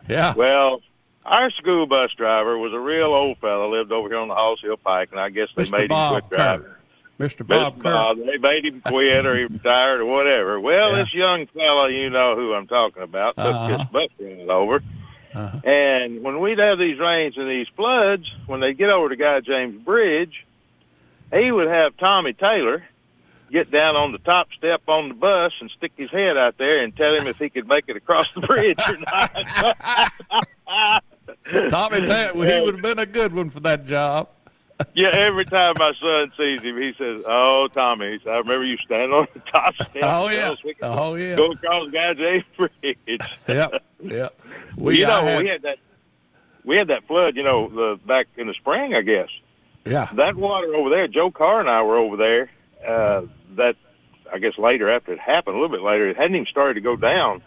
Yeah. 0.10 0.34
Well, 0.36 0.82
our 1.26 1.50
school 1.52 1.86
bus 1.86 2.14
driver 2.14 2.58
was 2.58 2.74
a 2.74 2.80
real 2.80 3.14
old 3.14 3.38
fella, 3.38 3.68
lived 3.68 3.92
over 3.92 4.10
here 4.10 4.18
on 4.18 4.28
the 4.28 4.36
Halls 4.36 4.62
Hill 4.62 4.78
Pike, 4.78 5.10
and 5.12 5.20
I 5.20 5.30
guess 5.30 5.50
they 5.56 5.64
Mr. 5.64 5.72
made 5.72 5.90
Bob 5.90 6.16
him 6.16 6.22
quit 6.22 6.38
driving. 6.38 6.66
Kerr. 6.66 6.78
Mr. 7.20 7.48
Bob 7.48 7.78
Mr. 7.78 7.84
Bob, 7.84 8.18
they 8.26 8.38
made 8.38 8.66
him 8.66 8.82
quit 8.82 9.26
or 9.26 9.36
he 9.38 9.44
retired 9.46 10.02
or 10.02 10.06
whatever. 10.06 10.60
Well, 10.60 10.92
Yeah. 10.92 11.04
this 11.04 11.14
young 11.14 11.46
fella, 11.48 11.90
you 11.92 12.10
know 12.10 12.36
who 12.36 12.54
I'm 12.54 12.68
talking 12.68 13.04
about, 13.04 13.36
took 13.36 13.46
Uh-huh. 13.46 13.78
this 13.78 13.88
bus 13.92 14.08
ride 14.20 14.50
over. 14.50 14.84
Uh-huh. 15.34 15.60
And 15.64 16.24
when 16.24 16.40
we'd 16.40 16.60
have 16.60 16.80
these 16.80 17.00
rains 17.00 17.38
and 17.38 17.50
these 17.50 17.68
floods, 17.76 18.32
when 18.46 18.60
they 18.60 18.74
get 18.74 18.90
over 18.90 19.10
to 19.10 19.16
Guy 19.16 19.40
James 19.42 19.82
Bridge, 19.84 20.46
he 21.34 21.52
would 21.52 21.68
have 21.68 21.98
Tommy 21.98 22.34
Taylor 22.34 22.84
get 23.52 23.72
down 23.72 23.96
on 23.96 24.12
the 24.12 24.18
top 24.20 24.48
step 24.58 24.82
on 24.88 25.10
the 25.10 25.14
bus 25.14 25.54
and 25.62 25.70
stick 25.72 25.92
his 25.96 26.10
head 26.10 26.38
out 26.38 26.58
there 26.58 26.84
and 26.84 26.96
tell 26.96 27.14
him 27.14 27.28
if 27.28 27.38
he 27.38 27.50
could 27.50 27.68
make 27.68 27.86
it 27.88 27.96
across 27.96 28.34
the 28.34 28.42
bridge 28.42 28.80
or 28.88 28.98
not. 28.98 30.12
Tommy 31.70 32.06
Taylor, 32.06 32.46
he 32.46 32.62
would 32.66 32.76
have 32.76 32.82
been 32.82 33.00
a 33.00 33.06
good 33.06 33.34
one 33.34 33.50
for 33.50 33.60
that 33.62 33.86
job. 33.86 34.30
Yeah, 34.96 35.10
every 35.10 35.46
time 35.46 35.76
my 35.78 35.94
son 36.02 36.32
sees 36.36 36.60
him, 36.62 36.82
he 36.82 36.94
says, 36.98 37.22
"Oh, 37.28 37.68
Tommy," 37.70 38.20
"I 38.26 38.38
remember 38.40 38.66
you 38.66 38.76
standing 38.78 39.14
on 39.14 39.28
the 39.34 39.40
top 39.40 39.76
step. 39.76 39.92
Oh, 40.02 40.28
yeah. 40.30 40.56
Oh, 40.82 41.14
yeah. 41.14 41.36
Go 41.36 41.52
across 41.52 41.90
Guy 41.92 42.16
James 42.16 42.44
Bridge." 42.58 42.72
Yep, 43.48 43.84
yep. 44.02 44.42
You 44.78 45.06
know, 45.06 45.24
had- 45.24 45.44
we 45.44 45.50
had 45.50 45.62
that. 45.64 45.78
We 46.66 46.78
had 46.78 46.88
that 46.88 47.06
flood, 47.08 47.36
you 47.36 47.44
know, 47.44 47.68
the 47.68 48.00
back 48.06 48.28
in 48.38 48.48
the 48.48 48.54
spring, 48.54 48.96
I 48.96 49.02
guess. 49.02 49.28
Yeah. 49.86 50.08
That 50.14 50.36
water 50.36 50.74
over 50.76 50.90
there. 50.90 51.10
Joe 51.10 51.30
Carr 51.30 51.60
and 51.60 51.70
I 51.70 51.82
were 51.82 51.98
over 51.98 52.16
there. 52.16 52.50
Uh, 52.88 53.24
that 53.56 53.76
I 54.32 54.40
guess 54.40 54.58
later 54.58 54.90
after 54.90 55.12
it 55.12 55.20
happened, 55.20 55.58
a 55.58 55.60
little 55.60 55.76
bit 55.76 55.84
later, 55.84 56.08
it 56.08 56.16
hadn't 56.16 56.36
even 56.36 56.48
started 56.48 56.76
to 56.76 56.82
go 56.82 56.96
down. 56.96 57.42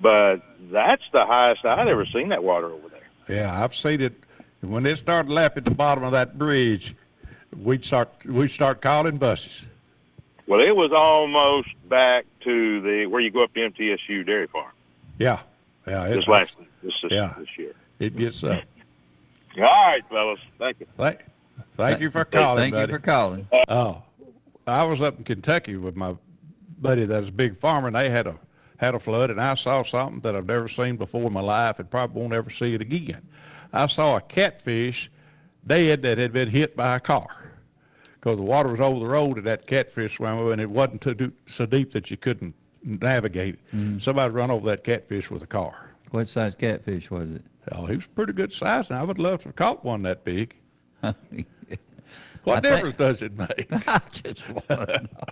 But 0.00 0.42
that's 0.70 1.02
the 1.12 1.26
highest 1.26 1.64
I'd 1.64 1.88
ever 1.88 2.06
seen 2.06 2.28
that 2.28 2.44
water 2.44 2.66
over 2.66 2.88
there. 2.88 3.36
Yeah, 3.36 3.62
I've 3.62 3.74
seen 3.74 4.00
it. 4.00 4.14
When 4.60 4.86
it 4.86 4.96
started 4.96 5.30
lapping 5.30 5.64
the 5.64 5.72
bottom 5.72 6.04
of 6.04 6.12
that 6.12 6.38
bridge, 6.38 6.94
we'd 7.56 7.84
start 7.84 8.24
we'd 8.26 8.50
start 8.50 8.80
calling 8.80 9.16
buses. 9.16 9.64
Well, 10.46 10.60
it 10.60 10.74
was 10.76 10.92
almost 10.92 11.68
back 11.88 12.26
to 12.40 12.80
the 12.80 13.06
where 13.06 13.20
you 13.20 13.30
go 13.30 13.42
up 13.42 13.54
to 13.54 13.70
MTSU 13.70 14.24
Dairy 14.24 14.46
Farm. 14.46 14.70
Yeah, 15.18 15.40
yeah. 15.86 16.06
it- 16.06 16.14
This 16.16 16.28
last 16.28 16.56
this 16.82 16.94
this, 17.02 17.12
Yeah. 17.12 17.34
this 17.38 17.48
year. 17.58 17.72
It 17.98 18.16
gets 18.16 18.42
up. 18.44 18.62
All 19.56 19.62
right, 19.62 20.02
fellas. 20.08 20.40
Thank 20.58 20.80
you. 20.80 20.86
Thank, 20.96 21.24
thank 21.76 22.00
you 22.00 22.10
for 22.10 22.24
calling. 22.24 22.72
thank 22.72 22.88
you 22.88 22.94
for 22.94 23.00
calling. 23.00 23.46
Uh, 23.52 23.62
oh, 23.68 24.02
I 24.66 24.82
was 24.84 25.00
up 25.02 25.18
in 25.18 25.24
Kentucky 25.24 25.76
with 25.76 25.94
my 25.96 26.14
buddy 26.78 27.04
that's 27.04 27.28
a 27.28 27.32
big 27.32 27.56
farmer, 27.58 27.88
and 27.88 27.96
they 27.96 28.08
had 28.10 28.26
a 28.26 28.36
had 28.78 28.94
a 28.94 28.98
flood, 28.98 29.30
and 29.30 29.40
I 29.40 29.54
saw 29.54 29.82
something 29.84 30.20
that 30.20 30.34
I've 30.34 30.46
never 30.46 30.66
seen 30.66 30.96
before 30.96 31.22
in 31.28 31.32
my 31.32 31.40
life, 31.40 31.78
and 31.78 31.88
probably 31.88 32.20
won't 32.20 32.32
ever 32.34 32.50
see 32.50 32.74
it 32.74 32.80
again. 32.80 33.22
I 33.72 33.86
saw 33.86 34.16
a 34.16 34.20
catfish 34.20 35.08
dead 35.66 36.02
that 36.02 36.18
had 36.18 36.32
been 36.32 36.48
hit 36.48 36.74
by 36.74 36.96
a 36.96 37.00
car 37.00 37.52
because 38.14 38.38
the 38.38 38.42
water 38.42 38.70
was 38.70 38.80
over 38.80 38.98
the 38.98 39.06
road, 39.06 39.36
and 39.36 39.46
that 39.46 39.66
catfish 39.68 40.16
swam 40.16 40.38
over, 40.38 40.50
and 40.52 40.60
it 40.60 40.68
wasn't 40.70 41.00
too, 41.00 41.14
too- 41.14 41.32
so 41.46 41.64
deep 41.66 41.92
that 41.92 42.10
you 42.10 42.16
couldn't 42.16 42.54
navigate. 42.84 43.58
it. 43.72 44.02
Somebody 44.02 44.32
run 44.32 44.50
over 44.50 44.66
that 44.70 44.84
catfish 44.84 45.30
with 45.30 45.42
a 45.42 45.46
car. 45.46 45.90
What 46.10 46.28
size 46.28 46.54
catfish 46.54 47.10
was 47.10 47.30
it? 47.30 47.42
Oh, 47.72 47.86
he 47.86 47.96
was 47.96 48.06
pretty 48.06 48.32
good 48.32 48.52
size, 48.52 48.90
and 48.90 48.98
I 48.98 49.04
would 49.04 49.18
love 49.18 49.42
to 49.42 49.48
have 49.48 49.56
caught 49.56 49.84
one 49.84 50.02
that 50.02 50.24
big. 50.24 50.54
I 51.02 51.14
What 52.44 52.62
think- 52.62 52.74
difference 52.74 52.96
does 52.96 53.22
it 53.22 53.38
make? 53.38 53.66
I 53.88 54.00
just 54.12 54.48
want 54.48 54.68
to 54.68 54.76
know. 55.02 55.24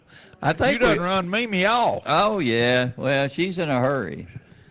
I 0.43 0.53
think 0.53 0.75
you 0.75 0.79
done 0.79 1.01
run 1.01 1.29
Mimi 1.31 1.67
off. 1.67 2.05
Oh 2.07 2.39
yeah. 2.39 2.91
Well, 2.97 3.29
she's 3.29 3.59
in 3.59 3.69
a 3.69 3.81
hurry. 3.81 4.27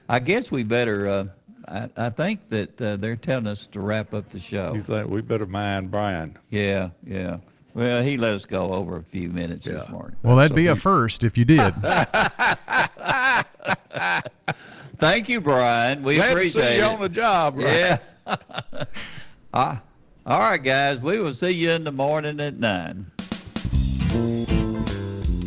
I 0.08 0.20
guess 0.20 0.50
we 0.50 0.64
better. 0.64 1.08
Uh, 1.08 1.26
I, 1.68 1.90
I 1.98 2.10
think 2.10 2.50
that 2.50 2.82
uh, 2.82 2.96
they're 2.96 3.16
telling 3.18 3.46
us 3.46 3.68
to 3.68 3.82
wrap 3.82 4.14
up 4.14 4.30
the 4.30 4.40
show. 4.40 4.74
You 4.74 4.82
think 4.82 5.10
we 5.10 5.22
better 5.22 5.46
mind 5.46 5.92
Brian? 5.92 6.38
Yeah, 6.50 6.90
yeah. 7.06 7.38
Well, 7.80 8.04
he 8.04 8.18
let 8.18 8.34
us 8.34 8.46
go 8.46 8.74
over 8.74 8.98
a 8.98 9.04
few 9.04 9.30
minutes 9.30 9.66
this 9.66 9.88
morning. 9.88 10.18
Well, 10.22 10.36
that'd 10.36 10.54
be 10.54 10.68
a 10.68 10.76
first 10.76 11.24
if 11.24 11.38
you 11.38 11.46
did. 11.46 11.74
Thank 14.98 15.30
you, 15.30 15.40
Brian. 15.40 16.04
We 16.04 16.16
Glad 16.16 16.26
to 16.26 16.32
appreciate 16.34 16.62
see 16.62 16.76
you 16.76 16.82
it. 16.82 16.84
on 16.84 17.00
the 17.00 17.08
job, 17.08 17.56
Brian. 17.56 18.00
Yeah. 18.28 18.84
Ah, 19.52 19.82
all 20.28 20.38
right, 20.40 20.62
guys. 20.62 21.00
We 21.00 21.18
will 21.20 21.34
see 21.34 21.50
you 21.50 21.72
in 21.72 21.84
the 21.86 21.92
morning 21.92 22.40
at 22.40 22.60
nine. 22.60 23.08